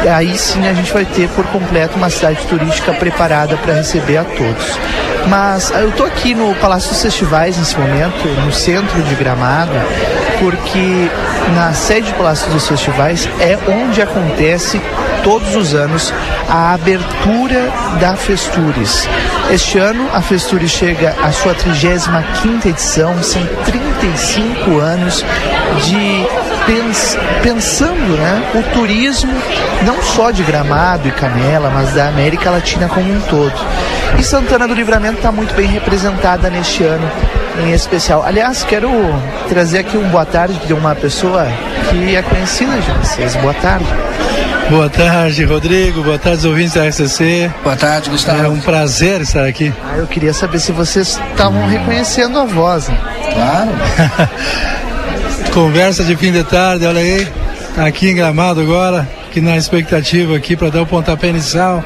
[0.10, 4.24] Aí sim a gente vai ter por completo uma cidade turística preparada para receber a
[4.24, 4.80] todos.
[5.28, 9.72] Mas eu estou aqui no Palácio dos Festivais nesse momento, no centro de Gramado,
[10.40, 11.10] porque
[11.56, 14.82] na sede do Palácio dos Festivais é onde acontece
[15.24, 16.14] todos os anos
[16.48, 17.69] a abertura
[17.99, 19.07] da Festures.
[19.52, 25.26] Este ano a Festures chega à sua 35 edição, são 35 anos
[25.86, 26.26] de
[26.68, 29.34] pens, pensando né, o turismo
[29.84, 33.53] não só de Gramado e Canela, mas da América Latina como um todo.
[34.19, 37.10] E Santana do Livramento está muito bem representada neste ano
[37.60, 38.23] em especial.
[38.23, 38.89] Aliás, quero
[39.48, 41.48] trazer aqui um boa tarde de uma pessoa
[41.89, 43.35] que é conhecida de vocês.
[43.38, 43.85] Boa tarde.
[44.69, 46.03] Boa tarde, Rodrigo.
[46.03, 47.49] Boa tarde, ouvintes da RCC.
[47.64, 48.44] Boa tarde, Gustavo.
[48.44, 49.73] É um prazer estar aqui.
[49.89, 52.89] Ah, eu queria saber se vocês estavam reconhecendo a voz.
[52.89, 52.98] Né?
[53.34, 54.27] Claro.
[55.57, 57.27] Conversa de fim de tarde, olha aí.
[57.77, 61.84] Aqui em Gramado agora, aqui na expectativa aqui para dar o pontapé inicial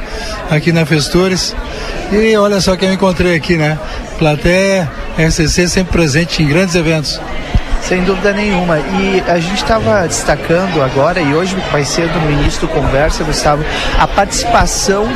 [0.49, 1.55] aqui na Festures.
[2.11, 3.79] E olha só quem eu encontrei aqui, né?
[4.19, 7.17] Plateia, RCC sempre presente em grandes eventos.
[7.81, 8.79] Sem dúvida nenhuma.
[8.79, 12.19] E a gente estava destacando agora, e hoje vai ser do
[12.67, 13.63] conversa, Gustavo,
[13.97, 15.07] a participação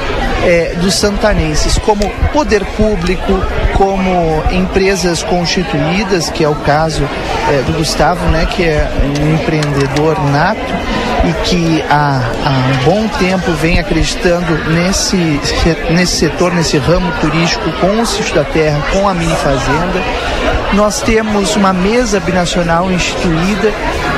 [0.44, 3.34] é, dos santanenses como poder público,
[3.74, 7.04] como empresas constituídas, que é o caso
[7.50, 13.08] é, do Gustavo, né, que é um empreendedor nato e que há, há um bom
[13.20, 15.40] tempo vem acreditando nesse,
[15.92, 20.04] nesse setor, nesse ramo turístico, com o Sítio da Terra, com a mini fazenda.
[20.74, 23.72] Nós temos uma mesa binacional instituída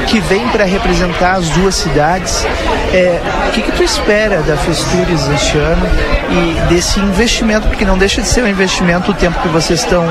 [0.07, 2.45] que vem para representar as duas cidades.
[2.93, 5.85] É, o que, que tu espera da Festures este ano
[6.29, 10.05] e desse investimento, porque não deixa de ser um investimento o tempo que vocês estão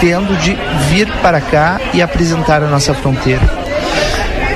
[0.00, 0.56] tendo de
[0.88, 3.42] vir para cá e apresentar a nossa fronteira?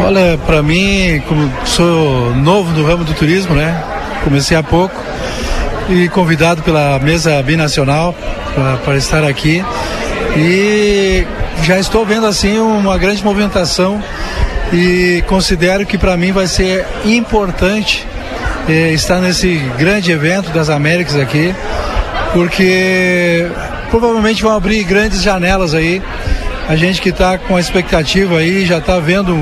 [0.01, 3.83] Olha, para mim, como sou novo no ramo do turismo, né?
[4.25, 4.95] Comecei há pouco
[5.89, 8.15] e convidado pela mesa binacional
[8.85, 9.65] para estar aqui
[10.37, 11.27] e
[11.63, 14.03] já estou vendo assim uma grande movimentação
[14.73, 18.07] e considero que para mim vai ser importante
[18.69, 21.55] eh, estar nesse grande evento das Américas aqui,
[22.33, 23.47] porque
[23.91, 26.01] provavelmente vão abrir grandes janelas aí.
[26.69, 29.35] A gente que está com a expectativa aí já está vendo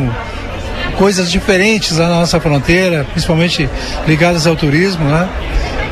[1.01, 3.71] coisas diferentes na nossa fronteira, principalmente
[4.07, 5.27] ligadas ao turismo, né?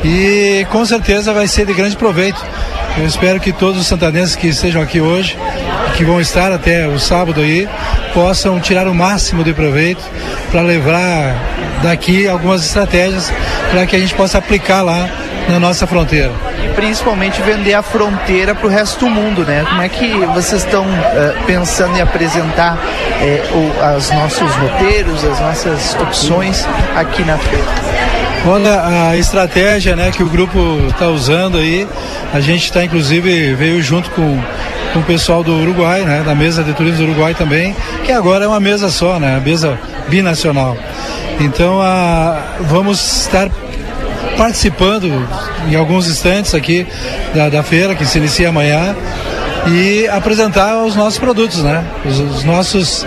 [0.05, 2.39] E com certeza vai ser de grande proveito.
[2.95, 5.35] Eu espero que todos os santanenses que estejam aqui hoje,
[5.97, 7.67] que vão estar até o sábado aí,
[8.13, 10.03] possam tirar o máximo de proveito
[10.51, 11.35] para levar
[11.81, 13.33] daqui algumas estratégias
[13.71, 15.09] para que a gente possa aplicar lá
[15.49, 16.48] na nossa fronteira.
[16.79, 19.65] Principalmente vender a fronteira para o resto do mundo, né?
[19.67, 25.95] Como é que vocês estão uh, pensando em apresentar uh, os nossos roteiros, as nossas
[25.95, 26.65] opções
[26.95, 27.65] aqui na feira?
[28.47, 30.57] Olha a estratégia né, que o grupo
[30.87, 31.85] está usando aí,
[32.33, 34.41] a gente está inclusive veio junto com,
[34.93, 37.75] com o pessoal do Uruguai, né, da mesa de turismo do Uruguai também,
[38.05, 39.77] que agora é uma mesa só, né, a mesa
[40.07, 40.77] binacional.
[41.41, 43.49] Então a, vamos estar
[44.37, 45.27] participando
[45.67, 46.85] em alguns instantes aqui
[47.33, 48.95] da, da feira que se inicia amanhã
[49.67, 51.83] e apresentar os nossos produtos, né?
[52.05, 53.05] Os, os nossos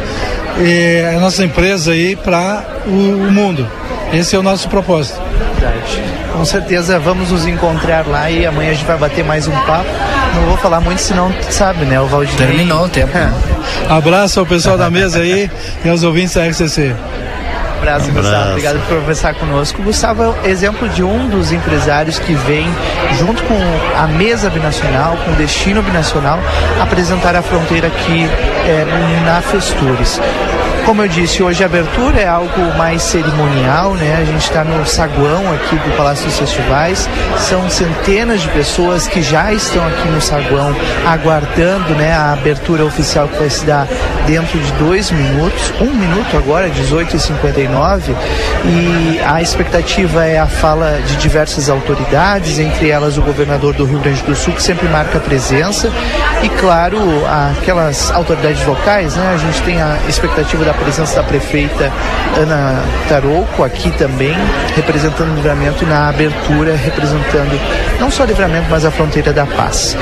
[0.59, 3.66] eh, a nossa empresa aí para o, o mundo.
[4.12, 5.20] Esse é o nosso propósito.
[5.39, 6.03] Verdade.
[6.33, 9.89] Com certeza vamos nos encontrar lá e amanhã a gente vai bater mais um papo.
[10.35, 12.01] Não vou falar muito, senão sabe, né?
[12.01, 12.37] O Valdir.
[12.37, 13.12] Terminou o tempo.
[13.89, 15.51] Abraço ao pessoal da mesa aí
[15.85, 16.95] e aos ouvintes da RCC
[17.82, 18.50] abraço, um Gustavo.
[18.50, 19.82] Obrigado por conversar conosco.
[19.82, 22.66] Gustavo é exemplo de um dos empresários que vem,
[23.18, 23.59] junto com
[23.98, 26.38] a mesa binacional, com o destino binacional,
[26.80, 28.24] apresentar a fronteira aqui
[28.66, 30.20] é, na Festures.
[30.84, 34.18] Como eu disse, hoje a abertura é algo mais cerimonial, né?
[34.20, 37.09] A gente está no saguão aqui do Palácio dos Festivais.
[37.38, 40.74] São centenas de pessoas que já estão aqui no saguão
[41.06, 43.86] aguardando, né, a abertura oficial que vai se dar
[44.26, 45.72] dentro de dois minutos.
[45.80, 48.14] Um minuto agora, 18h59.
[48.64, 54.00] E a expectativa é a fala de diversas autoridades, entre elas o governador do Rio
[54.00, 55.90] Grande do Sul, que sempre marca presença.
[56.42, 56.98] E claro,
[57.59, 59.32] aquelas autoridades locais, né?
[59.32, 61.93] A gente tem a expectativa da a presença da prefeita
[62.36, 64.35] Ana Tarouco aqui também,
[64.74, 67.61] representando o livramento na abertura representando
[68.01, 69.97] não só o livramento, mas a fronteira da paz.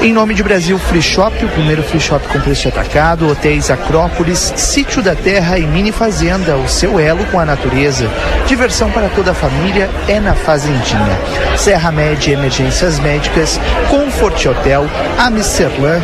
[0.00, 4.52] Em nome de Brasil Free Shop, o primeiro free shop com preço atacado, hotéis Acrópolis,
[4.54, 8.08] Sítio da Terra e Mini Fazenda, o seu elo com a natureza.
[8.46, 11.18] Diversão para toda a família é na Fazendinha.
[11.56, 13.58] Serra Média Emergências Médicas,
[13.90, 14.86] Comfort Hotel,
[15.18, 16.00] Amsterdã,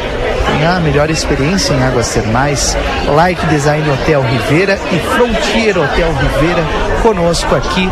[0.64, 2.76] a melhor experiência em águas termais.
[3.14, 6.64] Like Design Hotel Rivera e Frontier Hotel Rivera
[7.02, 7.90] conosco aqui,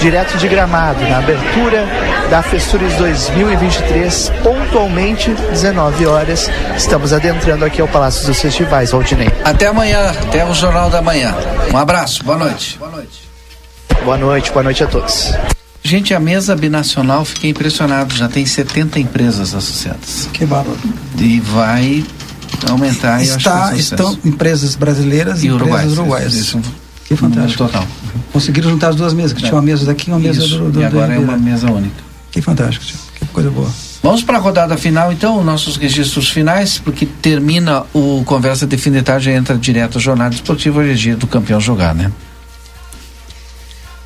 [0.00, 1.86] direto de Gramado, na abertura
[2.28, 6.50] da Festures 2023, pontualmente 19 horas.
[6.76, 9.30] Estamos adentrando aqui ao Palácio dos Festivais, Valdinei.
[9.44, 11.34] Até amanhã, até o Jornal da Manhã.
[11.72, 12.78] Um abraço, boa noite.
[12.78, 13.30] Boa noite.
[14.04, 15.32] Boa noite, boa noite a todos.
[15.92, 20.26] Gente, a mesa binacional, fiquei impressionado, já tem 70 empresas associadas.
[20.32, 20.78] Que bárbaro.
[21.18, 22.02] E vai
[22.66, 23.22] aumentar.
[23.22, 26.62] Está, é estão empresas brasileiras e, E empresas uruguaias, isso,
[27.04, 27.64] que fantástico.
[27.64, 27.86] Total.
[28.32, 30.70] Conseguiram juntar as duas mesas, que tinha uma mesa daqui e uma mesa Isso, do,
[30.70, 31.56] do e agora do é uma Ribeira.
[31.56, 32.02] mesa única.
[32.30, 32.96] Que fantástico, tio.
[33.18, 33.68] que coisa boa.
[34.02, 38.92] Vamos para a rodada final, então, nossos registros finais, porque termina o Conversa de Fim
[38.92, 42.10] de Tarde e entra direto ao Jornada Esportiva, hoje é dia do campeão jogar, né?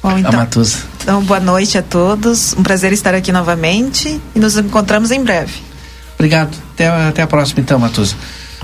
[0.07, 0.79] Bom, A então, Matusa.
[1.03, 2.53] então, boa noite a todos.
[2.57, 5.55] Um prazer estar aqui novamente e nos encontramos em breve.
[6.15, 6.57] Obrigado.
[6.75, 8.15] Até, até a próxima, então, Matusa.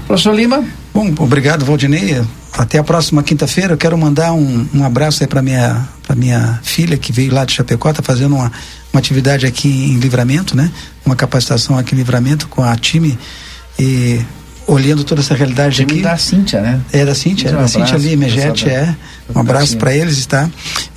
[0.06, 0.64] Professor Lima.
[0.94, 2.22] Bom, obrigado, Valdinei.
[2.52, 3.72] Até a próxima quinta-feira.
[3.72, 7.44] Eu quero mandar um, um abraço aí para minha para minha filha que veio lá
[7.44, 8.52] de Chapecó, está fazendo uma,
[8.92, 10.70] uma atividade aqui em Livramento, né?
[11.04, 13.18] Uma capacitação aqui em Livramento com a time
[13.76, 14.20] e
[14.66, 16.02] olhando toda essa realidade Time aqui.
[16.02, 16.80] da Cíntia, né?
[16.92, 18.94] É da Cíntia, é Um da Cíntia abraço, ali, Megete, é.
[19.34, 20.48] Um abraço para eles, tá?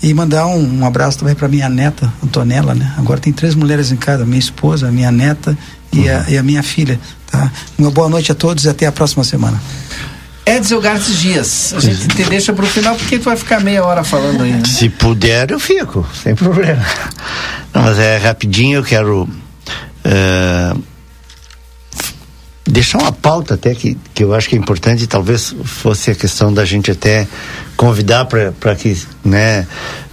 [0.02, 2.94] E mandar um, um abraço também para minha neta, Antonella, né?
[2.98, 5.58] Agora tem três mulheres em casa, minha esposa, minha neta
[5.92, 7.00] e, a, e a minha filha,
[7.32, 7.52] tá?
[7.78, 9.62] Uma boa noite a todos e até a próxima semana.
[10.46, 11.74] Edson Gartes Dias.
[11.76, 14.52] A gente te deixa para o final porque tu vai ficar meia hora falando aí.
[14.52, 14.64] Né?
[14.66, 16.86] Se puder, eu fico, sem problema.
[17.74, 19.28] Não, mas é rapidinho, eu quero
[20.04, 20.76] eh,
[22.76, 26.53] deixar uma pauta até que, que eu acho que é importante, talvez fosse a questão
[26.53, 27.26] da gente até
[27.77, 29.65] convidar para que né,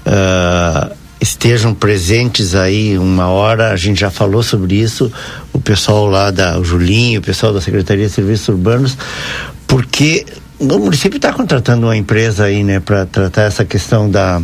[0.07, 5.13] ah, estejam presentes aí uma hora, a gente já falou sobre isso,
[5.53, 8.97] o pessoal lá da o Julinho, o pessoal da Secretaria de Serviços Urbanos,
[9.67, 10.25] porque
[10.61, 14.41] o município está contratando uma empresa aí, né, para tratar essa questão da,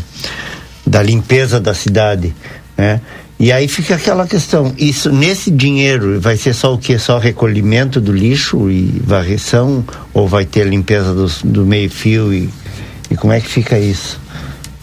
[0.85, 2.35] da limpeza da cidade,
[2.77, 3.01] né?
[3.41, 6.99] E aí fica aquela questão, isso nesse dinheiro vai ser só o que?
[6.99, 12.51] Só recolhimento do lixo e varreção ou vai ter limpeza dos, do meio fio e,
[13.09, 14.21] e como é que fica isso?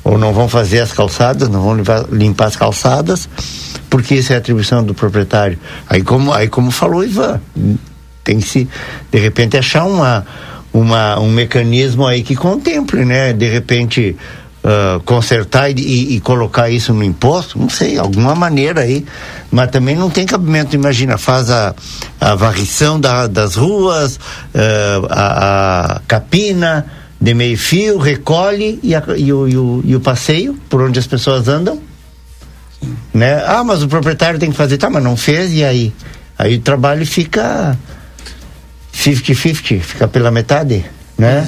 [0.05, 3.27] Ou não vão fazer as calçadas, não vão limpar, limpar as calçadas,
[3.89, 5.59] porque isso é atribuição do proprietário.
[5.89, 7.41] Aí como, aí como falou Ivan,
[8.23, 8.69] tem que se
[9.11, 10.25] de repente achar uma,
[10.71, 13.33] uma um mecanismo aí que contemple, né?
[13.33, 14.15] De repente
[14.67, 19.05] ah, consertar e, e- colocar isso no imposto, não sei, alguma maneira aí,
[19.51, 21.75] mas também não tem cabimento, imagina, faz a,
[22.19, 24.19] a varrição da- das ruas,
[24.55, 26.85] ah, a, a capina
[27.21, 30.97] de meio fio, recolhe e, a- e o, e o- e o passeio por onde
[30.97, 31.79] as pessoas andam,
[33.13, 33.43] né?
[33.45, 35.93] Ah, mas o proprietário tem que fazer, tá, mas não fez e aí?
[36.37, 37.77] Aí o trabalho fica
[38.93, 40.85] 50-50, fica pela metade,
[41.17, 41.45] né?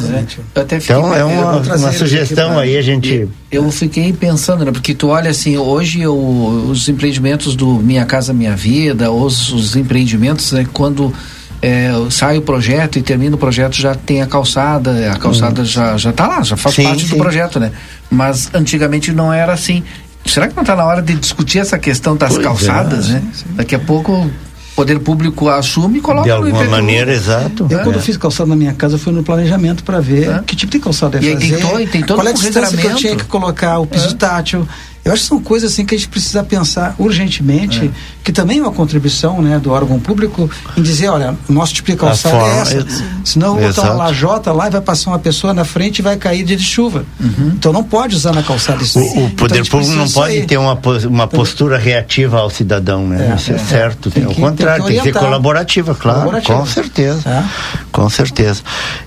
[0.55, 3.27] Eu até fiquei- Então é eu uma, uma sugestão pra- aí, a gente.
[3.51, 4.71] Eu fiquei pensando, né?
[4.71, 9.75] Porque tu olha assim, hoje o- os empreendimentos do Minha Casa Minha Vida, os, os
[9.75, 11.13] empreendimentos, né, quando
[11.61, 15.97] é, sai o projeto e termina o projeto, já tem a calçada, a calçada já,
[15.97, 17.17] já tá lá, já faz Sim, parte do sim.
[17.17, 17.71] projeto, né?
[18.11, 19.83] Mas antigamente não era assim.
[20.25, 23.23] Será que não está na hora de discutir essa questão das Pois é, calçadas, né?
[23.55, 24.29] Daqui a pouco
[24.77, 27.65] poder público assume e coloca De no alguma maneira, exato.
[27.67, 27.83] Eu, É.
[27.83, 31.17] quando fiz calçada na minha casa, fui no planejamento para ver que tipo de calçada
[31.19, 31.65] E ia aí tem fazer.
[31.65, 34.13] to- e tem todo qual é a distância que eu tinha que colocar, o piso
[34.15, 34.67] tátil.
[35.07, 37.89] Eu acho que são coisas assim que a gente precisa pensar urgentemente, É.
[38.23, 41.89] que também é uma contribuição né, do órgão público em dizer, olha, o nosso tipo
[41.91, 42.75] de calçada forma- é essa.
[42.77, 45.99] ex- Senão eu vou botar uma lajota lá e vai passar uma pessoa na frente
[45.99, 47.05] e vai cair dia de chuva.
[47.53, 48.99] Então não pode usar na calçada isso.
[48.99, 50.45] O, Então, o a poder gente público não pode sair.
[50.45, 50.77] ter uma,
[51.09, 53.29] uma postura reativa ao cidadão, né?
[53.31, 53.57] É, Isso é, é.
[53.59, 54.11] certo.
[54.11, 56.19] Tem Tem, que- ao contrário, tem que tem que ser colaborativa, claro.
[56.19, 56.59] Colaborativa.
[56.59, 57.21] Com certeza.
[57.29, 57.43] É.
[57.91, 58.61] Com certeza.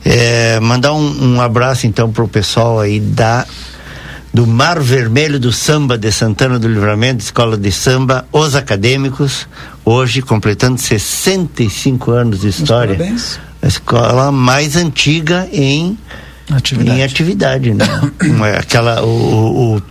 [0.04, 3.46] É, mandar um, um abraço então pro pessoal aí da
[4.32, 9.48] do Mar Vermelho do Samba de Santana do Livramento, Escola de Samba, os acadêmicos,
[9.84, 12.94] hoje completando 65 anos de história.
[12.96, 13.40] parabéns.
[13.62, 15.98] A escola mais antiga em
[16.50, 17.84] atividade, em atividade né?
[18.22, 19.82] Uma- aquela o, o, o,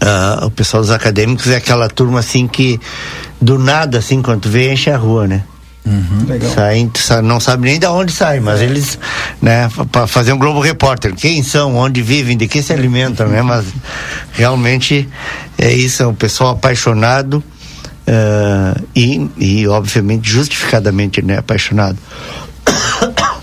[0.00, 2.80] ah, o pessoal dos acadêmicos é aquela turma assim que
[3.40, 5.42] do nada assim quando vê enche a rua, né?
[6.28, 6.50] Legal.
[6.52, 8.98] Saem, sa- não sabe nem de onde sai, mas eles,
[9.40, 13.42] né, para fazer um Globo Repórter, quem são, onde vivem, de que se alimentam, né?
[13.42, 13.64] Mas
[14.32, 15.08] realmente
[15.58, 17.42] é isso, é um pessoal apaixonado
[18.06, 21.98] ah, e, e, obviamente, justificadamente, né, apaixonado.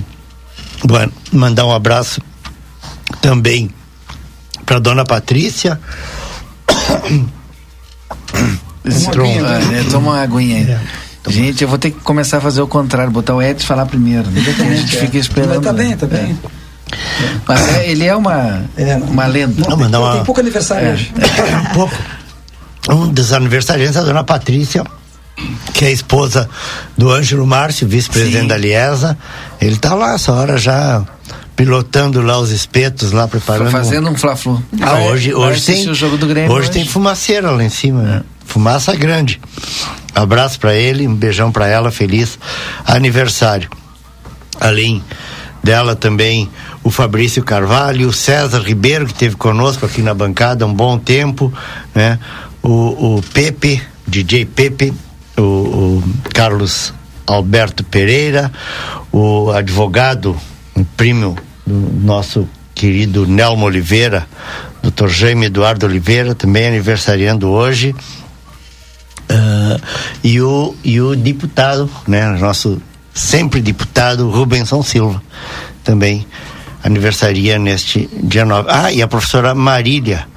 [0.82, 2.22] Bueno, mandar um abraço
[3.22, 3.70] também
[4.66, 5.78] para dona Patrícia.
[9.11, 11.09] Toma, é, toma uma aguinha aí.
[11.27, 14.29] Gente, eu vou ter que começar a fazer o contrário, botar o Edson falar primeiro.
[14.31, 14.41] né?
[14.59, 15.55] A gente fica esperando.
[15.55, 16.17] Mas tá bem, tá né?
[16.23, 16.39] bem.
[17.47, 18.63] Mas é, ele é uma,
[19.07, 19.67] uma lenda.
[19.69, 20.93] Não, mandar uma- Tem pouco aniversário É.
[20.93, 21.11] hoje.
[21.69, 21.95] um pouco.
[22.89, 24.83] Um dos aniversariantes é a dona Patrícia,
[25.73, 26.49] que é a esposa
[26.97, 29.17] do Ângelo Márcio, vice-presidente da Liesa.
[29.61, 31.03] Ele tá lá essa hora já
[31.55, 33.69] pilotando lá os espetos lá preparando.
[33.69, 34.63] Fazendo um fla-flu.
[34.81, 38.21] Ah, hoje, hoje tem o jogo do Grêmio hoje, tem fumaceira lá em cima, né?
[38.49, 39.39] Fumaça grande.
[40.13, 42.39] Abraço pra ele, um beijão pra ela, feliz
[42.84, 43.69] aniversário.
[44.59, 45.03] além
[45.63, 46.49] dela também
[46.84, 51.53] o Fabrício Carvalho, o César Ribeiro, que esteve conosco aqui na bancada um bom tempo,
[51.93, 52.17] né?
[52.63, 54.93] O, o Pepe, DJ Pepe,
[55.38, 56.03] o, o
[56.34, 56.91] Carlos
[57.27, 58.51] Alberto Pereira,
[59.11, 60.35] o advogado,
[60.76, 64.26] um primo do nosso querido Nelmo Oliveira,
[64.81, 65.07] Dr.
[65.07, 67.93] Jaime Eduardo Oliveira, também aniversariando hoje.
[70.23, 72.81] E, o, e o deputado, né, nosso
[73.14, 75.22] sempre deputado Rubenson Silva,
[75.84, 76.26] também
[76.84, 78.68] aniversaria neste dia 9.
[78.69, 80.27] Ah, e a professora Marília,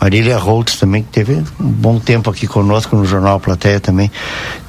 [0.00, 4.10] Marília Holtz também, que teve um bom tempo aqui conosco no Jornal Plateia também.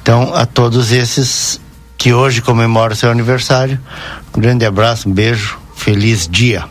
[0.02, 1.60] Então, a todos esses
[1.96, 3.78] que hoje comemoram seu aniversário,
[4.34, 6.64] um grande abraço, um beijo, feliz dia.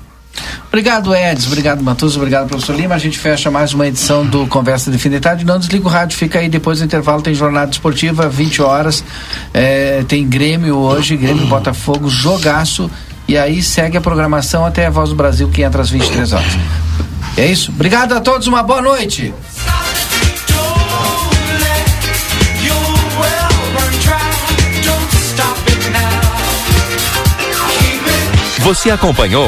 [0.68, 1.48] Obrigado, Edson.
[1.48, 2.18] Obrigado, Matuso.
[2.20, 2.96] Obrigado, professor Lima.
[2.96, 5.46] A gente fecha mais uma edição do Conversa de Fim de Tarde.
[5.46, 6.50] Não desliga o rádio, fica aí.
[6.50, 9.04] Depois do intervalo tem jornada esportiva, 20 horas.
[9.54, 12.92] É, tem Grêmio hoje, Grêmio Botafogo, jogaço.
[13.28, 16.58] E aí segue a programação até a Voz do Brasil, que entra às 23 horas.
[17.36, 17.72] É isso.
[17.72, 19.34] Obrigado a todos, uma boa noite.
[28.60, 29.48] Você acompanhou